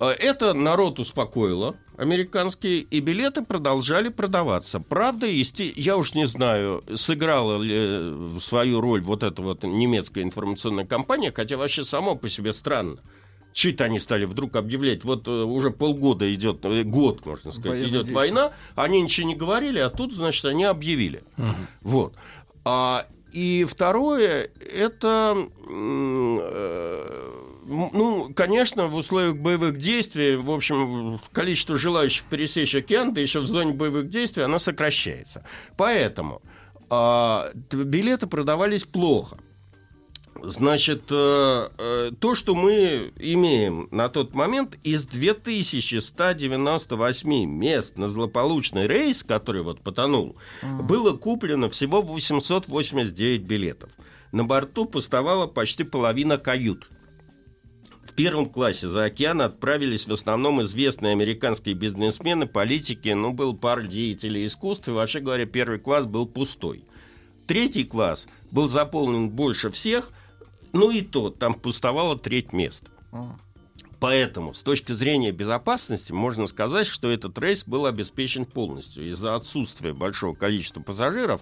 [0.01, 4.79] Э, Это народ успокоило, американские, и билеты продолжали продаваться.
[4.81, 10.23] Правда, есте- я уж не знаю, сыграла ли э, свою роль вот эта вот немецкая
[10.23, 12.99] информационная компания, хотя вообще само по себе странно.
[13.53, 17.89] Чуть они стали вдруг объявлять, вот э, уже полгода идет, э, год, можно сказать, Военные
[17.89, 18.15] идет действия.
[18.15, 21.23] война, они ничего не говорили, а тут, значит, они объявили.
[21.81, 22.15] Вот.
[22.65, 27.29] А, и второе, это, э,
[27.67, 33.47] ну, конечно, в условиях боевых действий, в общем, количество желающих пересечь океан, да еще в
[33.47, 35.45] зоне боевых действий, оно сокращается.
[35.77, 36.43] Поэтому
[36.91, 39.39] а, билеты продавались плохо.
[40.43, 48.87] Значит, э, э, то, что мы имеем на тот момент, из 2198 мест на злополучный
[48.87, 53.91] рейс, который вот потонул, было куплено всего 889 билетов.
[54.31, 56.89] На борту пустовала почти половина кают.
[58.05, 63.83] В первом классе за океан отправились в основном известные американские бизнесмены, политики, ну, был пара
[63.83, 66.85] деятелей искусств, и, вообще говоря, первый класс был пустой.
[67.47, 70.13] Третий класс был заполнен больше всех,
[70.73, 72.85] ну и то, там пустовало треть мест.
[74.01, 79.09] Поэтому, с точки зрения безопасности, можно сказать, что этот рейс был обеспечен полностью.
[79.11, 81.41] Из-за отсутствия большого количества пассажиров,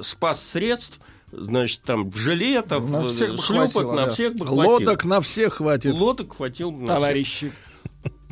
[0.00, 0.98] спас средств,
[1.30, 4.10] значит, там, жилетов, На всех шлюпок, хватило, на да.
[4.10, 4.72] всех бы хватило.
[4.72, 5.94] Лодок на всех хватит.
[5.94, 7.36] Лодок хватило бы на Товарищи.
[7.36, 7.52] всех.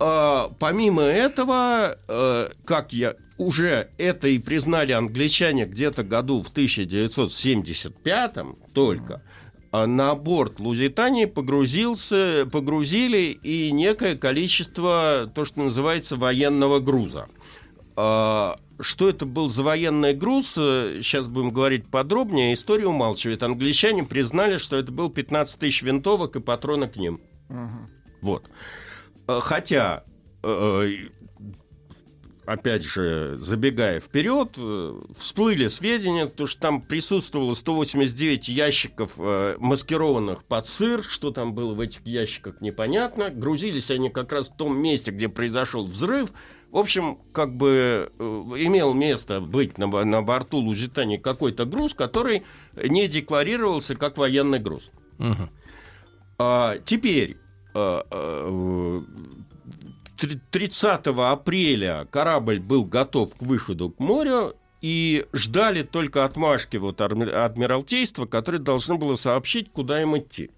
[0.01, 8.57] А, помимо этого, э, как я уже это и признали англичане где-то году в 1975
[8.73, 9.23] только,
[9.73, 17.29] на борт Лузитании погрузился, погрузили и некое количество, то, что называется, военного груза.
[17.97, 23.43] А, Что это был за военный груз, э, сейчас будем говорить подробнее, история умалчивает.
[23.43, 27.21] Англичане признали, что это был 15 тысяч винтовок и патроны к ним.
[28.23, 28.49] Вот.
[29.27, 30.05] Э, Хотя
[30.45, 30.91] э,
[32.49, 40.45] опять же, забегая вперед, э, всплыли сведения, то, что там присутствовало 189 ящиков, э, маскированных
[40.45, 43.29] под сыр, что там было в этих ящиках, непонятно.
[43.29, 46.31] Грузились они как раз в том месте, где произошел взрыв.
[46.71, 48.25] В общем, как бы э,
[48.57, 52.45] имел место быть на, на борту Лузитании какой-то груз, который
[52.77, 54.91] не декларировался как военный груз.
[56.39, 57.37] А, теперь
[57.75, 59.05] а, а,
[60.19, 68.27] 30 апреля корабль был готов к выходу к морю, и ждали только отмашки вот Адмиралтейства,
[68.27, 70.51] которое должно было сообщить, куда им идти.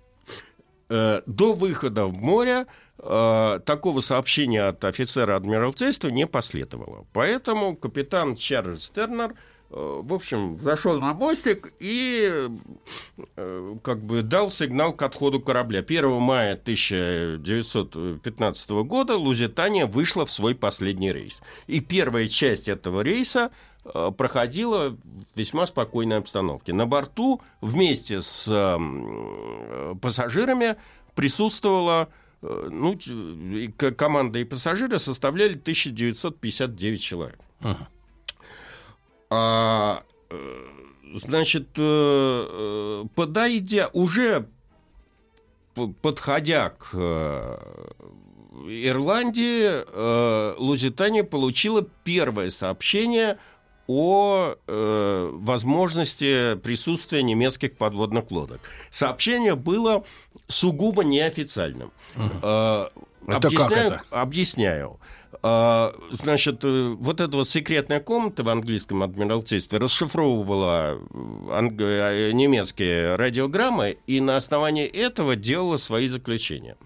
[0.91, 2.67] Э, до выхода в море
[2.99, 7.07] э, такого сообщения от офицера Адмиралтейства не последовало.
[7.13, 9.35] Поэтому капитан Чарльз Тернер–
[9.71, 12.49] в общем, зашел на мостик и
[13.37, 15.79] э, как бы дал сигнал к отходу корабля.
[15.79, 21.41] 1 мая 1915 года Лузитания вышла в свой последний рейс.
[21.69, 23.53] И первая часть этого рейса
[23.85, 24.99] э, проходила в
[25.37, 26.73] весьма спокойной обстановке.
[26.73, 28.47] На борту вместе с
[30.03, 30.75] пассажирами
[31.15, 32.09] присутствовала
[32.43, 32.99] ну,
[33.97, 37.39] команда и пассажиры составляли 1959 человек.
[37.61, 37.87] Uh-huh.
[39.31, 40.67] А, э,
[41.15, 44.49] значит, э, э, подойдя, уже
[46.03, 46.95] подходя к
[48.67, 53.39] Ирландии, Лузитания получила первое сообщение
[53.93, 58.61] о э, возможности присутствия немецких подводных лодок.
[58.89, 60.05] Сообщение было
[60.47, 61.91] сугубо неофициальным.
[62.15, 62.25] Угу.
[62.41, 62.89] Э,
[63.27, 64.03] это объясняю, как это?
[64.11, 65.01] Объясняю.
[65.43, 70.99] А, значит, э, вот эта вот секретная комната в английском адмиралтействе расшифровывала
[71.51, 71.81] анг...
[71.81, 76.77] Э, немецкие радиограммы и на основании этого делала свои заключения.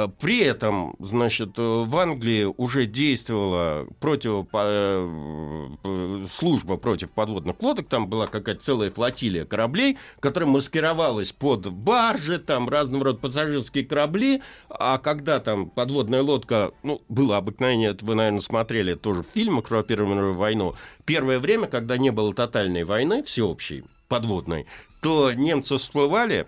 [0.00, 8.08] Э, при этом, значит, в Англии уже действовала против, э, служба против подводных лодок, там
[8.08, 14.98] была какая-то целая флотилия кораблей, которая маскировалась под баржи, там разного рода пассажирские корабли, а
[14.98, 19.82] когда там подводная лодка, ну, было обыкновение, это вы, наверное, смотрели тоже в фильмах про
[19.82, 20.74] Первую мировую войну,
[21.04, 24.66] первое время, когда не было тотальной войны, всеобщей, подводной,
[25.00, 26.46] то немцы всплывали,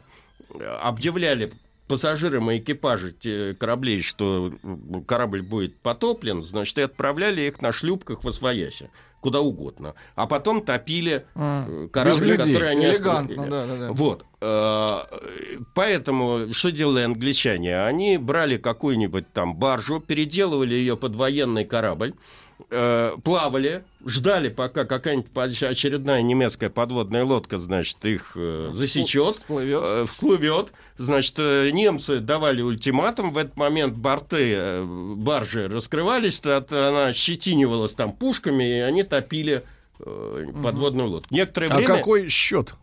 [0.81, 1.51] объявляли
[1.87, 3.15] пассажирам и экипажи
[3.59, 4.53] кораблей, что
[5.07, 8.91] корабль будет потоплен, значит, и отправляли их на шлюпках в Освояси
[9.23, 9.95] куда угодно.
[10.17, 13.49] А потом топили а, корабли, которые они остановили.
[13.49, 13.93] Да, да, да.
[13.93, 14.27] Вот.
[14.41, 14.99] Э,
[15.75, 17.85] поэтому что делали англичане?
[17.85, 22.15] Они брали какую-нибудь там баржу, переделывали ее под военный корабль,
[22.71, 25.31] э, плавали, ждали, пока какая-нибудь
[25.63, 29.81] очередная немецкая подводная лодка, значит, их э, засечет, всплывет.
[29.83, 30.73] Э, всплывет.
[30.99, 38.13] Значит, э, немцы давали ультиматум, в этот момент борты э, баржи раскрывались, она щетинивалась там
[38.13, 39.65] пушками, и они топили
[39.99, 41.35] э, подводную лодку.
[41.35, 41.97] Некоторое а время...
[41.97, 42.75] какой счет?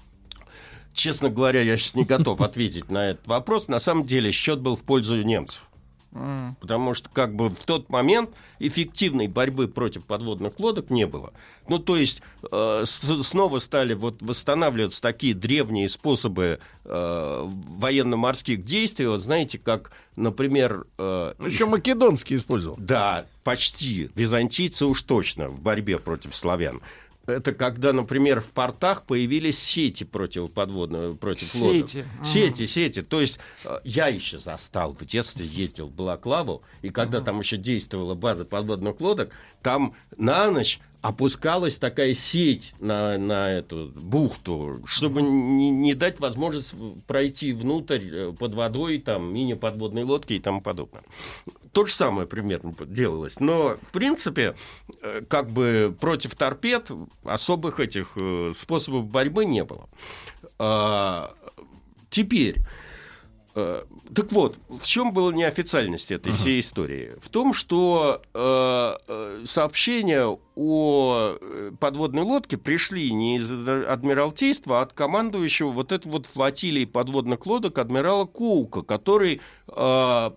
[0.93, 3.67] Честно говоря, я сейчас не готов ответить на этот вопрос.
[3.67, 5.68] На самом деле счет был в пользу немцев.
[6.11, 11.33] Потому что как бы в тот момент эффективной борьбы против подводных лодок не было.
[11.67, 12.21] Ну, то есть
[12.51, 19.05] э, снова стали вот восстанавливаться такие древние способы э, военно-морских действий.
[19.05, 20.87] Вот знаете, как, например...
[20.97, 22.75] Э, Еще македонский использовал.
[22.79, 24.09] Да, почти.
[24.15, 26.81] Византийцы уж точно в борьбе против славян
[27.29, 31.97] это когда, например, в портах появились сети противоподводные, против сети.
[31.97, 32.11] лодок.
[32.19, 32.25] Ага.
[32.25, 33.01] Сети, сети.
[33.01, 37.25] То есть э, я еще застал, в детстве ездил в Балаклаву, и когда ага.
[37.27, 39.31] там еще действовала база подводных лодок,
[39.61, 46.75] там на ночь опускалась такая сеть на, на эту бухту, чтобы не, не дать возможность
[47.07, 51.03] пройти внутрь э, под водой, там, мини-подводной лодки и тому подобное.
[51.71, 53.39] То же самое примерно делалось.
[53.39, 54.55] Но, в принципе,
[55.01, 56.91] э, как бы против торпед
[57.23, 59.87] особых этих э, способов борьбы не было.
[60.57, 61.33] А,
[62.09, 62.57] теперь
[63.53, 67.15] так вот, в чем была неофициальность этой всей истории?
[67.21, 74.91] В том, что э сообщения о э, подводной лодке пришли не из Адмиралтейства, а от
[74.91, 80.31] командующего вот этой вот флотилии подводных лодок адмирала Коука, который э,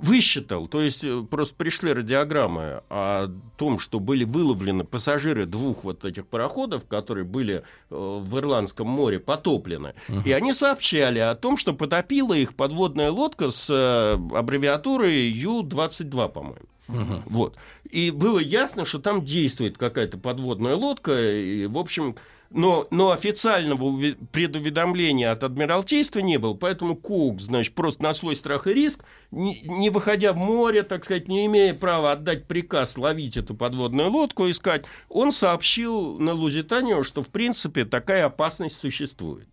[0.00, 6.26] высчитал, то есть просто пришли радиограммы о том, что были выловлены пассажиры двух вот этих
[6.26, 10.22] пароходов, которые были в Ирландском море потоплены, uh-huh.
[10.24, 16.66] и они сообщали о том, что потопила их подводная лодка с э, аббревиатурой Ю-22, по-моему.
[16.88, 17.22] Угу.
[17.26, 17.56] Вот.
[17.92, 22.16] И было ясно, что там действует какая-то подводная лодка, и, в общем,
[22.54, 28.66] Но, но официального предуведомления от Адмиралтейства не было, поэтому Коук, значит, просто на свой страх
[28.66, 33.38] и риск, не, не выходя в море, так сказать, не имея права отдать приказ ловить
[33.38, 39.48] эту подводную лодку, искать, он сообщил на Лузитанию, что, в принципе, такая опасность существует.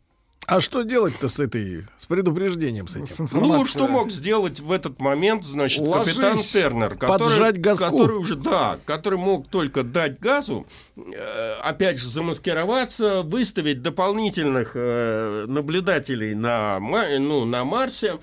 [0.50, 3.28] А что делать-то с этой, с предупреждением с этим?
[3.32, 6.16] Ну, что мог сделать в этот момент, значит, Ложись.
[6.16, 7.86] капитан Тернер, который, Поджать газку.
[7.86, 10.66] который уже, да, который мог только дать газу,
[10.98, 18.20] э, опять же, замаскироваться, выставить дополнительных э, наблюдателей на, ну, на Марсе,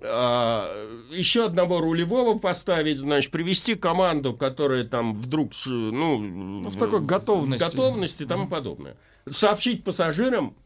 [0.00, 7.00] э, еще одного рулевого поставить, значит, привести команду, которая там вдруг, ш- ну, в такой
[7.02, 7.62] готовности.
[7.62, 8.96] готовности и тому подобное.
[9.28, 10.56] Сообщить пассажирам,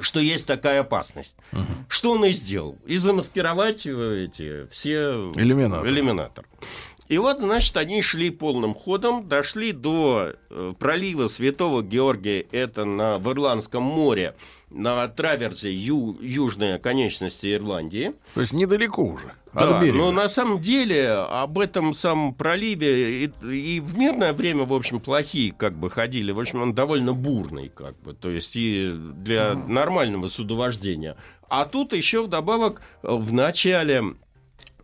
[0.00, 1.36] что есть такая опасность.
[1.88, 2.78] Что он и сделал.
[2.86, 5.88] И замаскировать э, эти все Иллюминаторы.
[5.90, 6.48] иллюминаторы.
[7.08, 13.18] И вот, значит, они шли полным ходом, дошли до э, пролива Святого Георгия, это на,
[13.18, 14.34] в Ирландском море,
[14.70, 18.12] на траверзе ю- южной оконечности Ирландии.
[18.34, 23.80] То есть недалеко уже Да, но на самом деле об этом самом проливе и, и
[23.80, 26.32] в мирное время, в общем, плохие как бы ходили.
[26.32, 31.16] В общем, он довольно бурный, как бы, то есть и для нормального судовождения.
[31.50, 34.02] А тут еще вдобавок э, в начале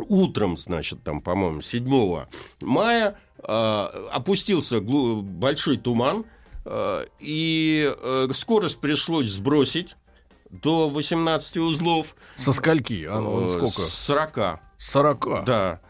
[0.09, 2.25] утром, значит, там, по-моему, 7
[2.61, 3.53] мая э,
[4.13, 6.25] опустился большой туман,
[6.65, 9.97] э, и э, скорость пришлось сбросить
[10.51, 12.15] до 18 узлов.
[12.35, 13.07] Со скольки?
[13.09, 13.81] А, ну, Э, сколько?
[13.83, 14.61] С 40.
[14.79, 15.45] 40?
[15.45, 15.81] Да.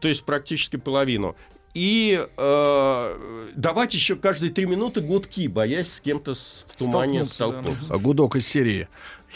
[0.00, 1.36] То есть практически половину.
[1.74, 7.62] И э, давать еще каждые три минуты гудки, боясь с кем-то в тумане Столкнуться, да.
[7.62, 7.94] столкнуться.
[7.94, 8.88] А гудок из серии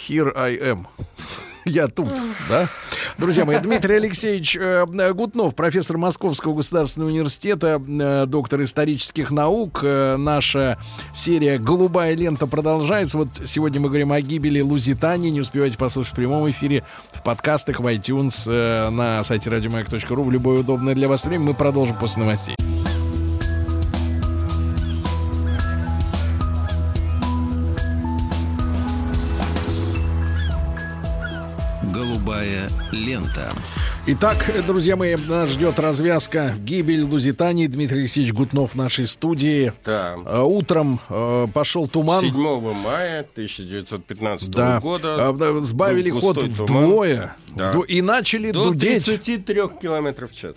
[0.08, 0.86] Here I am.
[1.66, 2.12] Я тут,
[2.48, 2.68] да?
[3.18, 9.80] Друзья мои, Дмитрий Алексеевич э, Гутнов, профессор Московского государственного университета, э, доктор исторических наук.
[9.82, 10.78] Э, наша
[11.12, 13.18] серия «Голубая лента» продолжается.
[13.18, 15.30] Вот сегодня мы говорим о гибели Лузитании.
[15.30, 20.30] Не успевайте послушать в прямом эфире, в подкастах, в iTunes, э, на сайте радиомаяк.ру в
[20.30, 21.46] любое удобное для вас время.
[21.46, 22.54] Мы продолжим после новостей.
[32.46, 33.50] Голубая лента.
[34.06, 37.66] Итак, друзья мои, нас ждет развязка гибель Лузитании.
[37.66, 39.72] Дмитрий Алексеевич Гутнов в нашей студии.
[39.84, 40.16] Да.
[40.24, 42.20] Э, Утром э, пошел туман.
[42.20, 42.32] 7
[42.72, 44.80] мая 1915 Да.
[44.80, 45.28] года.
[45.28, 46.50] А, сбавили ход туман.
[46.50, 47.36] вдвое.
[47.56, 47.72] Да.
[47.72, 49.04] Вдво- И начали До дудеть.
[49.04, 50.54] 33 километров в час.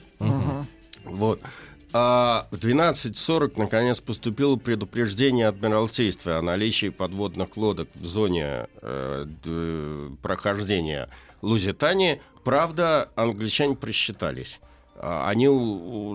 [1.06, 1.42] Вот.
[1.92, 10.16] А в 12.40 наконец поступило предупреждение Адмиралтейства о наличии подводных лодок в зоне э, д-
[10.22, 11.10] прохождения
[11.42, 12.22] Лузитании.
[12.44, 14.60] Правда, англичане просчитались.
[14.96, 15.48] А, Они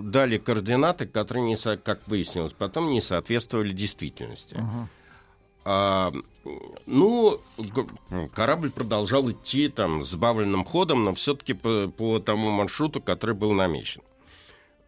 [0.02, 4.56] дали координаты, которые, не как выяснилось, потом не соответствовали действительности.
[5.66, 6.12] А,
[6.86, 7.40] ну,
[8.34, 14.02] корабль продолжал идти там сбавленным ходом, но все-таки по, по тому маршруту, который был намечен.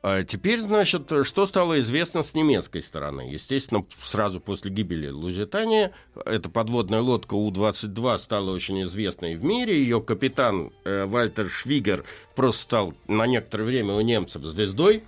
[0.09, 3.23] А теперь, значит, что стало известно с немецкой стороны?
[3.23, 5.91] Естественно, сразу после гибели Лузитании
[6.25, 9.77] эта подводная лодка У-22 стала очень известной в мире.
[9.77, 12.05] Ее капитан э, Вальтер Швигер
[12.37, 15.03] просто стал на некоторое время у немцев звездой.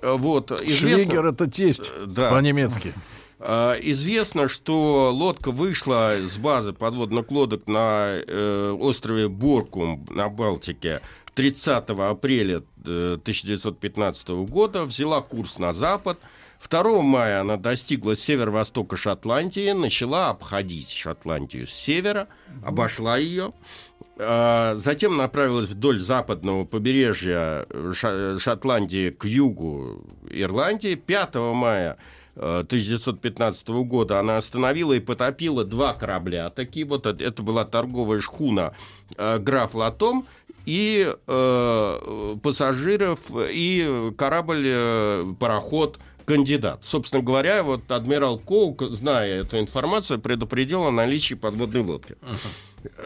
[0.00, 2.30] Э, Вот, известно- Швигер это тесть да.
[2.30, 2.94] по-немецки.
[3.40, 11.02] А, Известно, что лодка вышла с базы подводных лодок на э, острове Боркум на Балтике
[11.42, 16.18] 30 апреля э, 1915 года, взяла курс на запад.
[16.68, 22.26] 2 мая она достигла северо-востока Шотландии, начала обходить Шотландию с севера,
[22.64, 23.52] обошла ее.
[24.18, 30.96] А, Затем направилась вдоль западного побережья Ша- Шотландии к югу Ирландии.
[30.96, 31.98] 5 мая
[32.34, 36.50] э, 1915 года она остановила и потопила два корабля.
[36.50, 38.74] Такие вот, это- была торговая шхуна
[39.16, 40.26] э, «Граф Латом»
[40.68, 46.84] и э, пассажиров, и корабль, э, пароход кандидат.
[46.84, 52.16] Собственно говоря, вот адмирал Коук, зная эту информацию, предупредил о наличии подводной лодки.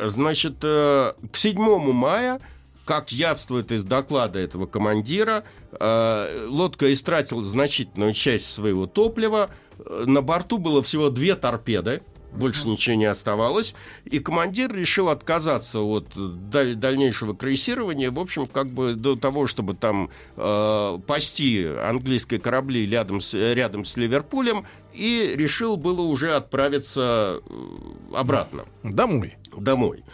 [0.05, 2.41] Значит, э, к 7 мая,
[2.85, 9.51] как явствует из доклада этого командира, э, лодка истратила значительную часть своего топлива.
[9.79, 12.03] Э, На борту было всего две торпеды,
[12.33, 13.75] больше ничего не оставалось.
[14.05, 19.75] И командир решил отказаться от даль- дальнейшего крейсирования, в общем, как бы до того, чтобы
[19.75, 27.41] там э, пасти английские корабли рядом с, рядом с Ливерпулем, и решил было уже отправиться
[27.49, 28.65] э, обратно.
[28.83, 29.37] Домой.
[29.57, 30.05] Домой.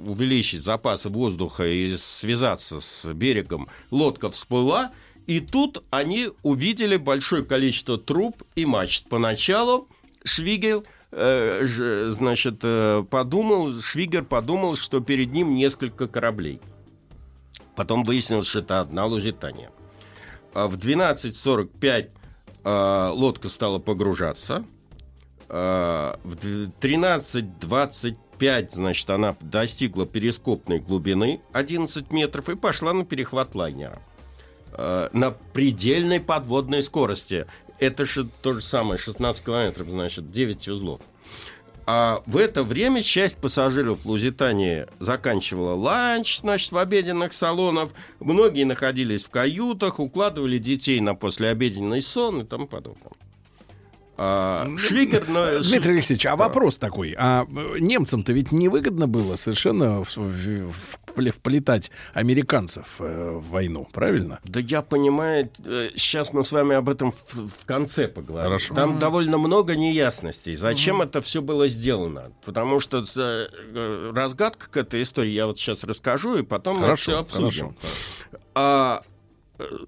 [0.07, 4.93] увеличить запасы воздуха и связаться с берегом, лодка всплыла,
[5.31, 9.07] И тут они увидели большое количество труб и мачт.
[9.09, 9.87] Поначалу
[10.25, 10.83] Швигель
[11.13, 16.61] э, значит, э, подумал, Швигер подумал, что перед ним несколько кораблей.
[17.77, 19.71] Потом выяснилось, что это одна Лузитания.
[20.53, 22.09] В 12.45
[22.65, 24.65] э, лодка стала погружаться.
[25.49, 33.55] Э, В д- 13.25, значит, она достигла перископной глубины 11 метров и пошла на перехват
[33.55, 34.03] лайнера.
[34.81, 37.47] Э, На предельной подводной скорости.
[37.79, 41.01] Это же то же самое, 16 километров, значит, 9 узлов.
[41.87, 47.91] А в это время часть пассажиров в Лузитании заканчивала ланч, значит, в обеденных салонах.
[48.21, 53.13] Многие находились в каютах, укладывали детей на послеобеденный сон и тому подобное.
[54.23, 55.25] А, Швигер...
[55.29, 57.15] ну, Дмитрий Алексеевич, а вопрос такой.
[57.19, 60.73] А э, немцам-то ведь невыгодно было совершенно в- в-
[61.07, 64.39] впле- вплетать американцев э, в войну, правильно?
[64.45, 68.45] Да я понимаю, э, сейчас мы с вами об этом в, в конце поговорим.
[68.51, 68.75] Хорошо.
[68.75, 68.99] Там Мгм.
[68.99, 70.55] довольно много неясностей.
[70.55, 72.33] Зачем это все было сделано?
[72.45, 73.03] Потому что
[74.15, 77.75] разгадка к этой истории я вот сейчас расскажу, и потом мы Хорошо, все обсудим.
[77.81, 77.95] хорошо.
[78.55, 79.03] А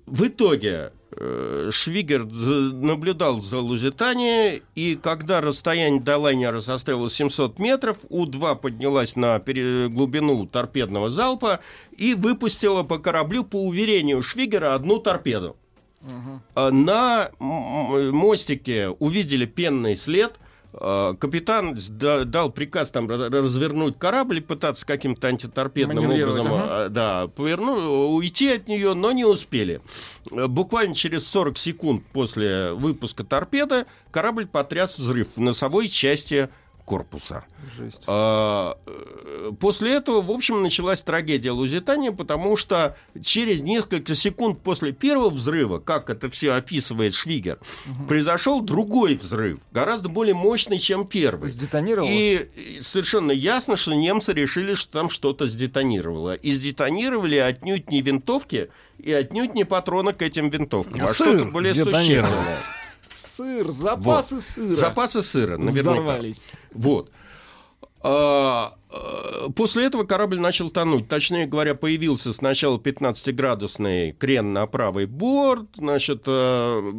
[0.06, 7.98] в итоге э, Швигер наблюдал за Лузитанией, и когда расстояние до лайнера составило 700 метров,
[8.08, 11.60] У-2 поднялась на глубину торпедного залпа
[11.96, 15.56] и выпустила по кораблю, по уверению Швигера, одну торпеду.
[16.54, 20.34] А На мостике увидели пенный след.
[20.74, 21.76] А, Капитан
[22.26, 26.64] дал приказ там раз- развернуть корабль и пытаться каким-то антиторпедным образом ага.
[26.84, 29.80] а, да, поверну, уйти от нее, но не успели.
[30.30, 36.48] Буквально через 40 секунд после выпуска торпеды корабль потряс взрыв в носовой части
[36.84, 37.44] корпуса.
[38.06, 44.92] А, э, После этого, в общем, началась трагедия Лузитания, потому что через несколько секунд после
[44.92, 47.58] первого взрыва, как это все описывает Швигер,
[48.08, 51.50] произошел другой взрыв, гораздо более мощный, чем первый.
[51.50, 52.08] Сдетонировало?
[52.10, 56.34] И совершенно ясно, что немцы решили, что там что-то сдетонировало.
[56.34, 61.44] И сдетонировали отнюдь не винтовки и отнюдь не патроны к этим винтовкам, а Сыр что-то
[61.50, 62.28] более сдетонировал.
[62.28, 62.81] существенное.
[63.14, 64.44] Сыр, запасы Вот.
[64.44, 64.74] сыра.
[64.74, 65.92] Запасы сыра, наверняка.
[65.92, 66.50] Взорвались.
[66.72, 67.10] Вот.
[68.02, 71.08] А, а, После этого корабль начал тонуть.
[71.08, 75.68] Точнее говоря, появился сначала 15-градусный крен на правый борт.
[75.76, 76.92] Значит, э,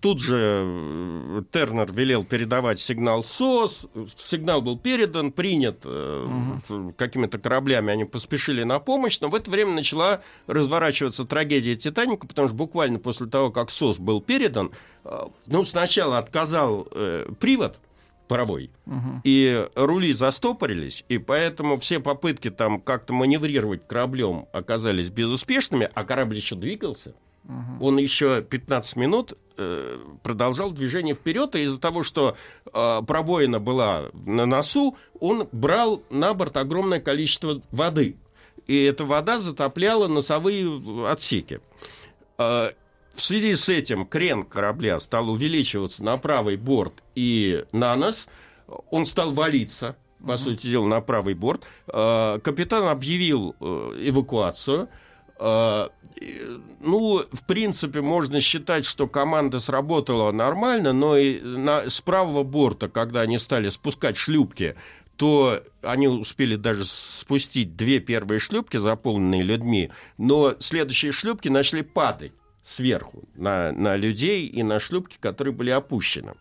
[0.00, 3.86] тут же э, Тернер велел передавать сигнал СОС.
[4.16, 7.92] Сигнал был передан, принят э, какими-то кораблями.
[7.92, 9.20] Они поспешили на помощь.
[9.20, 13.98] Но в это время начала разворачиваться трагедия Титаника, потому что буквально после того, как СОС
[13.98, 14.72] был передан,
[15.04, 17.78] э, ну, сначала отказал э, привод
[18.26, 18.70] паровой,
[19.24, 26.36] и рули застопорились, и поэтому все попытки там как-то маневрировать кораблем оказались безуспешными, а корабль
[26.36, 27.14] еще двигался.
[27.80, 32.36] Он еще 15 минут э, продолжал движение вперед, и из-за того, что
[32.72, 38.16] э, пробоина была на носу, он брал на борт огромное количество воды.
[38.66, 41.60] И эта вода затопляла носовые отсеки.
[42.38, 42.70] Э,
[43.16, 48.28] в связи с этим крен корабля стал увеличиваться на правый борт и на нос.
[48.90, 51.64] Он стал валиться, по сути дела, на правый борт.
[51.88, 53.64] Э, Капитан объявил э,
[54.08, 54.88] эвакуацию.
[55.38, 55.88] Э,
[56.80, 62.88] Ну, в принципе, можно считать, что команда сработала нормально, но и на, с правого борта,
[62.88, 64.76] когда они стали спускать шлюпки,
[65.16, 72.32] то они успели даже спустить две первые шлюпки, заполненные людьми, но следующие шлюпки начали падать
[72.66, 76.32] сверху на, на людей и на шлюпки, которые были опущены.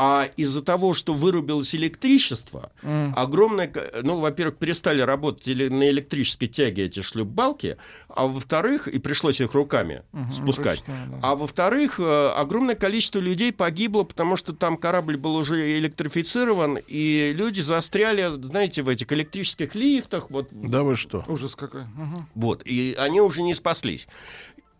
[0.00, 3.12] А из-за того, что вырубилось электричество, М.
[3.16, 3.72] огромное...
[4.04, 7.78] Ну, во-первых, перестали работать на электрической тяге эти шлюпбалки,
[8.08, 10.78] а во-вторых, и пришлось их руками Мгм, спускать.
[10.78, 11.18] ручная, да.
[11.22, 17.32] А во-вторых, э, огромное количество людей погибло, потому что там корабль был уже электрифицирован, и
[17.34, 20.30] люди застряли, знаете, в этих электрических лифтах.
[20.30, 21.24] Вот, Да вы что?
[21.26, 21.82] Ужас какой.
[21.82, 22.28] Мгм.
[22.36, 24.06] вот, и они уже не спаслись.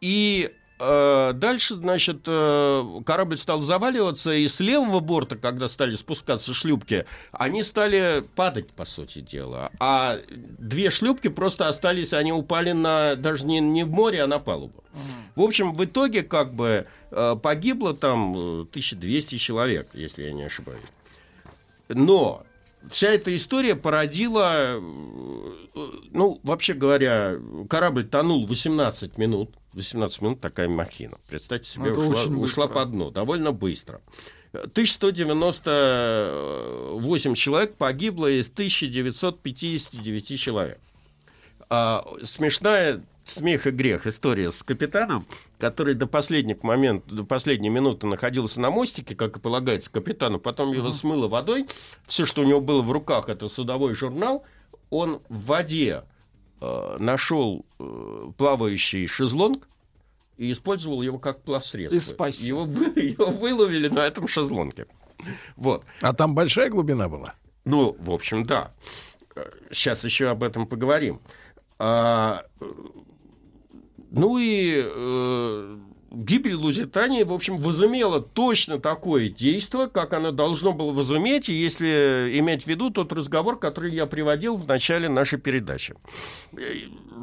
[0.00, 6.54] И э, дальше, значит, э, корабль стал заваливаться, и с левого борта, когда стали спускаться
[6.54, 9.70] шлюпки, они стали падать, по сути дела.
[9.80, 14.38] А две шлюпки просто остались, они упали на, даже не, не в море, а на
[14.38, 14.84] палубу.
[15.34, 20.42] В общем, в итоге как бы э, погибло там э, 1200 человек, если я не
[20.42, 20.80] ошибаюсь.
[21.88, 22.44] Но
[22.88, 24.80] вся эта история породила, э,
[26.10, 27.34] ну, вообще говоря,
[27.68, 29.50] корабль тонул 18 минут.
[29.78, 31.16] 18 минут такая махина.
[31.28, 34.00] Представьте себе, Ну, это ушла, ушла по дну, довольно быстро.
[34.52, 40.78] 1198 человек погибло из 1959 человек.
[41.70, 45.26] А, смешная смех и грех история с капитаном,
[45.59, 50.72] который до последних момент, до последней минуты находился на мостике, как и полагается капитану, потом
[50.72, 51.66] его смыло водой,
[52.06, 54.44] все, что у него было в руках, это судовой журнал,
[54.90, 56.05] он в воде
[56.60, 59.68] э, нашел э, плавающий шезлонг
[60.36, 61.97] и использовал его как плавсредство.
[62.28, 62.47] И.
[62.47, 64.86] Его, вы- его выловили на этом шезлонге.
[65.56, 65.85] Вот.
[66.01, 67.35] А там большая глубина была?
[67.64, 68.72] Ну, в общем, да.
[69.70, 71.20] Сейчас еще об этом поговорим.
[71.78, 72.64] А, э,
[74.10, 75.78] ну и э,
[76.10, 82.64] гибель Лузитании, в общем, возымела точно такое действие, как оно должно было возуметь, если иметь
[82.64, 85.94] в виду тот разговор, который я приводил в начале нашей передачи.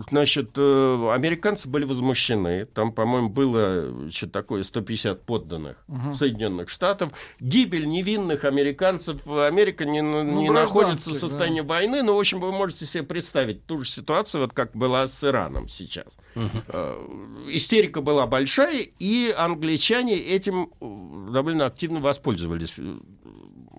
[0.09, 2.65] Значит, э, американцы были возмущены.
[2.65, 6.13] Там, по-моему, было что такое 150 подданных Мгм.
[6.13, 7.09] Соединенных Штатов.
[7.39, 9.27] Гибель невинных американцев.
[9.27, 12.03] Америка не, не находится в состоянии войны.
[12.03, 15.67] Но, в общем, вы можете себе представить ту же ситуацию, вот как была с Ираном
[15.67, 16.07] сейчас.
[16.35, 16.95] Э,
[17.49, 22.73] Истерика была большая, и англичане этим э, довольно активно воспользовались.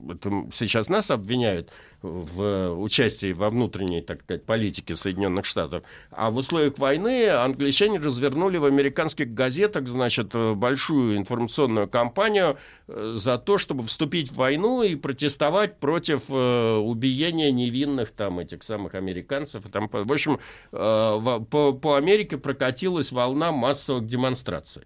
[0.09, 1.71] Это сейчас нас обвиняют
[2.07, 5.83] в участии во внутренней, так сказать, политике Соединенных Штатов.
[6.11, 12.57] А в условиях войны англичане развернули в американских газетах, значит, э, большую информационную кампанию
[12.89, 18.63] э, за то, чтобы вступить в войну и протестовать против э, убиения невинных там этих
[18.63, 19.67] самых американцев.
[19.67, 20.39] И там, в общем,
[20.73, 24.83] э, по, по Америке прокатилась волна массовых демонстраций.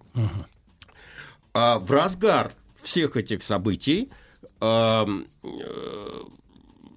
[1.53, 2.53] А в разгар
[2.83, 4.11] всех этих событий
[4.61, 6.23] эм, э,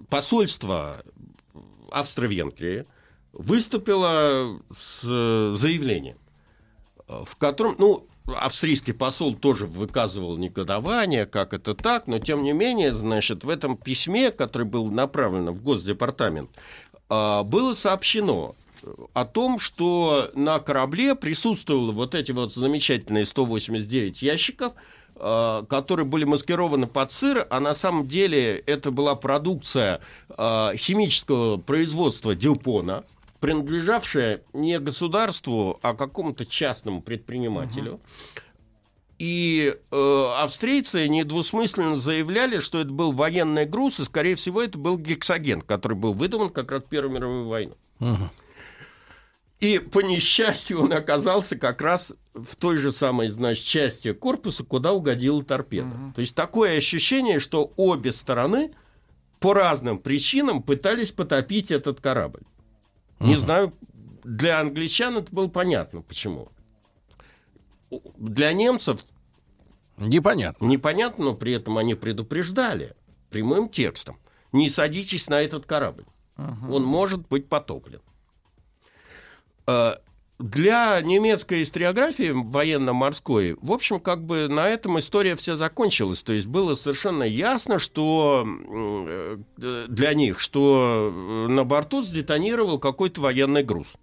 [0.08, 1.02] посольство
[1.90, 2.86] Австро-Венгрии
[3.32, 6.18] выступило с э, заявлением,
[7.08, 12.52] э, в котором, ну, австрийский посол тоже выказывал негодование, как это так, но тем не
[12.52, 16.50] менее, значит, в этом письме, которое было направлено в Госдепартамент,
[17.10, 18.54] э, было сообщено
[19.12, 24.72] о том, что на корабле присутствовало вот эти вот замечательные 189 ящиков,
[25.16, 32.34] которые были маскированы под сыр, а на самом деле это была продукция э, химического производства
[32.34, 33.04] Дюпона,
[33.40, 38.00] принадлежавшая не государству, а какому-то частному предпринимателю.
[39.18, 44.98] И э, австрийцы недвусмысленно заявляли, что это был военный груз, и, скорее всего, это был
[44.98, 47.74] гексоген, который был выдуман как раз в Первую мировую войну.
[49.60, 54.92] И по несчастью он оказался как раз в той же самой, значит, части корпуса, куда
[54.92, 56.12] угодила торпеда.
[56.14, 58.72] То есть такое ощущение, что обе стороны
[59.40, 62.42] по разным причинам пытались потопить этот корабль.
[63.20, 63.72] Не знаю,
[64.24, 66.48] для англичан это было понятно, почему.
[68.16, 69.04] Для немцев
[69.96, 70.66] непонятно.
[70.66, 72.96] Непонятно, но при этом они предупреждали
[73.30, 74.18] прямым текстом.
[74.52, 76.04] Не садитесь на этот корабль.
[76.36, 78.00] Он может быть потоплен.
[79.66, 79.94] Э,
[80.38, 86.22] Для немецкой историографии военно-морской, в общем, как бы на этом история вся закончилась.
[86.22, 89.36] То есть было совершенно ясно, что э,
[89.88, 93.94] для них, что э, на борту сдетонировал какой-то военный груз.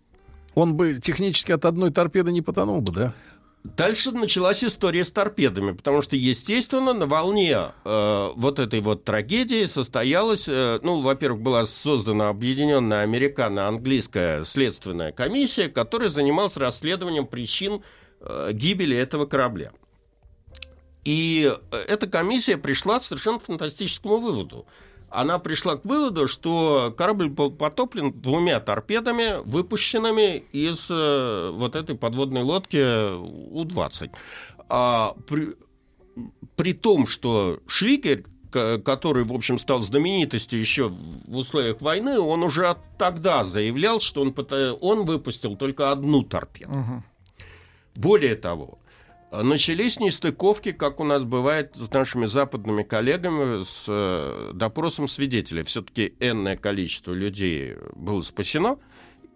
[0.56, 3.14] Он бы технически от одной торпеды не потонул бы, да?
[3.64, 9.66] Дальше началась история с торпедами, потому что, естественно, на волне э, вот этой вот трагедии
[9.66, 17.84] состоялась, э, ну, во-первых, была создана объединенная американо-английская следственная комиссия, которая занималась расследованием причин
[18.20, 19.72] э, гибели этого корабля.
[21.04, 24.66] И э, эта комиссия пришла к совершенно фантастическому выводу.
[25.12, 31.96] Она пришла к выводу, что корабль был потоплен двумя торпедами, выпущенными из э, вот этой
[31.96, 32.78] подводной лодки
[33.52, 34.12] У-20.
[34.70, 35.50] А при,
[36.56, 37.60] при том, что
[38.52, 44.22] к- который, в общем, стал знаменитостью еще в условиях войны, он уже тогда заявлял, что
[44.22, 44.34] он,
[44.82, 46.72] он выпустил только одну торпеду.
[47.96, 48.80] Более того,
[49.32, 55.64] начались нестыковки, как у нас бывает с нашими западными коллегами, с э, допросом свидетелей.
[55.64, 58.78] Все-таки энное количество людей было спасено,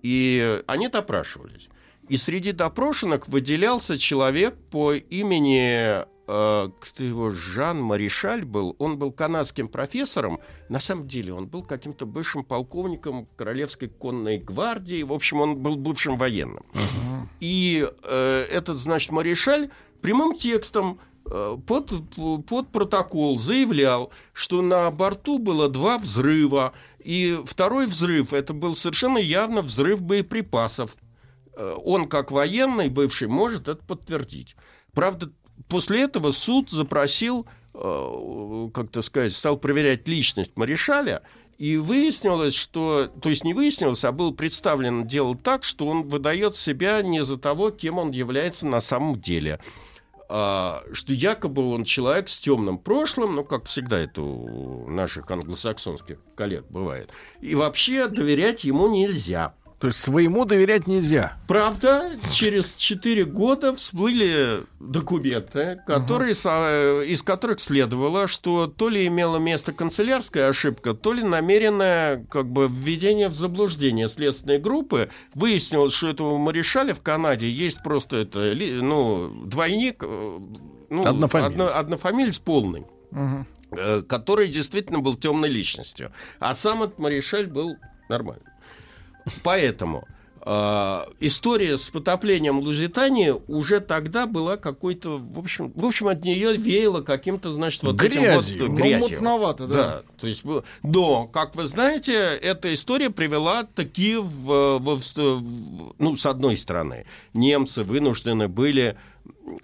[0.02, 1.70] и они допрашивались.
[2.10, 8.76] И среди допрошенных выделялся человек по имени э, кто его Жан Маришаль был.
[8.80, 10.40] Он был канадским профессором.
[10.70, 15.04] На самом деле он был каким-то бывшим полковником Королевской конной гвардии.
[15.04, 16.66] В общем, он был бывшим военным.
[17.40, 19.70] И э, этот, значит, Маришаль
[20.02, 21.92] прямым текстом э, под,
[22.46, 29.18] под протокол заявлял, что на борту было два взрыва, и второй взрыв это был совершенно
[29.18, 30.96] явно взрыв боеприпасов.
[31.56, 34.56] Э, Он, как военный бывший, может это подтвердить.
[34.94, 35.32] Правда,
[35.68, 41.22] после этого суд запросил, э, как-то сказать, стал проверять личность Маришаля,
[41.58, 43.08] И выяснилось, что...
[43.22, 47.38] То есть не выяснилось, а было представлено дело так, что он выдает себя не за
[47.38, 49.60] того, кем он является на самом деле.
[50.28, 56.18] А, что якобы он человек с темным прошлым, ну, как всегда это у наших англосаксонских
[56.36, 57.12] коллег бывает.
[57.42, 59.54] И вообще доверять ему нельзя.
[59.86, 61.38] То есть своему доверять нельзя.
[61.48, 69.38] Правда, через 4 года всплыли документы, которые, со- из которых следовало, что то ли имела
[69.38, 75.10] место канцелярская ошибка, то ли намеренное как бы введение в заблуждение следственной группы.
[75.36, 78.40] Выяснилось, что этого Маришаля в Канаде есть просто это,
[78.82, 80.40] ну, двойник, э,
[80.90, 81.52] ну, Однофамилец.
[81.54, 82.86] одно- однофамилец полный
[83.72, 86.12] э, который действительно был темной личностью.
[86.40, 87.76] А сам этот Маришаль был
[88.10, 88.46] нормальный.
[89.44, 90.08] Поэтому
[90.46, 96.56] э, история с потоплением Лузитании уже тогда была какой-то, в общем, в общем, от нее
[96.56, 98.60] веяло каким-то, значит, вот этим Грязью.
[98.62, 99.16] вот Ну, грязью.
[99.18, 99.74] мутновато, да.
[99.76, 105.94] Да, то есть, было- но, как вы знаете, эта история привела таки в, в- в-
[105.98, 108.98] ну, с одной стороны, немцы вынуждены были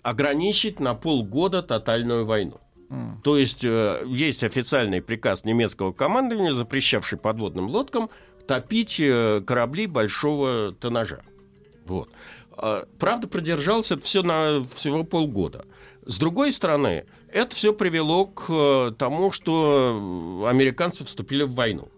[0.03, 2.59] ограничить на полгода тотальную войну.
[3.23, 8.09] То есть э, есть официальный приказ немецкого командования, запрещавший подводным лодкам
[8.45, 11.21] топить э, корабли большого тоннажа.
[11.85, 12.09] Вот.
[12.51, 15.65] А, Правда, продержался это все на всего полгода.
[16.05, 21.89] С другой стороны, это все привело к э, тому, что американцы вступили в войну.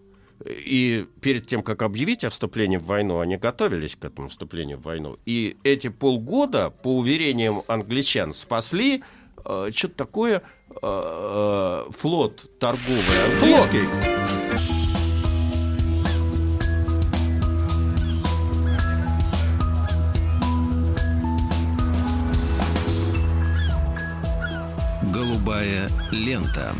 [0.45, 4.81] И перед тем, как объявить о вступлении в войну, они готовились к этому вступлению в
[4.81, 5.17] войну.
[5.25, 9.03] И эти полгода, по уверениям англичан, спасли
[9.45, 14.82] э, что-то такое э, э, флот торговый английский.
[25.63, 26.73] Голубая лента.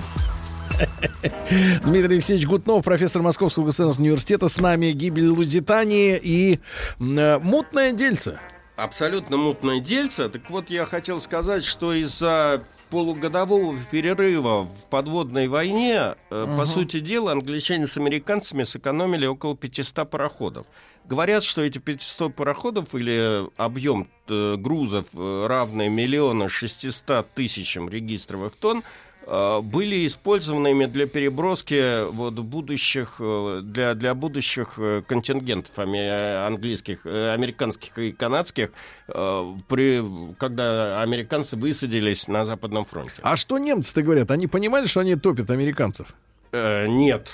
[1.84, 6.60] Дмитрий Алексеевич Гутнов, профессор Московского государственного университета, с нами гибель Лузитании и
[7.00, 8.40] э, мутное дельце.
[8.76, 10.28] Абсолютно мутное дельце.
[10.28, 17.00] Так вот, я хотел сказать, что из-за полугодового перерыва в подводной войне, э, по сути
[17.00, 20.68] дела, англичане с американцами сэкономили около 500 пароходов.
[21.06, 28.54] Говорят, что эти 500 пароходов или объем э, грузов, э, равный миллиона 600 тысячам регистровых
[28.56, 28.84] тонн,
[29.26, 38.70] э, были использованными для переброски вот, будущих, для, для будущих контингентов английских, американских и канадских,
[39.08, 40.02] при,
[40.38, 43.16] когда американцы высадились на Западном фронте.
[43.24, 44.32] А что немцы-то говорят?
[44.32, 46.08] Они понимали, что они топят американцев?
[46.54, 47.30] Нет,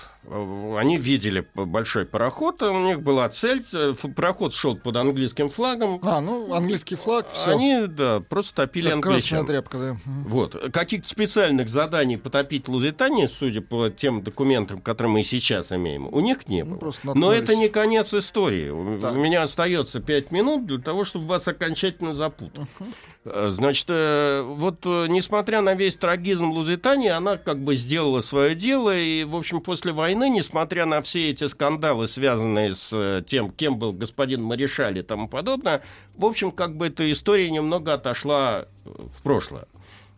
[0.77, 5.99] они видели большой пароход, у них была цель, э, пароход шел под английским флагом.
[6.03, 7.51] А, ну, английский флаг, все.
[7.51, 9.45] Они, да, просто топили англичан.
[9.45, 9.97] Красная тряпка, да.
[10.26, 10.72] Вот.
[10.72, 16.47] Каких-то специальных заданий потопить Лузитанию, судя по тем документам, которые мы сейчас имеем, у них
[16.47, 16.73] не было.
[16.73, 18.69] Ну, просто Но это не конец истории.
[18.69, 22.68] У у меня остается пять минут для того, чтобы вас окончательно запутать.
[22.80, 22.85] Э,
[23.25, 28.97] Значит, э, вот э, несмотря на весь трагизм Лузитании, она как бы сделала свое дело,
[28.97, 33.77] и, в общем, после войны, несмотря на все эти скандалы, связанные с э, тем, кем
[33.77, 35.83] был господин Маришаль и тому подобное,
[36.15, 39.65] в общем, как бы эта история немного отошла э, в прошлое.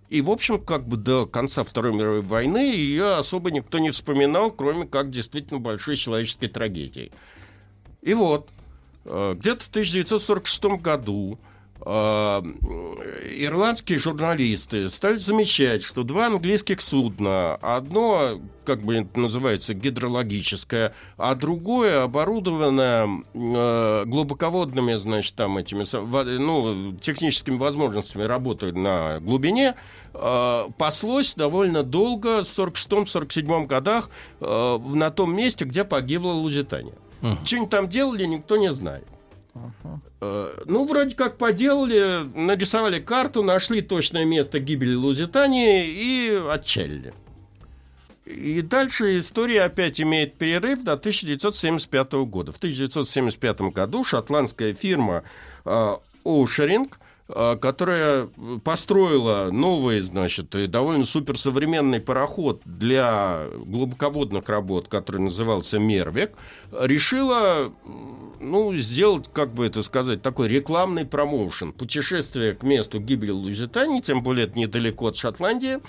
[0.10, 4.52] И, в общем, как бы до конца Второй мировой войны ее особо никто не вспоминал,
[4.52, 7.12] кроме как действительно большой человеческой трагедии.
[8.04, 8.48] И вот,
[9.06, 11.51] э, где-то в 1946 году э,
[11.84, 21.34] ирландские журналисты стали замечать, что два английских судна, одно, как бы это называется, гидрологическое, а
[21.34, 25.86] другое оборудованное э, глубоководными, значит, там этими,
[26.38, 29.74] ну, техническими возможностями работают на глубине,
[30.14, 36.94] э, паслось довольно долго, в 46-47 годах, э, на том месте, где погибла Лузитания.
[37.44, 39.06] Что они там делали, никто не знает.
[40.22, 47.14] Э, Ну, вроде как поделали, нарисовали карту, нашли точное место гибели Лузитании и отчалили.
[48.26, 52.52] И дальше история опять имеет перерыв до 1975 года.
[52.52, 55.24] В 1975 году шотландская фирма
[55.66, 56.92] э, Ocearing,
[57.28, 58.30] э, которая
[58.64, 66.32] построила новый, значит, довольно суперсовременный пароход для глубоководных работ, который назывался «Мервик»,
[66.72, 67.74] решила
[68.42, 71.72] ну, сделать, как бы это сказать, такой рекламный промоушен.
[71.74, 75.80] Путешествие к месту гибели Лузитании, тем более это недалеко от Шотландии.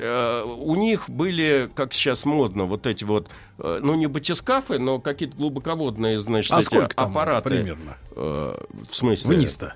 [0.00, 4.98] Э, у них были, как сейчас модно, вот эти вот, э, ну, не батискафы, но
[4.98, 7.50] какие-то глубоководные, значит, А эти сколько там аппараты.
[7.50, 7.96] примерно?
[8.16, 8.56] Э,
[8.90, 9.36] в смысле?
[9.36, 9.74] Вниз-то?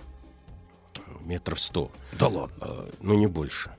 [1.24, 1.90] Метров сто.
[2.18, 2.86] Да ладно.
[3.00, 3.70] Ну, не больше.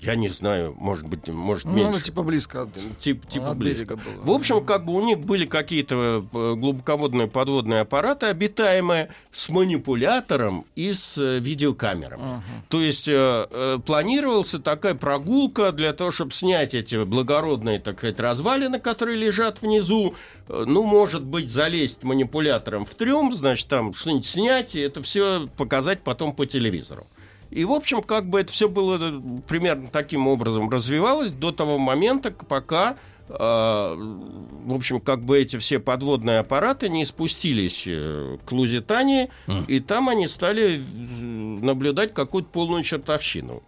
[0.00, 1.90] Я не знаю, может быть, может Ну, меньше.
[1.92, 2.68] ну, типа близко от,
[3.00, 3.96] Тип- типа от близко.
[3.96, 4.22] было.
[4.22, 10.66] В общем, как бы у них были какие-то э, глубоководные подводные аппараты обитаемые с манипулятором
[10.76, 12.42] и с э, видеокамерами.
[12.68, 18.20] То есть э, э, планировался такая прогулка для того, чтобы снять эти благородные, так сказать,
[18.20, 20.14] развалины, которые лежат внизу.
[20.48, 26.00] Ну, может быть, залезть манипулятором в трюм, значит, там что-нибудь снять, и это все показать
[26.02, 27.06] потом по телевизору.
[27.50, 31.78] И, в общем, как бы это все было э, примерно таким образом развивалось до того
[31.78, 32.96] момента, пока,
[33.28, 39.30] э, в общем, как бы эти все подводные аппараты не спустились э, к Лузитании,
[39.66, 40.82] и там они стали
[41.22, 43.62] наблюдать какую-то полную чертовщину.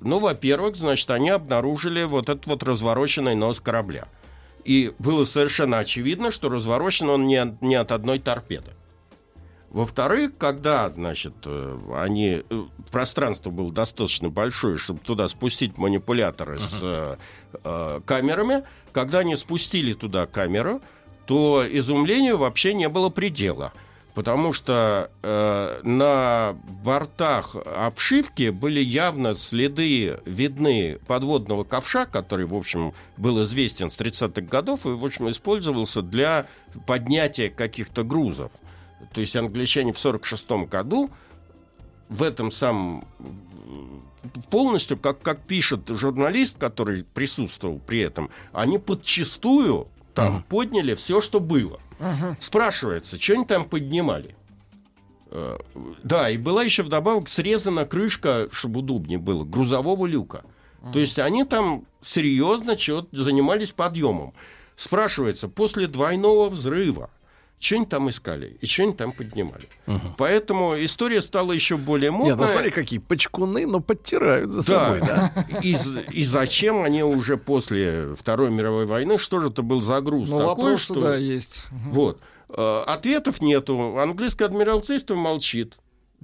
[0.00, 4.08] Ну, во-первых, значит, они обнаружили вот этот вот развороченный нос корабля.
[4.64, 8.72] И было совершенно очевидно, что разворочен он не не от одной торпеды.
[9.72, 12.42] Во-вторых, когда, значит, э, они...
[12.48, 17.16] э, Пространство было достаточно большое, чтобы туда спустить манипуляторы с э,
[17.64, 20.82] э, камерами, когда они спустили туда камеру,
[21.24, 23.72] то изумлению вообще не было предела.
[24.14, 26.54] Потому что э, на
[26.84, 34.42] бортах обшивки были явно следы видны подводного ковша, который, в общем, был известен с 30-х
[34.42, 36.46] годов и, в общем, использовался для
[36.86, 38.52] поднятия каких-то грузов.
[39.12, 41.10] То есть англичане в 46 году
[42.08, 43.06] в этом самом
[44.50, 51.40] полностью, как, как пишет журналист, который присутствовал при этом, они подчистую там подняли все, что
[51.40, 51.80] было.
[52.40, 54.34] Спрашивается, что они там поднимали?
[55.30, 55.58] Э,
[56.02, 60.44] Да, и была еще вдобавок срезана крышка, чтобы удобнее было, грузового люка.
[60.92, 64.34] То есть они там серьезно чего занимались подъемом.
[64.74, 67.08] Спрашивается, после двойного взрыва,
[67.62, 69.68] что они там искали и что они там поднимали.
[70.18, 72.30] Поэтому история стала еще более модной.
[72.32, 74.84] Нет, ну смотри, какие почкуны, но подтирают за Да.
[74.84, 75.32] собой, да?
[75.62, 75.76] И,
[76.12, 80.38] и зачем они уже после Второй мировой войны, что же это был за груз Ну,
[80.38, 81.00] такой, вопрос, что...
[81.00, 81.64] да, есть.
[81.70, 81.90] Мгм.
[81.92, 82.20] Вот.
[82.48, 83.96] Э, Ответов нету.
[83.98, 85.76] Английское адмиралтейство молчит.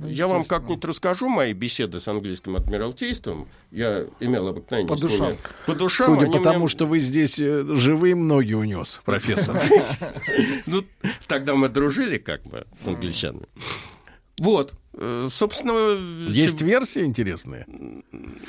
[0.07, 3.49] Я вам как-нибудь расскажу мои беседы с английским адмиралтейством.
[3.71, 5.37] Я имел обыкновение По душам.
[5.67, 6.15] По душам.
[6.15, 9.61] Судя по тому, мне- что вы здесь э, живые ноги унес, профессор.
[10.67, 10.85] Ну,
[11.27, 13.47] тогда мы дружили как бы с англичанами.
[14.39, 14.75] Вот.
[15.01, 16.29] Э, Собственно...
[16.29, 17.67] Есть версии интересные.
[17.69, 18.03] Но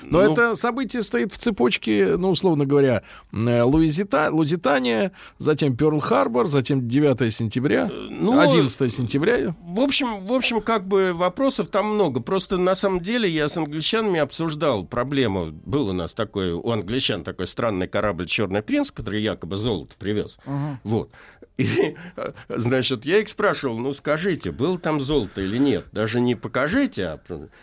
[0.03, 6.87] Ну, это событие стоит в цепочке, ну, условно говоря, э, Луизита, Лузитания, затем Перл-Харбор, затем
[6.87, 9.55] 9 сентября, ну, 11 сентября.
[9.61, 12.19] В общем, в общем, как бы вопросов там много.
[12.19, 15.51] Просто на самом деле я с англичанами обсуждал проблему.
[15.51, 20.39] Был у нас такой, у англичан такой странный корабль «Черный принц», который якобы золото привез.
[20.83, 21.11] Вот.
[21.59, 25.85] И, э, значит, я их спрашивал, ну скажите, было там золото или нет?
[25.91, 27.19] Даже не покажите, а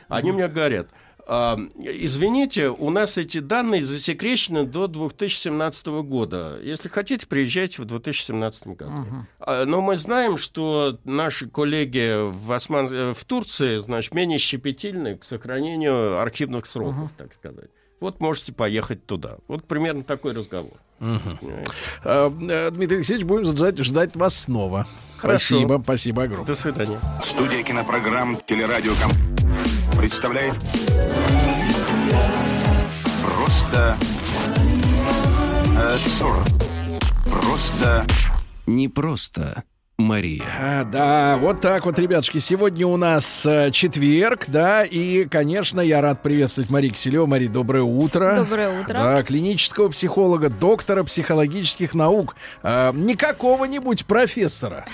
[0.09, 0.89] они мне говорят,
[1.29, 6.61] «А, извините, у нас эти данные засекречены до 2017 года.
[6.63, 8.93] Если хотите, приезжайте в 2017 году.
[9.41, 12.87] А, Но мы знаем, что наши коллеги в, Осман...
[12.93, 17.71] э, в Турции, значит, менее щепетильны к сохранению архивных сроков, так сказать.
[18.01, 19.39] Вот можете поехать туда.
[19.49, 20.73] Вот примерно такой разговор.
[21.01, 24.87] Э, Дмитрий Алексеевич, будем ждать, ждать вас снова.
[25.17, 25.57] Хорошо.
[25.57, 26.47] Спасибо, спасибо огромное.
[26.47, 27.01] До свидания.
[27.25, 29.11] Студия кинопрограмм «Телерадиоком»
[29.97, 30.55] представляет
[33.23, 33.97] Просто
[35.71, 36.45] э, 40.
[37.41, 38.07] Просто
[38.67, 39.65] Не просто
[39.99, 40.45] Мария.
[40.61, 42.37] А, да, вот так вот, ребятушки.
[42.37, 47.27] Сегодня у нас э, четверг, да, и, конечно, я рад приветствовать Марию Киселеву.
[47.27, 48.37] Мари, доброе утро.
[48.37, 48.93] Доброе утро.
[48.93, 52.37] Да, клинического психолога, доктора психологических наук.
[52.63, 54.85] А, не какого-нибудь профессора.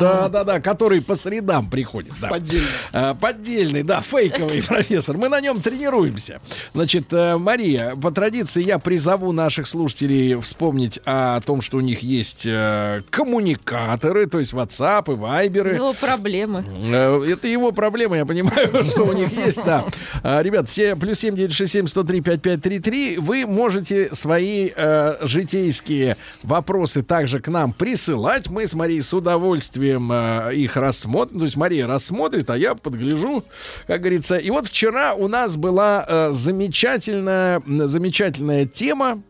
[0.00, 2.14] Да, да, да, который по средам приходит.
[2.18, 2.28] Да.
[2.28, 2.68] Поддельный.
[2.94, 5.18] А, поддельный, да, фейковый профессор.
[5.18, 6.40] Мы на нем тренируемся.
[6.72, 12.02] Значит, э, Мария, по традиции я призову наших слушателей вспомнить о том, что у них
[12.02, 15.74] есть э, коммуникаторы, то есть WhatsApp и Viber.
[15.74, 16.64] Его проблемы.
[16.82, 19.84] Э, Это его проблема, я понимаю, что у них есть, да.
[20.22, 23.16] А, Ребят, все плюс семь девять шесть семь сто три пять пять три три.
[23.18, 28.48] Вы можете свои э, житейские вопросы также к нам присылать.
[28.50, 31.38] Мы с Марией с удовольствием э, их рассмотрим.
[31.38, 33.44] То есть Мария рассмотрит, а я подгляжу,
[33.86, 34.36] как говорится.
[34.36, 39.22] И вот вчера у нас была э, замечательная, замечательная тема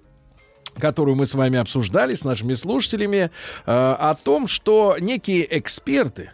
[0.79, 3.31] которую мы с вами обсуждали с нашими слушателями,
[3.67, 6.31] э, о том, что некие эксперты,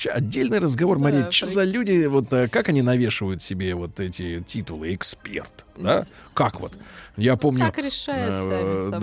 [0.00, 4.40] Вообще отдельный разговор, Мария, что за люди, вот э, как они навешивают себе вот эти
[4.40, 6.06] титулы эксперт, да?
[6.32, 6.72] Как вот?
[7.18, 7.66] Я помню.
[7.66, 9.00] Как решают сами э, собой.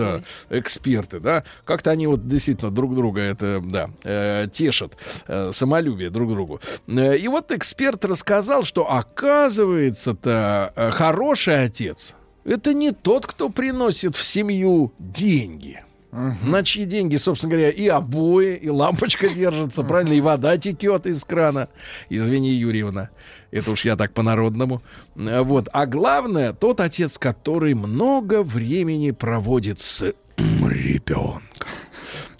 [0.49, 1.43] Да, эксперты, да?
[1.65, 4.97] Как-то они вот действительно друг друга это, да, э, тешат,
[5.27, 6.61] э, самолюбие друг другу.
[6.87, 12.15] Э, и вот эксперт рассказал, что оказывается-то э, хороший отец
[12.47, 15.83] это не тот, кто приносит в семью деньги.
[16.11, 21.23] На чьи деньги, собственно говоря, и обои, и лампочка держится, правильно, и вода текет из
[21.23, 21.67] крана.
[22.09, 23.09] Извини, Юрьевна,
[23.51, 24.81] это уж я так по-народному.
[25.15, 25.67] Вот.
[25.73, 31.43] А главное, тот отец, который много времени проводит с ребенком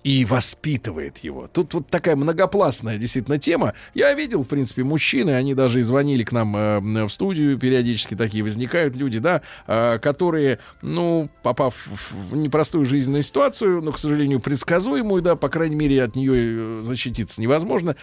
[0.07, 1.49] и воспитывает его.
[1.51, 3.73] Тут вот такая многопластная действительно тема.
[3.93, 8.15] Я видел, в принципе, мужчины, они даже и звонили к нам э, в студию, периодически
[8.15, 14.39] такие возникают люди, да, э, которые, ну, попав в непростую жизненную ситуацию, но, к сожалению,
[14.39, 17.97] предсказуемую, да, по крайней мере, от нее э, защититься невозможно.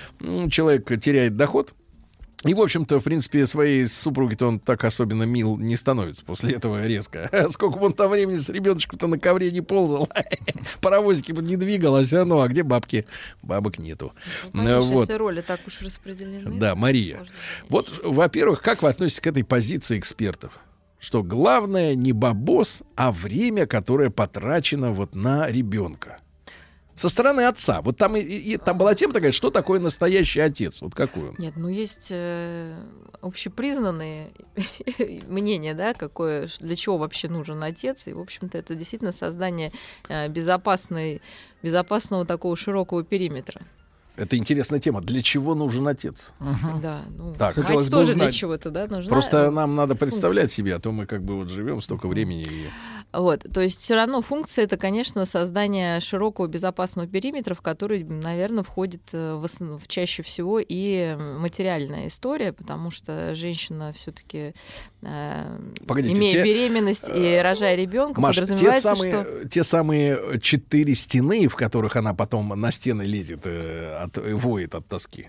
[0.50, 1.72] Человек теряет доход,
[2.44, 6.86] и, в общем-то, в принципе, своей супруге-то он так особенно мил не становится после этого
[6.86, 7.30] резко.
[7.50, 10.08] Сколько бы он там времени с ребеночком-то на ковре не ползал,
[10.80, 13.06] паровозики бы не двигал, а все равно, а где бабки?
[13.42, 14.12] Бабок нету.
[14.52, 15.00] Конечно, Вот.
[15.02, 16.58] если роли так уж распределены.
[16.58, 17.24] Да, Мария.
[17.68, 20.58] Вот, во-первых, как вы относитесь к этой позиции экспертов?
[20.98, 26.18] Что главное не бабос, а время, которое потрачено вот на ребенка.
[26.94, 27.82] Со стороны отца.
[27.82, 30.80] Вот там, и, и- там была тема такая, что такое настоящий отец?
[30.80, 31.34] Вот какой он?
[31.38, 32.74] Нет, ну есть э,
[33.20, 34.30] общепризнанные
[35.28, 38.06] мнения, да, какое, для чего вообще нужен отец.
[38.06, 39.72] И, в общем-то, это действительно создание
[40.08, 41.20] э, безопасной,
[41.62, 43.62] безопасного такого широкого периметра.
[44.16, 45.00] Это интересная тема.
[45.00, 46.32] Для чего нужен отец?
[46.80, 47.56] Да, ну, Так.
[47.56, 48.34] мать Хотелось бы тоже для узнать.
[48.36, 49.08] чего-то, да, нужна.
[49.10, 50.06] Просто нам надо функция.
[50.06, 52.42] представлять себе, а то мы как бы вот живем столько времени.
[52.42, 52.66] и-
[53.14, 58.64] Вот, то есть все равно функция это, конечно, создание широкого безопасного периметра, в который, наверное,
[58.64, 64.54] входит э, в основ- в чаще всего и материальная история, потому что женщина все-таки
[65.86, 70.40] Погодите, имея те, э, беременность и рожая ребенка, Маш, те подразумевается, самые, что те самые
[70.40, 75.28] четыре стены, в которых она потом на стены лезет, э, от, э, воет от тоски.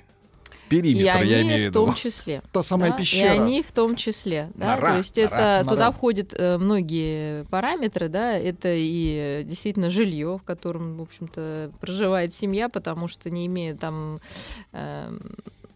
[0.70, 1.86] Периметр, и они я имею в виду.
[1.86, 2.42] том числе.
[2.52, 3.34] Та самая да, пещера.
[3.34, 4.52] И они в том числе.
[4.56, 4.76] Да?
[4.76, 5.64] Нора, То есть нора, это нора.
[5.64, 12.34] туда входят э, многие параметры, да, это и действительно жилье, в котором, в общем-то, проживает
[12.34, 14.20] семья, потому что не имея там
[14.72, 15.18] э,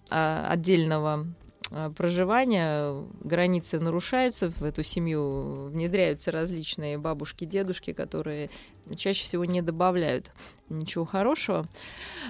[0.09, 1.27] а, отдельного
[1.71, 8.49] э, проживания, границы нарушаются, в эту семью внедряются различные бабушки, дедушки, которые
[8.95, 10.31] чаще всего не добавляют
[10.69, 11.67] ничего хорошего,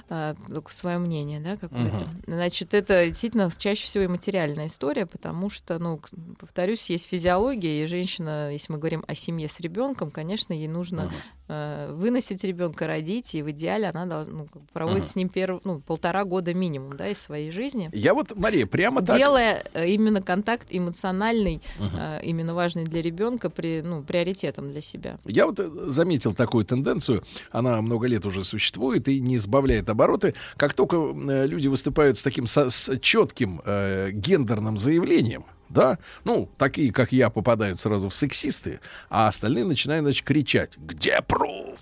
[0.10, 2.08] а, только свое мнение, да, какое-то.
[2.28, 6.00] Значит, это действительно чаще всего и материальная история, потому что, ну,
[6.40, 11.12] повторюсь, есть физиология, и женщина, если мы говорим о семье с ребенком, конечно, ей нужно
[11.48, 15.10] э, выносить ребенка, родить, и в идеале она должна ну, проводить Мгм.
[15.10, 17.90] с ним перв- ну, полтора года минимум, да, из своей жизни.
[17.94, 19.18] Я вот, Мария, прямо так...
[19.18, 25.18] Делая э, именно контакт эмоциональный, э, именно важный для ребенка, при, ну, приоритетом для себя.
[25.26, 30.34] Я вот э, заметил такую тенденцию, она много лет уже существует и не сбавляет обороты.
[30.58, 36.50] Как только э, люди выступают с таким со- с четким э, гендерным заявлением, да, ну,
[36.58, 38.80] такие, как я, попадают сразу в сексисты,
[39.10, 41.80] а остальные начинают, значит, кричать, где пруф?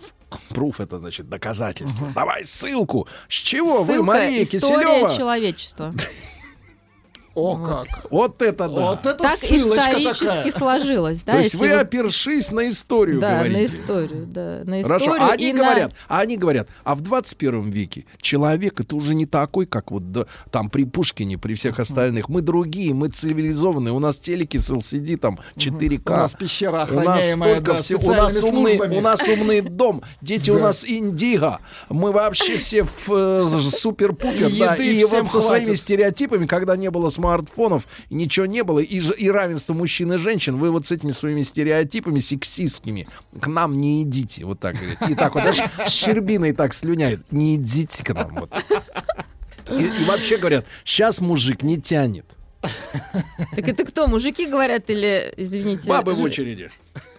[0.50, 2.10] Пруф это значит доказательство.
[2.14, 3.08] Давай ссылку.
[3.30, 5.10] С чего вы, Ссылка, Мария история Киселева?
[5.16, 5.94] человечества.
[7.38, 7.86] О, как.
[8.12, 8.82] Вот это да.
[8.82, 10.52] Вот это Так ссылочка исторически такая.
[10.52, 11.34] сложилось, да?
[11.34, 13.58] То есть если вы, опершись на историю, Да, говорите.
[13.60, 14.84] на историю, да, на историю.
[15.12, 18.96] Хорошо, а они и на- говорят, а они говорят, а в 21 веке человек это
[18.96, 22.28] уже не такой, как вот да, там при Пушкине, при всех остальных.
[22.28, 26.02] Мы другие, мы цивилизованные, у нас телеки с LCD, там 4К.
[26.08, 28.98] У нас пещера, У нас охраняемая да, всего, у нас, умный, службами.
[28.98, 31.60] у нас умный дом, дети у нас индиго,
[31.90, 37.10] мы вообще все в э, супер-пупер, да, и вот со своими стереотипами, когда не было
[37.28, 41.44] смартфонов, ничего не было, и, и равенство мужчин и женщин, вы вот с этими своими
[41.44, 43.08] стереотипами сексистскими
[43.40, 44.98] к нам не идите, вот так говорит.
[45.10, 48.36] И так вот даже с щербиной так слюняет, не идите к нам.
[48.36, 48.52] Вот.
[49.72, 52.26] И, и вообще говорят, сейчас мужик не тянет.
[52.62, 55.88] Так это кто, мужики говорят или, извините...
[55.88, 56.72] Бабы в очереди.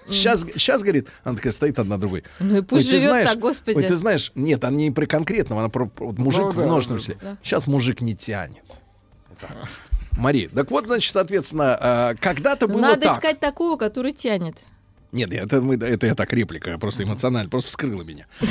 [0.09, 2.25] Сейчас, сейчас, говорит, она такая стоит одна другой.
[2.41, 3.77] Ну и пусть Ой, живет знаешь- так, господи.
[3.77, 6.65] Ой, ты знаешь, нет, она не про конкретного, она про, вот мужик Ну в да,
[6.65, 7.37] множественном да.
[7.43, 8.65] Сейчас мужик не тянет.
[9.29, 9.51] Вот так.
[10.19, 13.17] Мария, так вот, значит, соответственно, э, когда-то было Надо так.
[13.17, 14.57] искать такого, который тянет.
[15.13, 18.27] Нет, нет, это, мы, это я так реплика, просто эмоционально, просто вскрыла меня.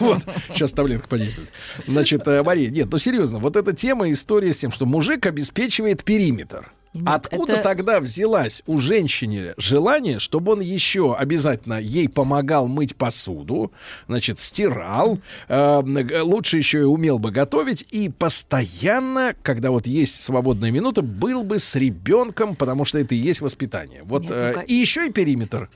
[0.00, 0.22] Вот,
[0.52, 1.50] сейчас таблетка подействует.
[1.86, 6.04] Значит, э, Мария, нет, ну серьезно, вот эта тема, история с тем, что мужик обеспечивает
[6.04, 6.72] периметр.
[6.94, 12.94] Нет, Откуда это- тогда взялась у женщины желание, чтобы он еще обязательно ей помогал мыть
[12.94, 13.72] посуду,
[14.06, 15.18] значит, стирал,
[15.48, 15.82] э,
[16.22, 21.58] лучше еще и умел бы готовить, и постоянно, когда вот есть свободная минута, был бы
[21.58, 24.02] с ребенком, потому что это и есть воспитание.
[24.04, 25.68] Вот Нет, э, ну, ка- и еще и периметр.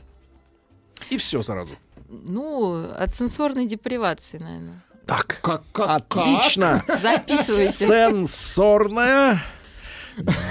[1.11, 1.73] И все сразу.
[2.09, 4.83] Ну, от сенсорной депривации, наверное.
[5.05, 6.85] Так, Как, как, отлично.
[7.01, 7.87] Записывайте.
[7.87, 9.41] Сенсорная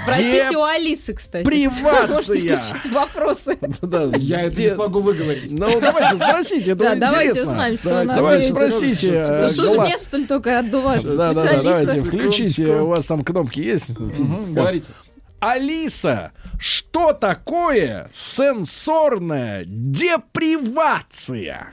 [0.02, 1.44] Спросите у Алисы, кстати.
[1.44, 2.56] Привация.
[2.56, 3.58] Можете вопросы.
[3.82, 5.52] Да, Я это не смогу выговорить.
[5.52, 7.50] Ну, давайте спросите, это Да, давайте интересно.
[7.52, 9.10] узнаем, что она давайте спросите.
[9.10, 11.16] Ну э, что же мне, что ли, только отдуваться?
[11.16, 13.90] Да, да, давайте, включите, у вас там кнопки есть?
[13.90, 14.92] Говорите.
[15.40, 21.68] Алиса, что такое сенсорная депривация?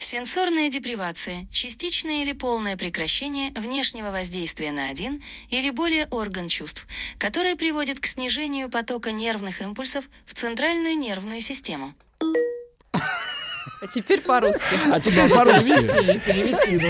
[0.00, 5.20] Сенсорная депривация– частичное или полное прекращение внешнего воздействия на один
[5.50, 6.86] или более орган чувств,
[7.18, 11.94] которое приводит к снижению потока нервных импульсов в центральную нервную систему.
[12.92, 14.62] А теперь по-русски.
[14.90, 15.68] А теперь по-русски.
[15.70, 16.86] Перевести, перевести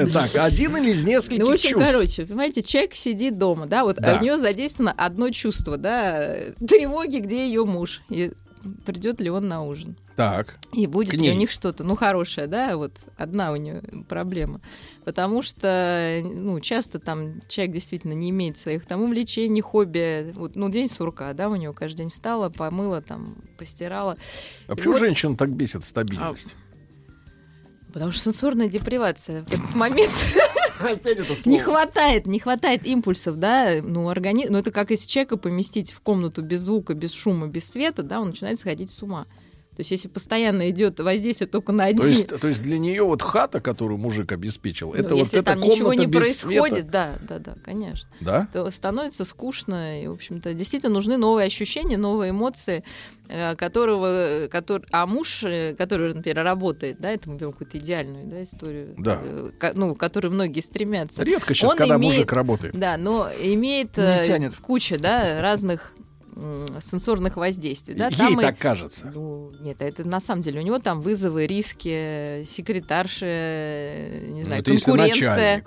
[0.00, 0.10] нужно.
[0.12, 1.92] Так, один или из нескольких Ну, в общем, чувств?
[1.92, 4.16] короче, понимаете, человек сидит дома, да, вот Да.
[4.16, 6.34] у нее задействовано одно чувство, да,
[6.66, 8.32] тревоги, где ее муж, и
[8.84, 9.96] придет ли он на ужин.
[10.16, 10.58] Так.
[10.72, 14.60] И будет ли у них что-то, ну, хорошее, да, вот одна у нее проблема.
[15.04, 20.32] Потому что, ну, часто там человек действительно не имеет своих там увлечений, хобби.
[20.34, 24.16] Вот, ну, день сурка, да, у него каждый день встала, помыла, там, постирала.
[24.68, 26.56] А И почему вот- женщин так бесит стабильность?
[27.92, 30.10] Потому что сенсорная депривация в этот момент
[30.82, 31.62] Опять это не слово.
[31.62, 36.42] хватает, не хватает импульсов, да, ну, организм, ну, это как если человека поместить в комнату
[36.42, 39.26] без звука, без шума, без света, да, он начинает сходить с ума.
[39.74, 42.00] То есть, если постоянно идет воздействие только на один...
[42.02, 45.38] То есть, то есть для нее вот хата, которую мужик обеспечил, Ну, это вот если
[45.40, 46.88] эта там ничего не без происходит, света.
[46.90, 48.10] да, да, да, конечно.
[48.20, 48.48] Да?
[48.52, 52.84] То становится скучно, и, в общем-то, действительно нужны новые ощущения, новые эмоции,
[53.28, 58.26] э, которого, который, а муж, э, который, например, работает, да, это мы берем какую-то идеальную
[58.26, 59.20] да, историю, Да.
[59.24, 61.22] э, ко- ну, к которой многие стремятся.
[61.22, 62.78] Редко сейчас, Он когда имеет- мужик работает.
[62.78, 63.98] Да, но имеет
[64.60, 65.94] куча, да, разных
[66.80, 67.94] сенсорных воздействий.
[67.94, 69.10] Да, Ей там и- так кажется.
[69.14, 74.60] ну, нет, это на самом деле у него там вызовы, риски, секретарши, не Ну, знаю,
[74.62, 75.64] это конкуренция.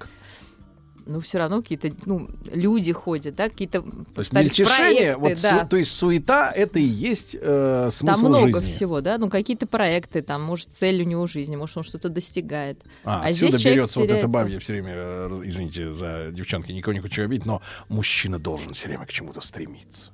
[1.08, 5.62] Ну, все равно какие-то ну, люди ходят, да, какие-то То есть мельтешение, проекты, вот да.
[5.62, 8.72] су- то есть суета, это и есть э, смысл Там много жизни.
[8.74, 12.82] всего, да, ну какие-то проекты, там, может, цель у него жизни, может, он что-то достигает.
[13.04, 14.28] А, А отсюда берется вот это теряется.
[14.28, 18.88] бабье все время, э, извините за девчонки, никого не хочу обидеть, но мужчина должен все
[18.88, 20.10] время к чему-то стремиться.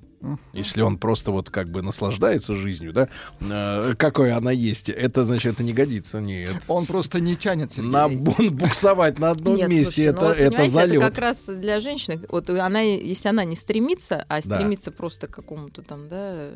[0.53, 5.53] Если он просто вот как бы наслаждается жизнью, да, э, какой она есть, это значит,
[5.53, 6.55] это не годится, нет.
[6.67, 7.91] Он просто не тянет Сергей.
[7.91, 10.97] На бун- буксовать на одном Нет, месте, слушайте, ну это, вот, это залет.
[10.97, 12.21] Это как раз для женщины.
[12.29, 14.55] Вот она, если она не стремится, а Да.
[14.55, 16.49] стремится просто к какому-то там, да,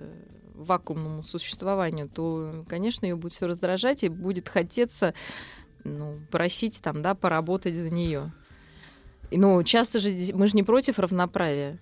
[0.53, 5.13] вакуумному существованию, то, конечно, ее будет все раздражать и будет хотеться
[5.83, 8.31] ну, просить там, да, поработать за нее.
[9.31, 11.79] Ну, часто же мы же не против равноправия.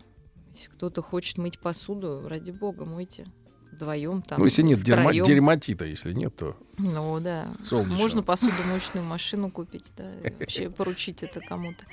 [0.53, 3.25] Если кто-то хочет мыть посуду, ради бога, мойте
[3.71, 4.39] вдвоем там.
[4.39, 6.55] Ну, если нет дерма- дерматита, если нет, то...
[6.77, 7.47] Ну да.
[7.63, 7.97] Солнечного.
[7.97, 11.83] Можно посудомоечную машину купить, да, вообще поручить это кому-то.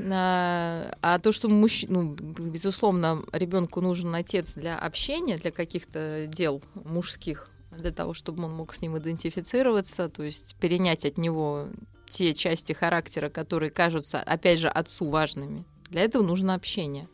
[0.00, 1.84] А, а то, что мужч...
[1.88, 8.54] ну, безусловно, ребенку нужен отец для общения, для каких-то дел мужских, для того, чтобы он
[8.54, 11.68] мог с ним идентифицироваться, то есть перенять от него
[12.08, 15.64] те части характера, которые кажутся, опять же, отцу важными.
[15.90, 17.08] Для этого нужно общение.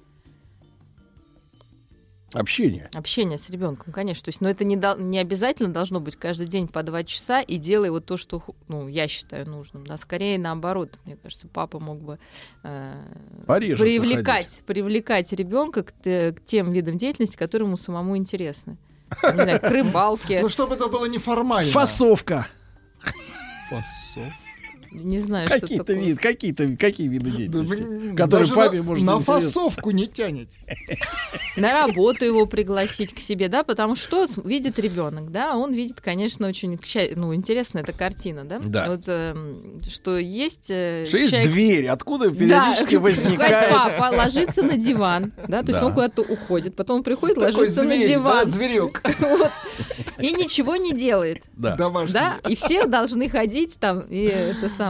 [2.34, 2.90] Общение.
[2.94, 4.24] Общение с ребенком, конечно.
[4.24, 7.40] То есть, но это не, дол- не обязательно должно быть каждый день по два часа
[7.40, 9.86] и делай вот то, что ну, я считаю нужным.
[9.86, 12.18] Да, скорее наоборот, мне кажется, папа мог бы
[12.62, 12.94] э,
[13.46, 18.76] Пореже привлекать, привлекать ребенка к, к тем видам деятельности, которые ему самому интересны.
[19.22, 20.40] Не знаю, к рыбалке.
[20.42, 21.70] Ну, чтобы это было неформально.
[21.70, 22.48] Фасовка.
[23.68, 24.43] Фасов.
[24.94, 26.02] Не знаю, что Какие-то такое.
[26.04, 29.34] виды, какие-то, какие виды деятельности, блин, которые даже папе на, может на интересно.
[29.40, 30.58] фасовку не тянете.
[31.56, 36.46] на работу его пригласить к себе, да, потому что видит ребенок, да, он видит, конечно,
[36.48, 36.78] очень
[37.16, 38.88] ну, интересная эта картина, да, Да.
[38.88, 43.70] вот, эм, что есть, э, Что есть человек- дверь, откуда периодически Да, возникает...
[43.72, 45.86] папа ложится на диван, да, то есть Да.
[45.86, 49.02] он куда-то уходит, потом он приходит, Такой ложится на зверь, диван, да, зверек.
[49.20, 49.50] Вот.
[50.20, 51.42] и ничего не делает.
[51.56, 51.76] Да.
[51.76, 52.12] Домашний.
[52.14, 54.83] Да, и все должны ходить там, и это самое,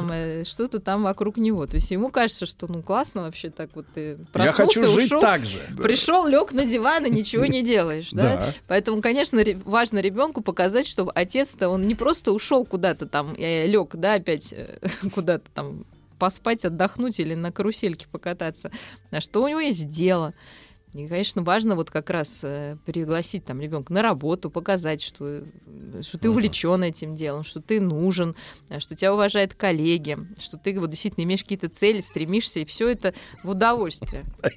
[0.44, 1.66] что-то там вокруг него.
[1.66, 5.06] То есть ему кажется, что ну классно вообще так вот ты Я хочу проснулся, жить
[5.06, 5.58] ушел, так же.
[5.82, 8.42] Пришел, лег на диван и ничего не делаешь, да?
[8.66, 14.14] Поэтому, конечно, важно ребенку показать, что отец-то он не просто ушел куда-то там, лег, да,
[14.14, 14.78] опять э,
[15.14, 15.84] куда-то там
[16.18, 18.70] поспать, отдохнуть или на карусельке покататься,
[19.10, 20.34] а что у него есть дело.
[20.94, 26.02] И, конечно, важно вот как раз э, пригласить там ребенка на работу, показать, что, э,
[26.02, 28.36] что ты увлечен этим делом, что ты нужен,
[28.68, 32.88] э, что тебя уважают коллеги, что ты вот действительно имеешь какие-то цели, стремишься, и все
[32.88, 33.12] это
[33.42, 34.22] в удовольствие.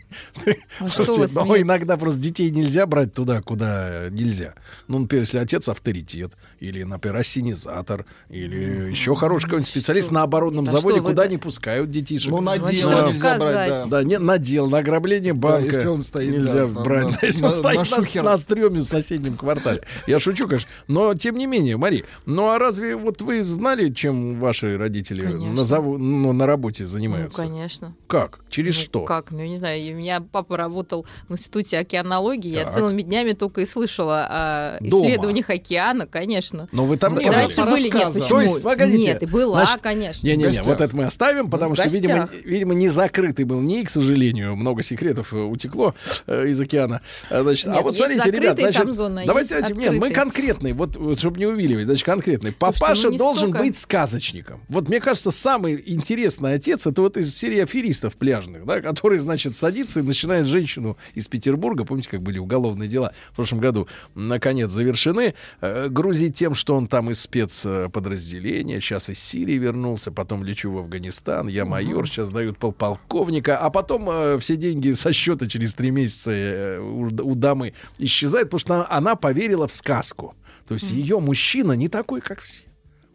[0.80, 1.64] А Слушайте, но смеетесь?
[1.64, 4.54] иногда просто детей нельзя брать туда, куда нельзя.
[4.88, 10.66] Ну, например, если отец авторитет, или, например, ассенизатор, или еще хороший какой-нибудь специалист на оборонном
[10.66, 12.30] Да заводе, куда не пускают детишек.
[12.30, 13.86] Ну, на Ну, дело что нельзя брать, да.
[13.88, 17.06] Да, не, на дело, на ограбление банка если он стоит, нельзя да, брать.
[17.22, 18.24] на- если он стоит на на, шухер.
[18.24, 19.82] на стреме в соседнем квартале.
[20.08, 20.70] Я шучу, конечно.
[20.88, 25.54] Но, тем не менее, Мари, ну а разве вот вы знали, чем ваши родители Конечно.
[25.54, 27.38] на, заву- ну, на работе Ну, занимаются?
[27.42, 27.94] конечно.
[28.08, 28.40] Как?
[28.50, 29.02] Через Ну, что?
[29.06, 29.32] Как?
[29.32, 29.94] Ну, я не знаю.
[29.94, 32.50] У меня папа работал в Институте океанологии.
[32.52, 32.74] Я Так.
[32.74, 35.06] целыми днями только и слышала о Дома.
[35.06, 36.68] исследованиях океана, конечно.
[36.72, 37.36] Но вы там Ну, не были.
[37.36, 38.28] раньше были, нет, почему?
[38.30, 38.98] То есть, погодите.
[39.08, 40.26] Нет, и была, Значит, конечно.
[40.28, 44.56] Не-не-не, вот это мы оставим, потому что, видимо, видимо, не закрытый был НИИ, к сожалению.
[44.56, 45.96] Много секретов э, утекло
[46.28, 47.02] из океана.
[47.30, 50.12] А, Значит, а Нет, вот есть смотрите, ребят, значит, там зоны, а давайте, нет, мы
[50.12, 52.52] конкретные, вот, вот чтобы не увиливать, значит, конкретный.
[52.52, 53.60] Папаша ну не должен столько.
[53.60, 54.62] быть сказочником.
[54.68, 59.56] Вот мне кажется, самый интересный отец это вот из серии аферистов пляжных, да, который, значит,
[59.56, 64.72] садится и начинает женщину из Петербурга, помните, как были уголовные дела в прошлом году, наконец
[64.72, 70.72] завершены, э, грузить тем, что он там из спецподразделения, сейчас из Сирии вернулся, потом лечу
[70.72, 75.74] в Афганистан, я майор, сейчас дают полполковника, а потом э, все деньги со счета через
[75.74, 80.36] три месяца э, у, дамы исчезают, потому что она, поверила в сказку.
[80.68, 82.64] То есть ее мужчина не такой, как все.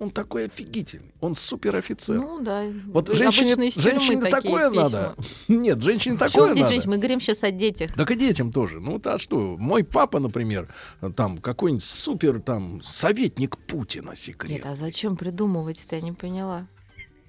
[0.02, 1.14] Он такой офигительный.
[1.20, 2.16] Он суперофицер.
[2.16, 2.64] Ну да.
[2.86, 4.82] вот женщине, женщине такое письма.
[4.82, 5.14] надо.
[5.48, 6.74] Нет, женщине такое здесь надо.
[6.74, 6.90] женщин?
[6.90, 7.94] Мы говорим сейчас о детях.
[7.94, 8.81] Так и детям тоже.
[8.81, 9.56] Ну, а что?
[9.56, 10.74] Мой папа, например,
[11.14, 14.51] там какой-нибудь супер там советник Путина секрет.
[14.51, 15.94] Нет, а зачем придумывать-то?
[15.94, 16.66] Я не поняла.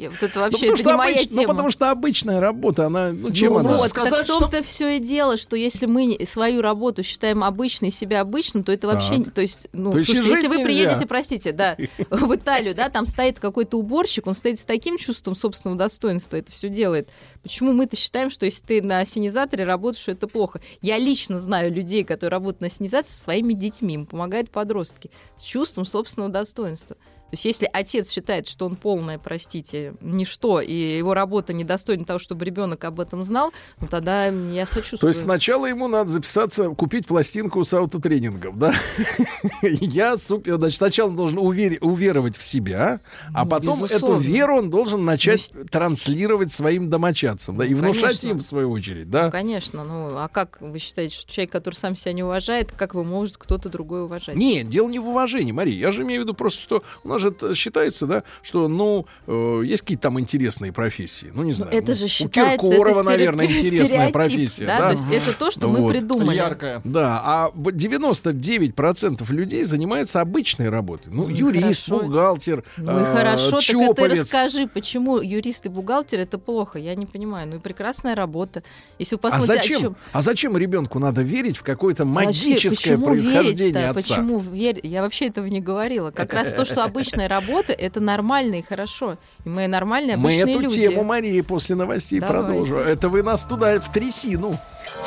[0.04, 1.54] Я, вот это Ну, вообще потому это что не моя обыч- ну, тема.
[1.54, 3.78] потому что обычная работа, она, ну, чем Ну она?
[3.78, 7.92] вот, Сказать, так в том-то все и дело, что если мы свою работу считаем обычной,
[7.92, 9.34] себя обычным, то это вообще, Так.
[9.34, 10.66] то есть, ну, То слушайте, если вы нельзя.
[10.66, 11.78] приедете, простите, да,
[12.10, 16.52] в Италию, да, там стоит какой-то уборщик, он стоит с таким чувством собственного достоинства, это
[16.52, 17.10] все делает.
[17.44, 20.62] Почему мы-то считаем, что если ты на ассенизаторе работаешь, что это плохо?
[20.82, 25.44] Я лично знаю людей, которые работают на ассенизации со своими детьми, им помогают подростки с
[25.44, 26.98] чувством собственного достоинства.
[27.34, 32.20] То есть если отец считает, что он полное, простите, ничто, и его работа недостойна того,
[32.20, 33.52] чтобы ребенок об этом знал,
[33.82, 35.10] ну тогда я То сочувствую.
[35.10, 38.76] есть сначала ему надо записаться, купить пластинку с аутотренингом, да?
[39.64, 43.00] Я супер, значит, сначала он должен увер- уверовать в себя,
[43.34, 48.24] а Ну, потом эту веру он должен начать транслировать своим домочадцам, да, и Ну, внушать
[48.26, 49.26] им в свою очередь, да?
[49.26, 52.94] Ну, конечно, ну а как вы считаете, что человек, который сам себя не уважает, как
[52.94, 54.36] его может кто-то другой уважать?
[54.36, 55.80] Нет, дело не в уважении, Мария.
[55.80, 59.06] Я же имею в виду просто, что у нас же т- считается, да, что, ну,
[59.28, 61.32] э, есть какие-то там интересные профессии.
[61.34, 61.72] Ну, не знаю.
[61.74, 64.66] это ну, же у считается, Киркорова, это наверное, стереотип, интересная стереотип, профессия.
[64.68, 65.92] да, Да, то есть это то, что мы Вот.
[65.92, 66.36] придумали.
[66.38, 66.82] Яркая.
[66.84, 71.12] Да, а б- 99% людей занимаются обычной работой.
[71.14, 72.06] Ну, Ну юрист, хорошо.
[72.06, 74.20] бухгалтер, Ну и э, хорошо, так это чоповец.
[74.22, 77.48] расскажи, почему юрист и бухгалтер это плохо, я не понимаю.
[77.48, 78.64] Ну и прекрасная работа.
[79.00, 82.26] Если вы А посмотрите, о зачем, чём- а зачем ребенку надо верить в какое-то Вообще,
[82.26, 83.90] магическое почему происхождение верить-то?
[83.90, 83.94] отца?
[83.94, 84.80] Почему верь?
[84.84, 86.12] Я вообще этого не говорила.
[86.12, 89.18] Как раз то, что обычная работа, это нормально и хорошо.
[89.46, 90.76] И мы нормальные, Мы обычные эту люди.
[90.90, 92.44] тему, Марии, после новостей Давайте.
[92.48, 92.78] продолжим.
[92.78, 94.58] Это вы нас туда, в трясину.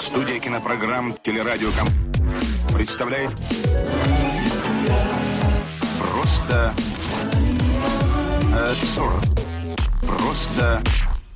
[0.07, 1.87] Студия кинопрограмм «Телерадиоком»
[2.73, 3.31] представляет
[5.99, 6.75] Просто
[8.53, 9.23] э, сорок.
[10.01, 10.83] Просто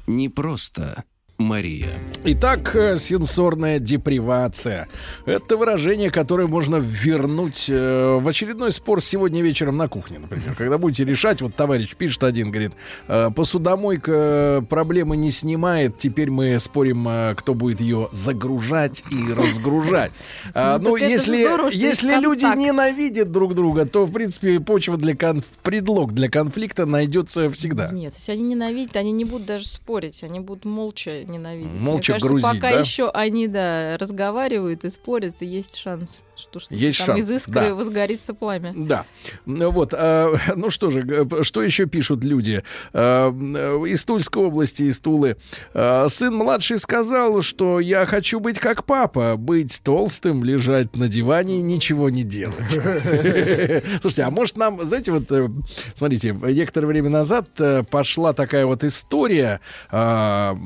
[0.06, 1.04] Не просто
[1.40, 1.98] Мария.
[2.22, 4.88] Итак, э, сенсорная депривация.
[5.24, 10.54] Это выражение, которое можно вернуть э, в очередной спор сегодня вечером на кухне, например.
[10.54, 12.72] Когда будете решать, вот товарищ пишет один, говорит,
[13.08, 20.12] э, посудомойка проблемы не снимает, теперь мы спорим, кто будет ее загружать и разгружать.
[20.52, 21.38] А, Ну, если,
[21.74, 25.44] если люди ненавидят друг друга, то, в принципе, почва для конф...
[25.62, 27.90] предлог для конфликта найдется всегда.
[27.90, 31.80] Нет, если они ненавидят, они не будут даже спорить, они будут молча ненавидеть.
[31.80, 32.80] Молча Мне кажется, грузить, пока да?
[32.80, 37.30] еще они, да, разговаривают и спорят, и есть шанс, что, что Есть там шанс, из
[37.30, 37.74] искры да.
[37.74, 38.72] возгорится пламя.
[38.76, 39.04] Да.
[39.46, 39.94] Ну Вот.
[39.94, 42.62] а, ну что же, что еще пишут люди?
[42.92, 45.36] М, из Тульской области, из Тулы.
[45.74, 51.58] А, сын младший сказал, что я хочу быть как папа, быть толстым, лежать на диване
[51.58, 52.56] и ничего не делать.
[54.00, 55.48] Слушайте, а может нам, знаете, вот, э,
[55.94, 59.60] смотрите, некоторое время назад э, пошла такая вот история,
[59.90, 60.56] э,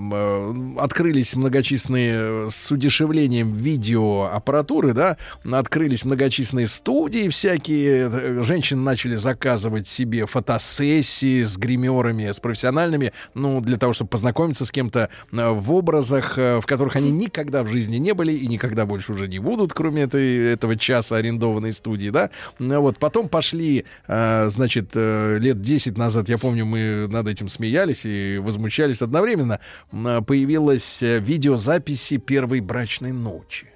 [0.79, 5.17] открылись многочисленные э, с удешевлением видеоаппаратуры, да,
[5.65, 13.63] открылись многочисленные студии всякие, э, женщины начали заказывать себе фотосессии с гримерами, с профессиональными, ну,
[13.63, 17.69] для того, чтобы познакомиться с кем-то э, в образах, э, в которых они никогда в
[17.69, 22.11] жизни не были и никогда больше уже не будут, кроме этой, этого часа арендованной студии,
[22.11, 22.29] да.
[22.59, 28.39] Ну, Вот, потом пошли, значит, лет 10 назад, я помню, мы над этим смеялись и
[28.39, 29.61] возмущались одновременно,
[29.91, 33.74] появилась видеозаписи первой брачной ночи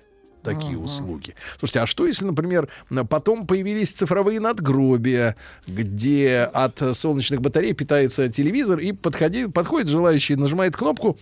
[0.54, 0.84] такие Ага.
[0.84, 1.34] услуги.
[1.58, 2.68] Слушайте, а что если, например,
[3.08, 10.76] потом появились цифровые надгробия, где от солнечных батарей питается телевизор, и подходит, подходит желающий, нажимает
[10.76, 11.18] кнопку,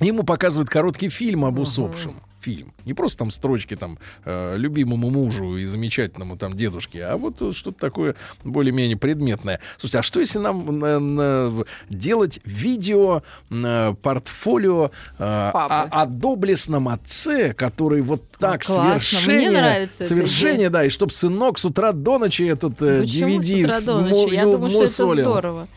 [0.00, 2.16] ему показывают короткий фильм об усопшем.
[2.44, 2.74] Фильм.
[2.84, 7.52] Не просто там строчки там э, любимому мужу и замечательному там дедушке, а вот э,
[7.52, 8.14] что-то такое
[8.44, 9.60] более-менее предметное.
[9.78, 16.88] Слушайте, а что если нам на- на- делать видео, э, портфолио э, о, о доблестном
[16.88, 19.18] отце, который вот так классно.
[19.32, 20.70] Мне нравится идея.
[20.70, 24.34] да, и чтобы сынок с утра до ночи этот э, DVD с до му- ночи?
[24.34, 25.24] Я думаю, что это мусолил.
[25.24, 25.68] здорово.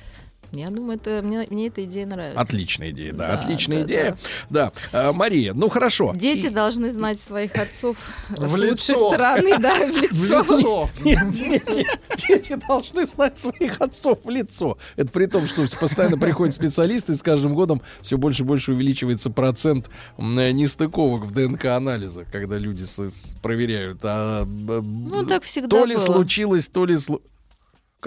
[0.51, 2.39] Я думаю, это, мне, мне эта идея нравится.
[2.39, 4.17] Отличная идея, да, Да, отличная да, идея.
[4.49, 6.13] Да, А, Мария, ну хорошо.
[6.15, 7.97] Дети должны знать своих отцов
[8.29, 9.09] В с лучшей лицо.
[9.09, 10.89] стороны, да, в лицо.
[11.03, 11.85] Нет, дети,
[12.27, 14.77] дети должны знать своих отцов в лицо.
[14.95, 18.71] Это при том, что постоянно приходят специалисты, и с каждым годом все больше и больше
[18.71, 23.99] увеличивается процент нестыковок в ДНК-анализах, когда люди с- с- проверяют.
[24.03, 26.03] А, Ну, так всегда то ли было.
[26.05, 26.95] случилось, то ли...
[26.95, 27.21] слу-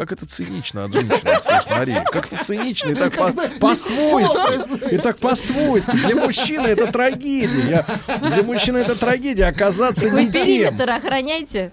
[0.00, 2.02] Как это цинично от женщины, слышь, Мария.
[2.10, 3.14] Как это цинично и так
[3.60, 4.94] по-свойски.
[4.94, 5.90] И так по-свойски.
[6.06, 7.84] Для мужчины это трагедия.
[8.08, 10.42] Я- Для мужчины это трагедия оказаться Вы не тем.
[10.42, 11.70] периметр охраняйте.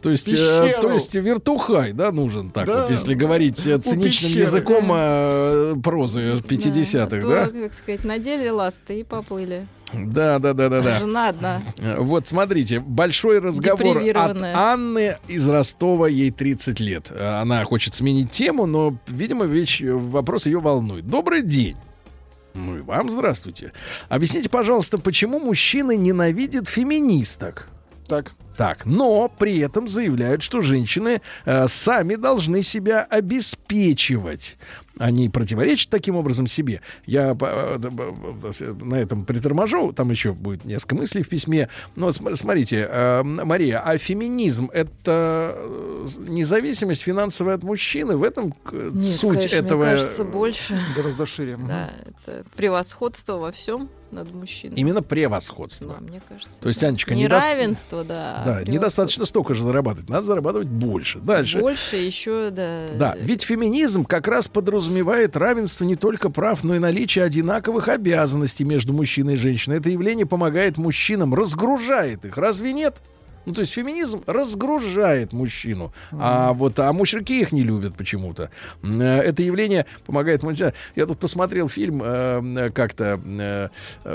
[0.00, 2.82] То есть, э, то есть вертухай, да, нужен так Да.
[2.82, 4.44] вот, если говорить э, циничным пещеры.
[4.44, 7.46] языком э, прозы 50-х, А то, да?
[7.48, 9.66] как сказать, надели ласты и поплыли.
[9.92, 10.98] Да, да, да, да, да.
[10.98, 11.62] Жена одна.
[11.78, 14.36] Э, Вот, смотрите, большой разговор от.
[14.42, 17.06] Анны из Ростова, ей 30 лет.
[17.10, 21.06] Э, Она хочет сменить тему, но, видимо, вещь, э, вопрос ее волнует.
[21.06, 21.76] Добрый день.
[22.54, 23.72] Ну и вам здравствуйте.
[24.08, 27.68] Объясните, пожалуйста, почему мужчины ненавидят феминисток?
[28.08, 28.32] Так.
[28.56, 34.56] Так, но при этом заявляют, что женщины э, сами должны себя обеспечивать.
[34.98, 36.80] Они противоречат таким образом себе.
[37.04, 41.68] Я э, э, на этом приторможу, там еще будет несколько мыслей в письме.
[41.96, 45.54] Но см- смотрите, э, Мария, а феминизм это
[46.26, 48.16] независимость финансовая от мужчины?
[48.16, 49.82] В этом Нет, суть конечно, этого?
[49.82, 50.80] мне кажется, больше.
[50.96, 51.58] Гораздо шире.
[51.58, 51.90] Да,
[52.26, 54.76] это превосходство во всем над мужчиной.
[54.76, 55.94] Именно превосходство.
[55.94, 56.60] Да, мне кажется.
[56.60, 56.82] То есть.
[56.82, 58.42] Анечка, не равенство, да.
[58.44, 61.18] Да, недостаточно столько же зарабатывать, надо зарабатывать больше.
[61.18, 61.60] Дальше.
[61.60, 62.86] Больше еще, да.
[62.96, 68.64] Да, ведь феминизм как раз подразумевает равенство не только прав, но и наличие одинаковых обязанностей
[68.64, 69.78] между мужчиной и женщиной.
[69.78, 72.36] Это явление помогает мужчинам, разгружает их.
[72.36, 73.02] Разве нет?
[73.46, 78.50] Ну, то есть феминизм разгружает мужчину, а вот а мужики их не любят почему-то.
[78.82, 80.72] Э, Это явление помогает мужчинам.
[80.96, 83.68] Я тут посмотрел фильм э, э, как-то, э,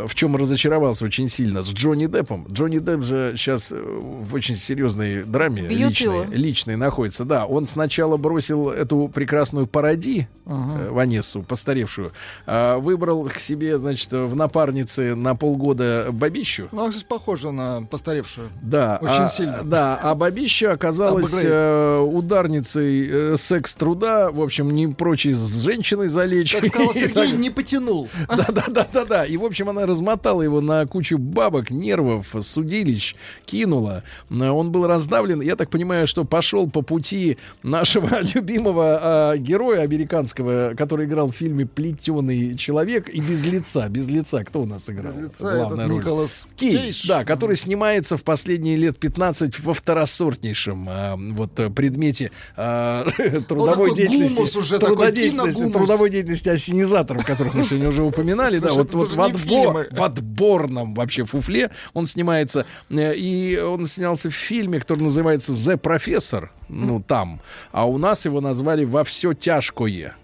[0.07, 2.45] в чем разочаровался очень сильно, с Джонни Деппом.
[2.51, 6.25] Джонни Депп же сейчас в очень серьезной драме Бьют личной, его.
[6.33, 7.23] личной находится.
[7.25, 12.11] Да, он сначала бросил эту прекрасную пароди, э, Ванессу, постаревшую,
[12.45, 16.67] а выбрал к себе, значит, в напарнице на полгода бабищу.
[16.71, 18.49] Ну, она, кстати, похожа на постаревшую.
[18.61, 19.63] Да, Очень а, сильно.
[19.63, 26.53] Да, а бабища оказалась э, ударницей э, секс-труда, в общем, не прочей с женщиной залечь.
[26.53, 28.09] Как сказал Сергей, не потянул.
[28.27, 29.25] да, да, да, да, да.
[29.25, 33.15] И, в общем, она размотала его на кучу бабок, нервов, судилищ,
[33.45, 34.03] кинула.
[34.29, 35.41] Э, Он был раздавлен.
[35.41, 41.35] Я так понимаю, что пошел по пути нашего любимого а, героя американского, который играл в
[41.35, 43.87] фильме «Плетеный человек» и без лица.
[43.89, 44.43] Без лица.
[44.43, 45.13] Кто у нас играл?
[45.21, 47.07] лица этот Николас Кейдж, Кейдж.
[47.07, 53.05] да, который снимается в последние лет 15 во второсортнейшем а, вот э, предмете а,
[53.47, 59.11] трудовой деятельности, уже трудодеятельности, трудовой деятельности ассенизаторов, которых мы сегодня уже упоминали, да, вот, вот
[59.11, 65.03] в, отбор- в отборном вообще фуфле он снимается, э, и он снялся в фильме, который
[65.03, 70.15] называется «The Professor», ну, там, а у нас его назвали «Во все тяжкое».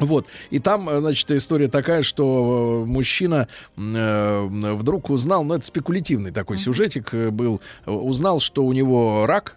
[0.00, 0.26] Вот.
[0.50, 6.30] И там, э, значит, история такая, что э, мужчина э, вдруг узнал, ну, это спекулятивный
[6.30, 9.56] такой сюжетик э, был, узнал, что у него рак,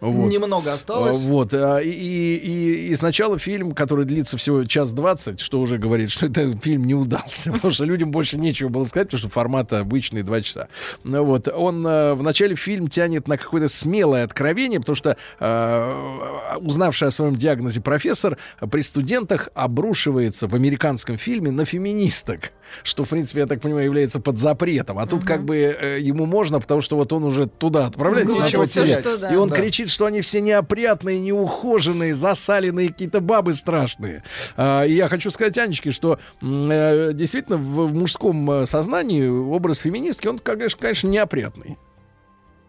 [0.00, 0.28] Вот.
[0.30, 1.16] Немного осталось.
[1.16, 1.54] А, Вот.
[1.54, 6.26] а, И, и, и сначала фильм, который длится всего час двадцать, что уже говорит, что
[6.26, 10.22] этот фильм не удался, потому что людям больше нечего было сказать, потому что формат обычный
[10.22, 10.68] два часа.
[11.04, 11.48] Ну вот.
[11.48, 17.10] Он э, в начале фильм тянет на какое-то смелое откровение, потому что э, узнавший о
[17.10, 18.36] своем диагнозе профессор
[18.70, 22.52] при студентах обрушивается в американском фильме на феминисток,
[22.82, 24.98] что, в принципе, я так понимаю, является под запретом.
[24.98, 28.42] А тут как бы э, ему можно, потому что вот он уже туда отправляется, Ну,
[28.42, 29.06] на тот свет.
[29.20, 29.32] да.
[29.32, 29.56] И он Да.
[29.56, 34.22] кричит, что они все неопрятные, неухоженные, засаленные какие-то бабы страшные.
[34.56, 39.78] А, и я хочу сказать Анечке, что э, действительно в, в мужском э, сознании образ
[39.78, 41.78] феминистки, он, конечно, конечно, неопрятный.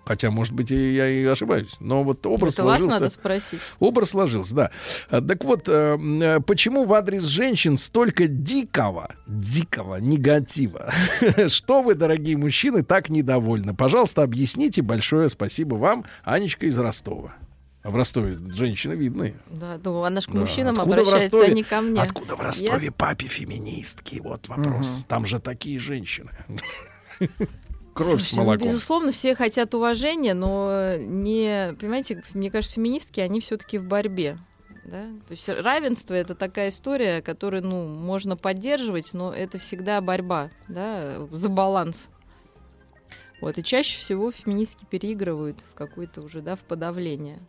[0.07, 1.75] Хотя, может быть, и я и ошибаюсь.
[1.81, 2.99] Но вот образ Это вас сложился.
[3.01, 3.59] надо спросить.
[3.79, 4.71] Образ сложился, да.
[5.09, 10.93] А, Так вот, э, почему в адрес женщин столько дикого, дикого негатива?
[11.49, 13.75] Что вы, дорогие мужчины, так недовольны?
[13.75, 14.81] Пожалуйста, объясните.
[14.81, 17.35] Большое спасибо вам, Анечка из Ростова.
[17.83, 19.35] А в Ростове женщины видные.
[19.49, 20.39] Да, ну, она же к Да.
[20.39, 22.01] мужчинам Откуда в обращается, Ростове- а не ко мне.
[22.01, 24.21] Откуда в Ростове папе феминистки?
[24.23, 24.89] Вот вопрос.
[24.89, 25.03] Мгм.
[25.09, 26.31] Там же такие женщины.
[27.97, 28.67] Кровь с Слушайте, ну, молоком.
[28.67, 34.37] безусловно, все хотят уважения, но не, понимаете, мне кажется, феминистки, они все-таки в борьбе.
[34.85, 35.03] Да?
[35.27, 41.27] То есть равенство это такая история, которую ну, можно поддерживать, но это всегда борьба да,
[41.31, 42.07] за баланс.
[43.41, 47.39] Вот, и чаще всего феминистки переигрывают в какое-то уже, да, в подавление,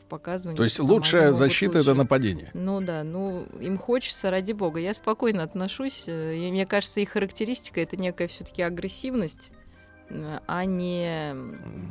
[0.00, 0.56] в показывание.
[0.56, 2.02] То есть там лучшая защита это лучше.
[2.02, 2.50] нападение.
[2.54, 4.80] Ну да, ну им хочется, ради бога.
[4.80, 6.04] Я спокойно отношусь.
[6.08, 9.50] э, и мне кажется, их характеристика это некая все-таки агрессивность,
[10.46, 11.34] а не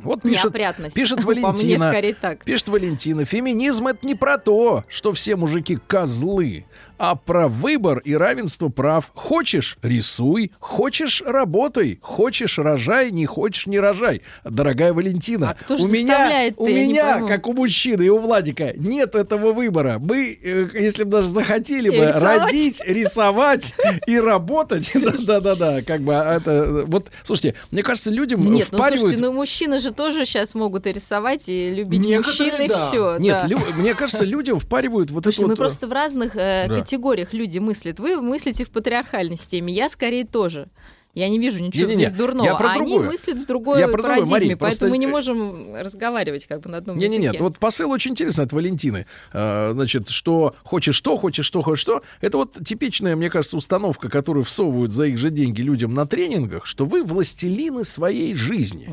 [0.04, 0.94] Вот пишет, неопрятность.
[0.94, 1.88] пишет По мне, Валентина.
[1.90, 2.44] скорее так.
[2.44, 3.24] Пишет Валентина.
[3.24, 6.66] Феминизм это не про то, что все мужики козлы,
[7.02, 9.10] а про выбор и равенство прав.
[9.12, 14.22] Хочешь— рисуй, хочешь— работай, хочешь— рожай, не хочешь— не рожай.
[14.44, 19.16] Дорогая Валентина, А кто у меня, у меня, как у мужчины и у Владика, нет
[19.16, 19.98] этого выбора.
[19.98, 22.42] Мы, э, если бы даже захотели бы Рисовать.
[22.42, 23.74] родить, рисовать
[24.06, 24.92] и работать,
[25.26, 26.84] да-да-да, как бы а это...
[26.86, 29.00] Вот, слушайте, мне кажется, людям Нет, ну впаривают...
[29.00, 32.88] слушайте, ну мужчины же тоже сейчас могут и рисовать, и любить Некоторые, мужчин, и да.
[32.88, 33.16] все.
[33.18, 35.58] Нет, лю- мне кажется, людям впаривают вот Слушайте, это мы вот...
[35.58, 36.91] э, просто в разных э, Да.
[36.92, 37.98] Категориях люди мыслят.
[38.00, 40.68] Вы мыслите в патриархальной системе, я скорее тоже.
[41.14, 42.46] Я не вижу ничего Не-не-не, здесь дурного.
[42.46, 43.10] я про а они другое.
[43.10, 46.70] мыслят в другой Я про парадигме, Мария, поэтому просто- мы не можем разговаривать как бы
[46.70, 47.32] на одном Не, не, языке.
[47.32, 49.04] нет, вот посыл очень интересный от Валентины.
[49.30, 52.02] А, значит, что хочешь что, хочешь что, хочешь что.
[52.22, 56.64] Это вот типичная, мне кажется, установка, которую всовывают за их же деньги людям на тренингах,
[56.64, 58.88] что вы властелины своей жизни.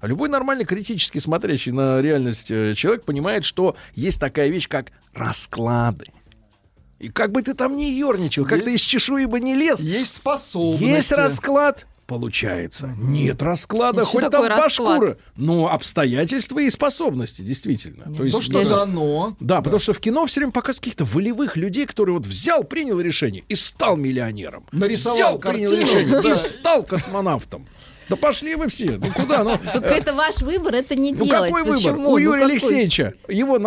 [0.00, 4.90] А любой нормально критически смотрящий на реальность э, человек понимает, что есть такая вещь, как
[5.14, 6.06] расклады.
[7.02, 10.16] И как бы ты там ни ерничал, как ты из чешуи бы не лез, Есть
[10.16, 10.84] способности.
[10.84, 12.94] есть расклад, получается.
[12.96, 14.98] Нет расклада, И что хоть там расклад?
[15.00, 15.18] башкура.
[15.36, 18.04] Но обстоятельства и способности, действительно.
[18.16, 18.70] То есть, То, что да.
[18.86, 19.36] дано.
[19.40, 23.00] Да, потому что в кино все время показывают каких-то волевых людей, которые вот взял, принял
[23.00, 24.64] решение и стал миллионером.
[24.70, 26.32] Нарисовал взял, принял картину, решение да.
[26.32, 27.66] и стал космонавтом.
[28.08, 28.98] Да пошли вы все.
[28.98, 29.42] Ну куда?
[29.42, 31.50] Ну, Только это ваш выбор, это не ну делать.
[31.50, 31.76] какой выбор?
[31.94, 32.08] Почему?
[32.08, 32.52] У Ну, Юрия какой?
[32.52, 33.58] Алексеевича его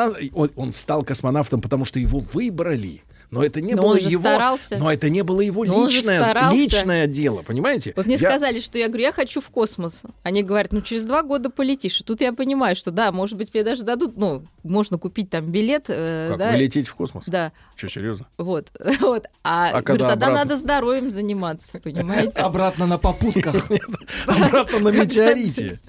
[0.56, 3.02] он стал космонавтом, потому что его выбрали.
[3.32, 4.22] Но это не Но было его.
[4.22, 4.78] старался.
[4.78, 7.94] Но это не было его Но личное, личное дело, понимаете?
[7.96, 10.04] Вот мне Я- сказали, что я говорю, я хочу в космос.
[10.24, 12.00] Они говорят, ну через два года полетишь.
[12.02, 15.46] И тут я понимаю, что да, может быть, мне даже дадут, ну, можно купить там
[15.52, 15.86] билет.
[15.88, 17.24] э, Как, да, вы летите в космос?
[17.28, 18.26] Да, Что, серьезно?
[18.38, 18.68] вот,
[19.02, 19.28] вот.
[19.44, 20.34] А, говорю, когда тогда обратно?
[20.46, 22.40] надо здоровьем заниматься, понимаете?
[22.42, 23.56] Обратно на попутках.
[24.28, 25.80] Обратно на метеорите.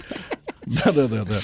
[0.85, 1.37] Да-да-да-да.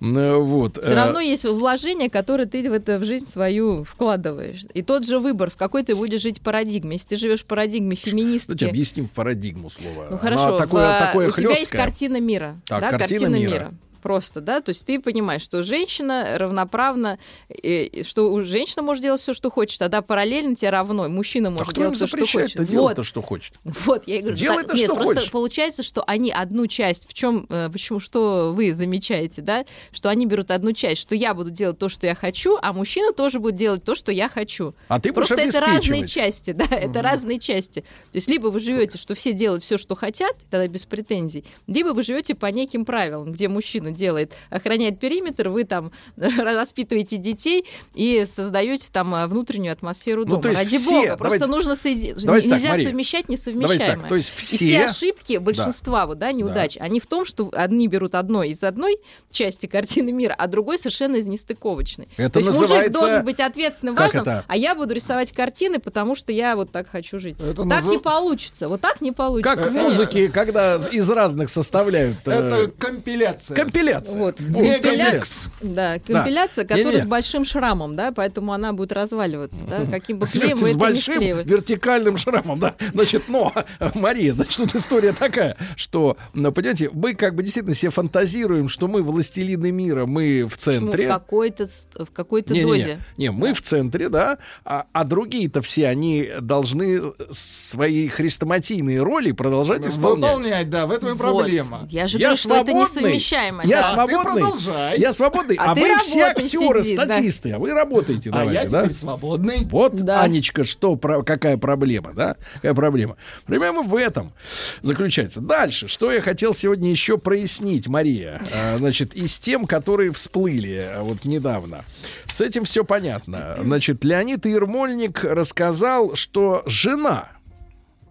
[0.00, 0.78] Ну, Вот.
[0.82, 4.64] Все э, равно есть вложение, которое ты в это в жизнь свою вкладываешь.
[4.72, 6.92] И тот же выбор, в какой ты будешь жить парадигме.
[6.96, 10.04] Если ты живешь в парадигме феминистки, Давайте объясним парадигму слова.
[10.04, 11.78] Ну Она хорошо, такое, в- такое у тебя есть хлёсткое.
[11.82, 12.56] картина мира.
[12.66, 13.50] Так, да, картина картина, мира.
[13.50, 13.74] мира.
[14.02, 17.18] Просто, да, то есть ты понимаешь, что женщина равноправна,
[17.48, 21.50] э, и что женщина может делать все, что хочет, тогда параллельно тебе равно, мужчина А
[21.50, 22.66] может им делать все, что хочет.
[22.66, 23.54] делать-то, Вот, что хочет?
[23.64, 25.30] вот, я и говорю, Делай так- ты нет, что просто хочешь.
[25.30, 30.50] получается, что они одну часть, в чем, почему, что вы замечаете, да, что они берут
[30.50, 33.84] одну часть, что я буду делать то, что я хочу, а мужчина тоже будет делать
[33.84, 34.74] то, что я хочу.
[34.88, 37.80] А ты Просто это разные части, да, это разные части.
[38.12, 41.88] То есть либо вы живете, что все делают все, что хотят, тогда без претензий, либо
[41.88, 48.26] вы живете по неким правилам, где мужчина делает, охраняет периметр, вы там воспитываете детей и
[48.30, 50.42] создаете там а, внутреннюю атмосферу Ну, дома.
[50.42, 53.96] то есть Ради все- бога, просто давайте- нужно соеди- давайте так, нельзя Мария, совмещать несовмещаемое.
[53.98, 56.84] так, то есть И все- все ошибки большинства, вот, да, неудач, Да.
[56.84, 58.98] они в том, что одни берут одно из одной
[59.30, 62.08] части картины мира, а другой совершенно из нестыковочной.
[62.16, 64.44] Это То есть мужик называется- должен быть ответственным, Как важным, это?
[64.46, 67.36] а я буду рисовать картины, потому что я вот так хочу жить.
[67.38, 68.68] Это так назов- не получится.
[68.68, 69.56] Вот так не получится.
[69.56, 72.16] Как в музыке, когда из разных составляют...
[72.26, 73.54] э, Это компиляция.
[73.56, 74.18] Компиляция, Компиляция.
[74.18, 74.40] Вот.
[74.40, 75.52] Вот, Компиляция.
[75.62, 76.68] Да, компиляция, Да.
[76.74, 77.04] которая Не-не.
[77.06, 80.80] с большим шрамом, да, поэтому она будет разваливаться, да, каким бы клеем вы это не
[80.80, 81.48] большим склеивали.
[81.48, 82.74] вертикальным шрамом, да.
[82.94, 83.52] Значит, но,
[83.94, 88.88] Мария, значит, тут история такая, что, ну, понимаете, мы как бы действительно себе фантазируем, что
[88.88, 90.72] мы властелины мира, мы в Почему?
[90.88, 91.06] центре.
[91.06, 92.68] В какой-то, в какой-то Не-не-не.
[92.70, 92.98] дозе.
[93.16, 97.00] Не, мы в центре, да, а, а другие-то все, они должны
[97.30, 100.30] свои хрестоматийные роли продолжать исполнять.
[100.32, 101.18] Выполнять, да, в этом и Вот.
[101.18, 101.86] проблема.
[101.90, 103.00] Я же Я говорю, что это свободный.
[103.02, 103.62] несовмещаемо.
[103.68, 103.92] Я да.
[103.94, 104.42] свободный.
[104.42, 104.98] продолжай.
[104.98, 107.04] Я свободный, А а, вы все актеры, сиди, да.
[107.04, 108.82] статисты, а вы работаете, А давайте, я да?
[108.82, 109.66] теперь свободный.
[109.70, 110.22] Вот, Да.
[110.22, 112.36] Анечка, что, про- какая проблема, да?
[112.54, 113.16] Какая проблема?
[113.46, 114.32] Проблема в этом
[114.80, 115.40] заключается.
[115.40, 121.02] Дальше, что я хотел сегодня еще прояснить, Мария, А, значит, из тем, которые всплыли а,
[121.02, 121.84] вот недавно.
[122.32, 123.56] С этим все понятно.
[123.60, 127.28] Значит, Леонид Ермольник рассказал, что жена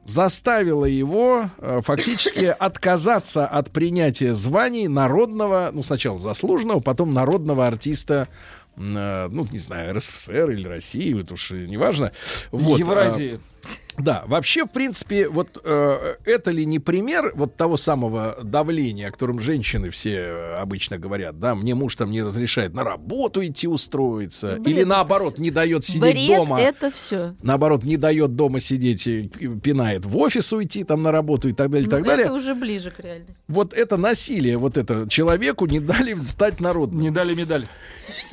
[0.07, 8.29] заставила его э, фактически отказаться от принятия званий народного, ну, сначала заслуженного, потом народного артиста,
[8.77, 12.13] э, ну, не знаю, РСФСР или России, это уж неважно.
[12.51, 13.35] Вот, Евразии.
[13.35, 13.56] а,
[13.97, 19.11] да, вообще, в принципе, вот э, это ли не пример вот того самого давления, о
[19.11, 23.67] котором женщины все э, обычно говорят, да, мне муж там не разрешает на работу идти
[23.67, 24.67] устроиться, Бред.
[24.67, 27.35] или наоборот не дает сидеть Бред дома это все.
[27.41, 31.53] наоборот, не дает дома сидеть, и пи- пинает в офис уйти там на работу и
[31.53, 32.27] так далее, и так далее.
[32.27, 33.35] Ну, это уже ближе к реальности.
[33.47, 37.01] Вот это насилие, вот это человеку не дали стать народным.
[37.01, 37.65] Не дали медаль.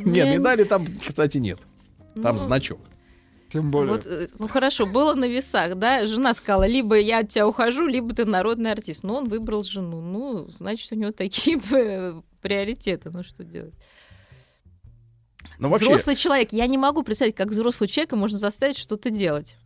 [0.00, 0.38] Нет, Нет.
[0.38, 1.58] медали там, кстати, нет.
[2.22, 2.78] Там Ну, значок.
[3.54, 3.92] Тем более.
[3.92, 7.86] Вот, э, ну хорошо, было на весах, да, жена сказала, либо я от тебя ухожу,
[7.86, 9.04] либо ты народный артист.
[9.04, 10.00] Но он выбрал жену.
[10.00, 11.60] Ну, значит, у него такие
[12.42, 13.10] приоритеты.
[13.10, 13.74] Ну, что делать?
[15.60, 19.56] Ну, вообще, Взрослый человек, я не могу представить, как взрослого человека можно заставить что-то делать.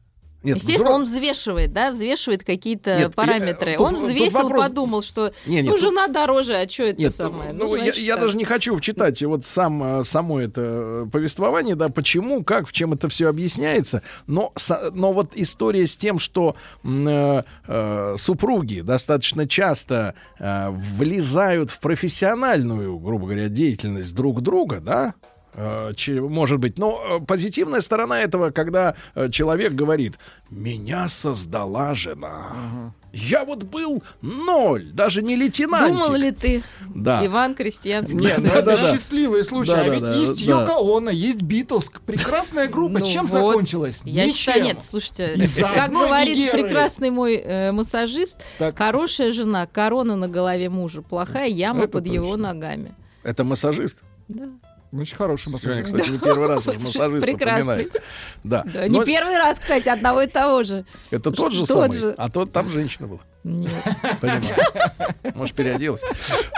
[0.44, 3.76] Нет, Естественно, взро- он взвешивает, да, взвешивает какие-то я- параметры.
[3.76, 7.00] тут- он взвесил, вопрос- подумал, что Не, не, ну, тут- жена дороже, а что это
[7.02, 7.52] Нет, самое?
[7.52, 8.24] ну, я, значит, я так.
[8.24, 12.72] даже не хочу читать вот сам, э, само это э, повествование, да, почему, как, в
[12.72, 14.52] чем это все объясняется, но,
[14.92, 22.96] но вот история с тем, что э, э, супруги достаточно часто э, влезают в профессиональную,
[22.98, 25.14] грубо говоря, деятельность друг друга, да,
[25.56, 26.78] может быть.
[26.78, 30.18] Но э, позитивная сторона этого, когда э, человек говорит,
[30.50, 32.92] меня создала жена.
[33.10, 35.88] Я вот был ноль, даже не лейтенантик.
[35.98, 36.62] Думал ли ты,
[36.94, 37.24] Да.
[37.24, 38.18] Иван Крестьянский?
[38.18, 38.92] Нет, ну Да, это да, да.
[38.92, 39.72] счастливый случай.
[39.72, 40.60] Да, а да, ведь да, есть да.
[40.60, 41.90] Йоко Оно, есть Битлз.
[42.06, 42.98] Прекрасная группа.
[42.98, 43.32] Ну Чем вот.
[43.32, 44.02] закончилась?
[44.04, 44.36] Я Ничем.
[44.36, 46.62] считаю, нет, слушайте, как говорит Нигеры.
[46.64, 48.76] прекрасный мой э, массажист, Так.
[48.76, 52.52] хорошая жена, корона на голове мужа, плохая яма Это под его точно.
[52.52, 52.94] ногами.
[53.22, 54.02] Это массажист.
[54.28, 54.44] Да.
[54.92, 55.86] Очень хороший Сегодня, массаж.
[55.86, 57.62] кстати, не первый раз уже Массажист массажист прекрасный.
[57.62, 58.02] упоминает.
[58.44, 58.62] Да.
[58.64, 60.84] Да, Но не первый раз, кстати, одного и того же.
[61.10, 62.14] Это тот же Тот самый, же.
[62.16, 63.20] а тот там женщина была.
[63.48, 63.70] Нет.
[64.20, 64.42] Понимаю.
[65.34, 66.02] Может, переоделась.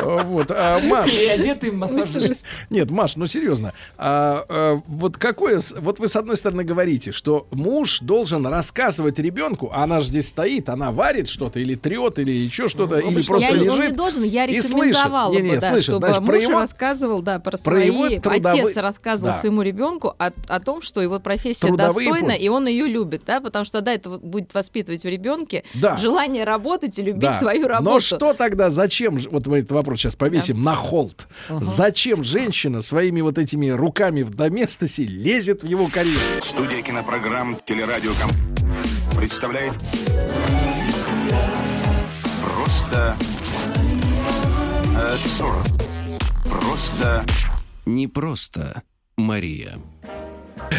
[0.01, 0.51] Вот.
[0.51, 2.43] А, Маш, Переодетый массажист.
[2.70, 3.73] нет, Маш, ну серьезно.
[3.97, 9.70] А, а, вот какое, вот вы с одной стороны говорите, что муж должен рассказывать ребенку,
[9.73, 13.35] а она же здесь стоит, она варит что-то или трет или еще что-то, или обычно
[13.35, 13.91] просто Я не- он лежит.
[13.93, 17.39] не должен, я рекомендовала Не-не, бы, да, слышит, чтобы знаешь, муж про его- рассказывал, да,
[17.39, 17.86] про, про свои...
[17.86, 19.39] его трудовые- Отец рассказывал Да.
[19.39, 22.43] своему ребенку о, о том, что его профессия Трудовые достойна, путь.
[22.43, 25.97] и он ее любит, да, потому что тогда это будет воспитывать в ребенке Да.
[25.99, 27.34] желание работать и любить Да.
[27.34, 27.91] свою работу.
[27.91, 33.20] Но что тогда, зачем, вот мы этот вопрос сейчас повесим на холд, зачем женщина своими
[33.20, 36.20] вот этими руками в доместосе лезет в его карьеру?
[36.49, 38.31] Студия кинопрограмм «Телерадиоком»
[39.17, 39.75] представляет
[42.42, 43.17] Просто
[44.94, 45.17] э.
[46.44, 47.25] Просто
[47.86, 48.83] Не просто
[49.17, 49.78] Мария.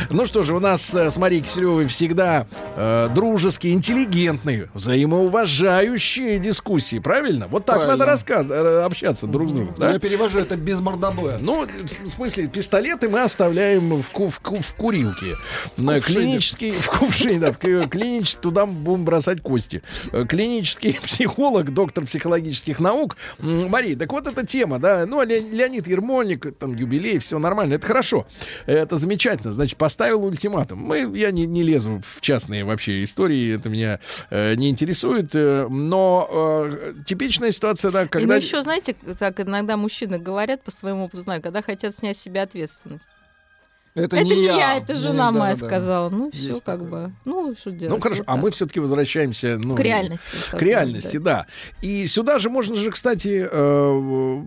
[0.09, 6.99] Ну что же, у нас э, с Марией Киселевой всегда э, дружеские, интеллигентные, взаимоуважающие дискуссии,
[6.99, 7.47] правильно?
[7.47, 7.97] Вот так Правильно.
[7.97, 9.91] надо рассказывать, общаться друг с другом, да?
[9.93, 11.37] Я перевожу это без мордобоя.
[11.39, 11.65] Ну,
[12.05, 15.35] в смысле, пистолеты мы оставляем в, ку- в, ку- в курилке.
[15.77, 19.81] На клинический, в кувшине, да, в клинический, туда будем бросать кости.
[20.11, 23.17] Э, Клинический психолог, доктор психологических наук.
[23.39, 27.85] Мария, так вот эта тема, да, ну, Ле- Леонид Ермольник, там, юбилей, все нормально, это
[27.87, 28.25] хорошо.
[28.65, 29.51] Это замечательно.
[29.51, 30.77] Значит, поставил ультиматум.
[30.77, 35.67] Мы, я не, не лезу в частные вообще истории, это меня э, не интересует, э,
[35.67, 38.27] но э, типичная ситуация, да, И, когда...
[38.27, 42.21] ну еще, знаете, так иногда мужчины говорят по своему опыту, знаю, когда хотят снять с
[42.21, 43.09] себя ответственность.
[43.95, 45.65] Это, это не я, это жена Не, да, моя да.
[45.65, 46.09] сказала.
[46.09, 46.87] Ну, все как такое.
[46.87, 47.13] бы.
[47.25, 47.95] Ну, что делать?
[47.95, 48.43] Ну хорошо, Вот а так.
[48.43, 50.29] мы все-таки возвращаемся ну, К реальности.
[50.51, 51.47] К реальности, да.
[51.81, 54.41] И сюда же можно же, кстати, э,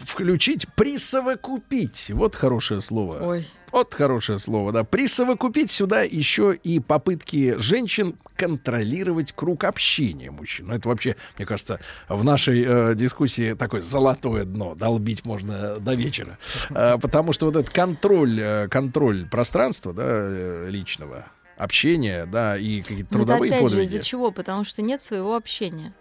[0.00, 2.10] включить присовокупить.
[2.14, 3.18] Вот хорошее слово.
[3.20, 3.46] Ой.
[3.74, 4.84] Вот хорошее слово, да.
[4.84, 10.68] Присовокупить сюда еще и попытки женщин контролировать круг общения мужчин.
[10.68, 14.76] Ну, это вообще, мне кажется, в нашей э, дискуссии такое золотое дно.
[14.76, 16.38] Долбить можно до вечера.
[16.70, 22.80] Э, потому что вот этот контроль, э, контроль пространства, да, э, личного, общения, да, и
[22.80, 23.86] какие-то Ну, трудовые опять же подвиги.
[23.88, 24.30] из-за чего?
[24.30, 25.92] Потому что нет своего общения.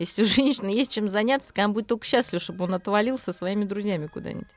[0.00, 3.32] Если у женщины есть чем заняться, так она будет только счастлива, чтобы он отвалил со
[3.32, 4.48] своими друзьями куда-нибудь.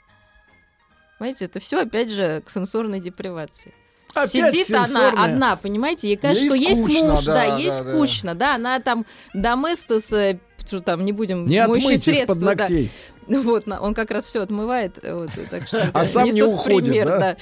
[1.20, 3.74] Понимаете, это все опять же к сенсорной депривации.
[4.14, 5.24] Опять Сидит она сенсорная.
[5.24, 7.92] одна, понимаете, ей кажется, Ей что есть скучно, муж, да, да, ей да, да.
[7.92, 12.46] скучно, да, она там доместос, э, что там, не будем, Не моющие из-под средства, да.
[12.46, 12.92] ногтей.
[13.28, 16.90] Ну Вот, он как раз все отмывает, вот, так что А сам не тот уходит,
[16.90, 17.38] пример, да?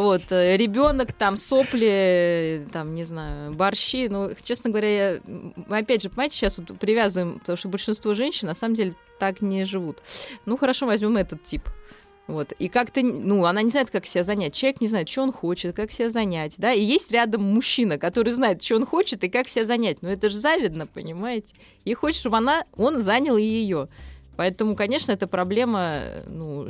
[0.00, 5.20] Вот, ребенок там сопли, там, не знаю, борщи, ну, честно говоря, я,
[5.70, 9.64] опять же, понимаете, сейчас вот привязываем, потому что большинство женщин на самом деле так не
[9.64, 9.98] живут.
[10.46, 11.62] Ну, хорошо, возьмем этот тип.
[12.28, 12.52] Вот.
[12.58, 14.52] И как-то, ну, она не знает, как себя занять.
[14.52, 16.74] Человек не знает, что он хочет, как себя занять, да.
[16.74, 20.02] И есть рядом мужчина, который знает, что он хочет и как себя занять.
[20.02, 21.56] Но это же завидно, понимаете?
[21.86, 23.88] Ей хочет, чтобы она, он занял и ее.
[24.36, 26.68] Поэтому, конечно, это проблема, ну,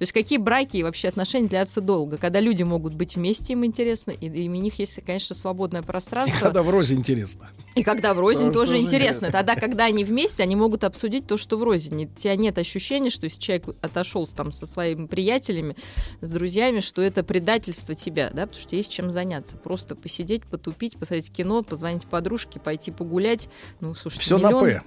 [0.00, 3.66] то есть какие браки и вообще отношения длятся долго, когда люди могут быть вместе, им
[3.66, 6.38] интересно, и, и у них есть, конечно, свободное пространство.
[6.40, 7.50] Когда в розе интересно.
[7.74, 9.26] И когда в рознь Да, тоже тоже интересно.
[9.26, 9.30] интересно.
[9.32, 12.00] Тогда, когда они вместе, они могут обсудить то, что в рознь.
[12.00, 15.76] И У тебя нет ощущения, что если человек отошел там со своими приятелями,
[16.22, 19.58] с друзьями, что это предательство тебя, да, потому что есть чем заняться.
[19.58, 23.50] Просто посидеть, потупить, посмотреть кино, позвонить подружке, пойти погулять.
[23.80, 24.82] Ну, слушайте, Все на миллион- П.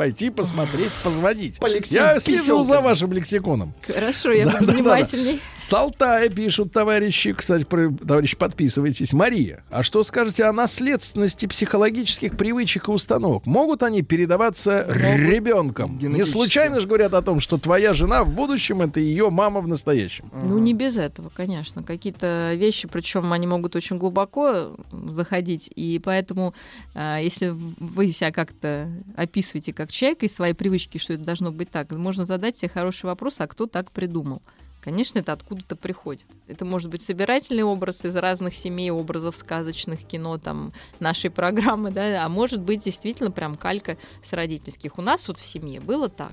[0.00, 1.60] Пойти посмотреть, позвонить.
[1.60, 3.74] По Я слежу за вашим лексиконом.
[3.86, 4.78] Хорошо, я Да, буду да, да, да.
[4.78, 5.40] внимательней.
[5.58, 7.34] С Алтая пишут товарищи.
[7.34, 9.12] Кстати, про- товарищи, подписывайтесь.
[9.12, 13.44] Мария, а что скажете о наследственности психологических привычек и установок?
[13.44, 15.98] Могут они передаваться ребенком?
[15.98, 19.68] Не случайно же говорят о том, что твоя жена в будущем это ее мама в
[19.68, 20.30] настоящем.
[20.32, 21.82] Ну, не без этого, конечно.
[21.82, 24.74] Какие-то вещи, причем они могут очень глубоко
[25.08, 26.54] заходить, и поэтому,
[26.94, 31.70] а, если вы себя как-то описываете как человек и свои привычки, что это должно быть
[31.70, 34.42] так, можно задать себе хороший вопрос, а кто так придумал?
[34.80, 36.26] Конечно, это откуда-то приходит.
[36.46, 42.24] Это может быть собирательный образ из разных семей, образов сказочных, кино, там, нашей программы, да,
[42.24, 44.96] а может быть действительно прям калька с родительских.
[44.96, 46.32] У нас вот в семье было так.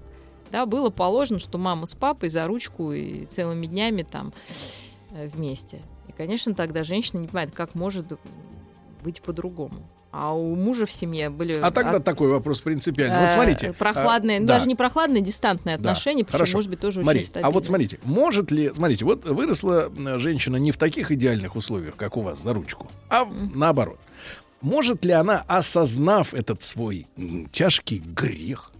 [0.49, 4.31] Да, было положено, что мама с папой за ручку и целыми днями там
[5.11, 5.81] э, вместе.
[6.07, 8.17] И, конечно, тогда женщина не понимает, как может
[9.03, 9.85] быть по-другому.
[10.11, 11.53] А у мужа в семье были...
[11.61, 13.19] А тогда от- такой вопрос принципиальный.
[13.19, 13.73] Вот э, смотрите.
[13.73, 14.53] Прохладные, а, ну, да.
[14.55, 15.91] даже не прохладные, дистантные Да.
[15.91, 16.57] отношения, причем, Хорошо.
[16.57, 17.49] может быть, тоже Мария, очень стабильные.
[17.49, 21.95] а вот смотрите, может ли, смотрите, вот выросла э, женщина не в таких идеальных условиях,
[21.95, 23.99] как у вас за ручку, а наоборот.
[24.61, 27.07] Может ли она, осознав этот свой
[27.51, 28.71] тяжкий грех,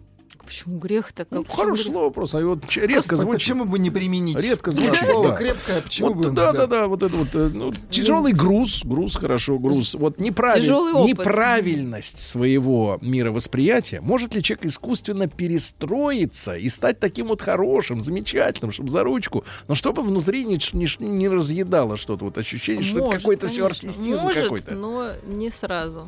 [0.47, 1.27] Почему грех-то?
[1.29, 3.39] ну, Как- хорошее слово просто, вот ч- редко Просто звучит.
[3.41, 4.37] Почему бы не применить?
[4.43, 5.35] Редко звучит, Слово да.
[5.35, 6.31] крепкое, почему Вот, бы...
[6.31, 9.93] да, да, да, вот это вот э, ну, тяжелый груз, груз, хорошо, груз.
[9.95, 14.01] Вот неправиль- неправильность своего мировосприятия.
[14.01, 19.75] Может ли человек искусственно перестроиться и стать таким вот хорошим, замечательным, чтобы за ручку, но
[19.75, 24.21] чтобы внутри не, не, не разъедало что-то, вот ощущение, что это Может, какой-то все артистизм
[24.21, 24.71] Может, какой-то.
[24.75, 26.07] но не сразу.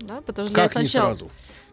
[0.00, 1.14] Да, потому что Как я не сначала...
[1.14, 1.30] сразу?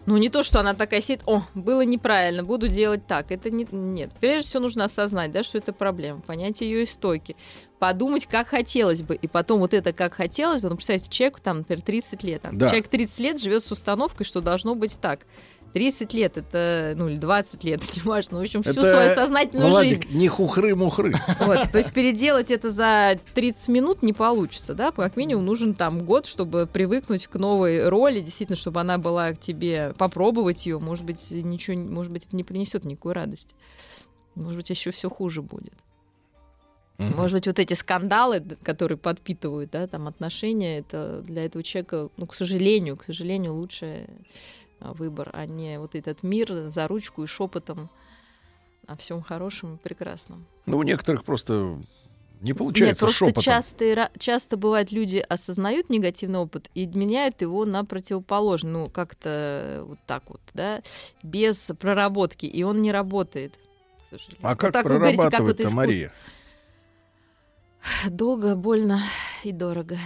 [0.09, 3.31] Ну, не то, что она такая сидит, о, было неправильно, буду делать так.
[3.31, 4.09] Это не, нет.
[4.19, 7.35] Прежде всего нужно осознать, да, что это проблема, понять ее истоки,
[7.77, 9.13] подумать, как хотелось бы.
[9.13, 12.41] И потом вот это, как хотелось бы, ну, представьте, человеку там, например, 30 лет.
[12.43, 12.69] а Да.
[12.69, 15.27] Человек 30 лет живет с установкой, что должно быть так.
[15.73, 19.69] 30 лет это, ну, или 20 лет, не важно, в общем, всю Это, свою сознательную
[19.69, 20.17] Владик, жизнь.
[20.17, 21.13] не хухры-мухры.
[21.39, 26.05] Вот, то есть переделать это за 30 минут не получится, да, как минимум нужен там
[26.05, 31.05] год, чтобы привыкнуть к новой роли, действительно, чтобы она была к тебе, попробовать ее, может
[31.05, 33.55] быть, ничего, может быть, это не принесет никакой радости.
[34.35, 35.73] Может быть, еще все хуже будет.
[36.99, 42.25] Может быть, вот эти скандалы, которые подпитывают, да, там отношения, это для этого человека, ну,
[42.25, 44.07] к сожалению, к сожалению, лучший а,
[44.79, 47.89] выбор, а не вот этот мир за ручку и шепотом
[48.87, 50.45] о всем хорошем и прекрасном.
[50.65, 51.79] Ну, у некоторых просто
[52.41, 53.43] не Нет, получается просто шепотом.
[53.43, 59.99] часто, часто бывает, люди осознают негативный опыт и меняют его на противоположный, ну, как-то вот
[60.07, 60.81] так вот, да,
[61.21, 63.55] без проработки, и он не работает.
[64.41, 65.77] А Вот как так вы говорите, как вот прорабатывать-то, искусство.
[65.77, 66.13] Мария?
[68.09, 69.01] Долго, больно
[69.43, 69.97] и дорого.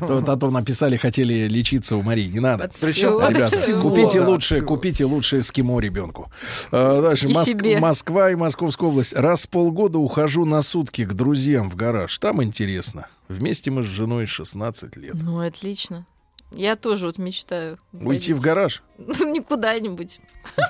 [0.00, 2.28] А то написали, хотели лечиться у Марии.
[2.28, 2.70] Не надо.
[2.80, 6.30] Ребята, купите лучше, купите лучше эскимо ребенку.
[6.72, 7.28] А, Дальше.
[7.28, 9.14] Москва и Московская область.
[9.14, 12.18] Раз в полгода ухожу на сутки к друзьям в гараж.
[12.18, 13.06] Там интересно.
[13.28, 15.14] Вместе мы с женой 16 лет.
[15.14, 16.06] Ну, отлично.
[16.50, 17.78] Я тоже вот мечтаю.
[17.92, 18.44] Уйти в уходить.
[18.44, 18.82] гараж?
[18.98, 20.20] Ну, не куда-нибудь.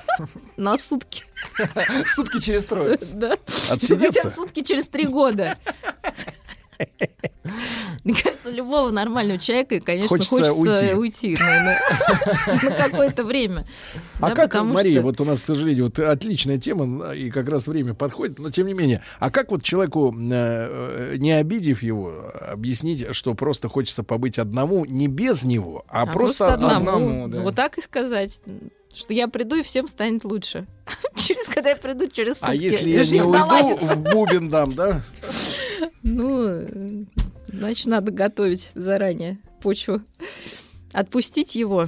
[0.57, 1.25] На сутки.
[2.07, 2.99] Сутки через трое.
[3.13, 3.37] Да.
[3.71, 4.23] Отсидеться?
[4.23, 5.57] Хотя сутки через три года.
[8.05, 11.35] Мне кажется, любого нормального человека, конечно, Хочется хочется, уйти.
[11.35, 13.67] уйти, на, на- на какое-то время.
[14.21, 17.49] А Да, как, Мария, что- вот у нас, к сожалению, вот отличная тема, и как
[17.49, 21.83] раз время подходит, но тем не менее, а как вот человеку, э, э, не обидев
[21.83, 27.29] его, объяснить, что просто хочется побыть одному, не без него, а, А просто, одному.
[27.43, 28.41] Вот так и сказать.
[28.95, 30.67] Что я приду, и всем станет лучше.
[31.15, 32.51] Через когда я приду, через сутки.
[32.51, 35.03] А если я не уйду, в бубен дам, да?
[36.03, 37.07] Ну,
[37.49, 40.01] значит, надо готовить заранее почву.
[40.93, 41.87] Отпустить его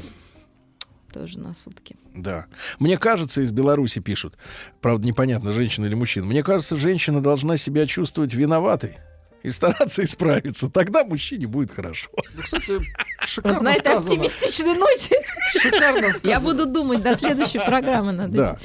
[1.12, 1.96] тоже на сутки.
[2.14, 2.46] Да.
[2.78, 4.36] Мне кажется, из Беларуси пишут,
[4.80, 8.98] правда, непонятно, женщина или мужчина, мне кажется, женщина должна себя чувствовать виноватой
[9.42, 10.68] и стараться исправиться.
[10.68, 12.10] Тогда мужчине будет хорошо.
[12.42, 12.82] Кстати, Вот
[13.26, 14.10] шикарно на этой сказано.
[14.10, 15.22] оптимистичной ноте
[15.58, 18.58] Шикарно я буду думать до следующей программы над Да.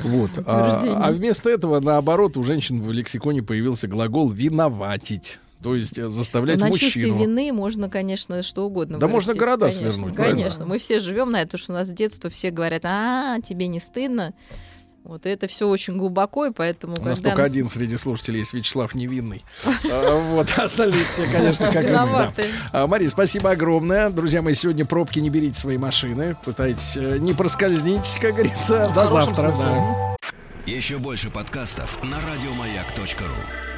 [0.00, 0.30] Вот.
[0.46, 5.38] А, а вместо этого, наоборот, у женщин в лексиконе появился глагол виноватить.
[5.62, 7.20] То есть э, заставлять на чувстве мужчину.
[7.20, 8.98] вины можно, конечно, что угодно.
[8.98, 9.92] Да можно вырастить, города конечно.
[9.92, 10.38] свернуть, правильно?
[10.38, 13.38] Конечно, мы все живем на это, потому что у нас с детства все говорят, а,
[13.40, 14.34] тебе не стыдно.
[15.04, 18.40] Вот и это все очень глубоко, и поэтому У нас только нас- один среди слушателей
[18.40, 19.44] есть Вячеслав Невинный.
[19.90, 22.44] А, Вот, а остальные все, конечно, как и.
[22.72, 24.10] А, Мария, спасибо огромное.
[24.10, 26.36] Друзья мои, сегодня пробки не берите свои машины.
[26.44, 28.90] Пытайтесь э, не проскользнить, как говорится.
[28.94, 29.54] До завтра.
[30.66, 33.71] Еще больше подкастов на радиомаяк.ру.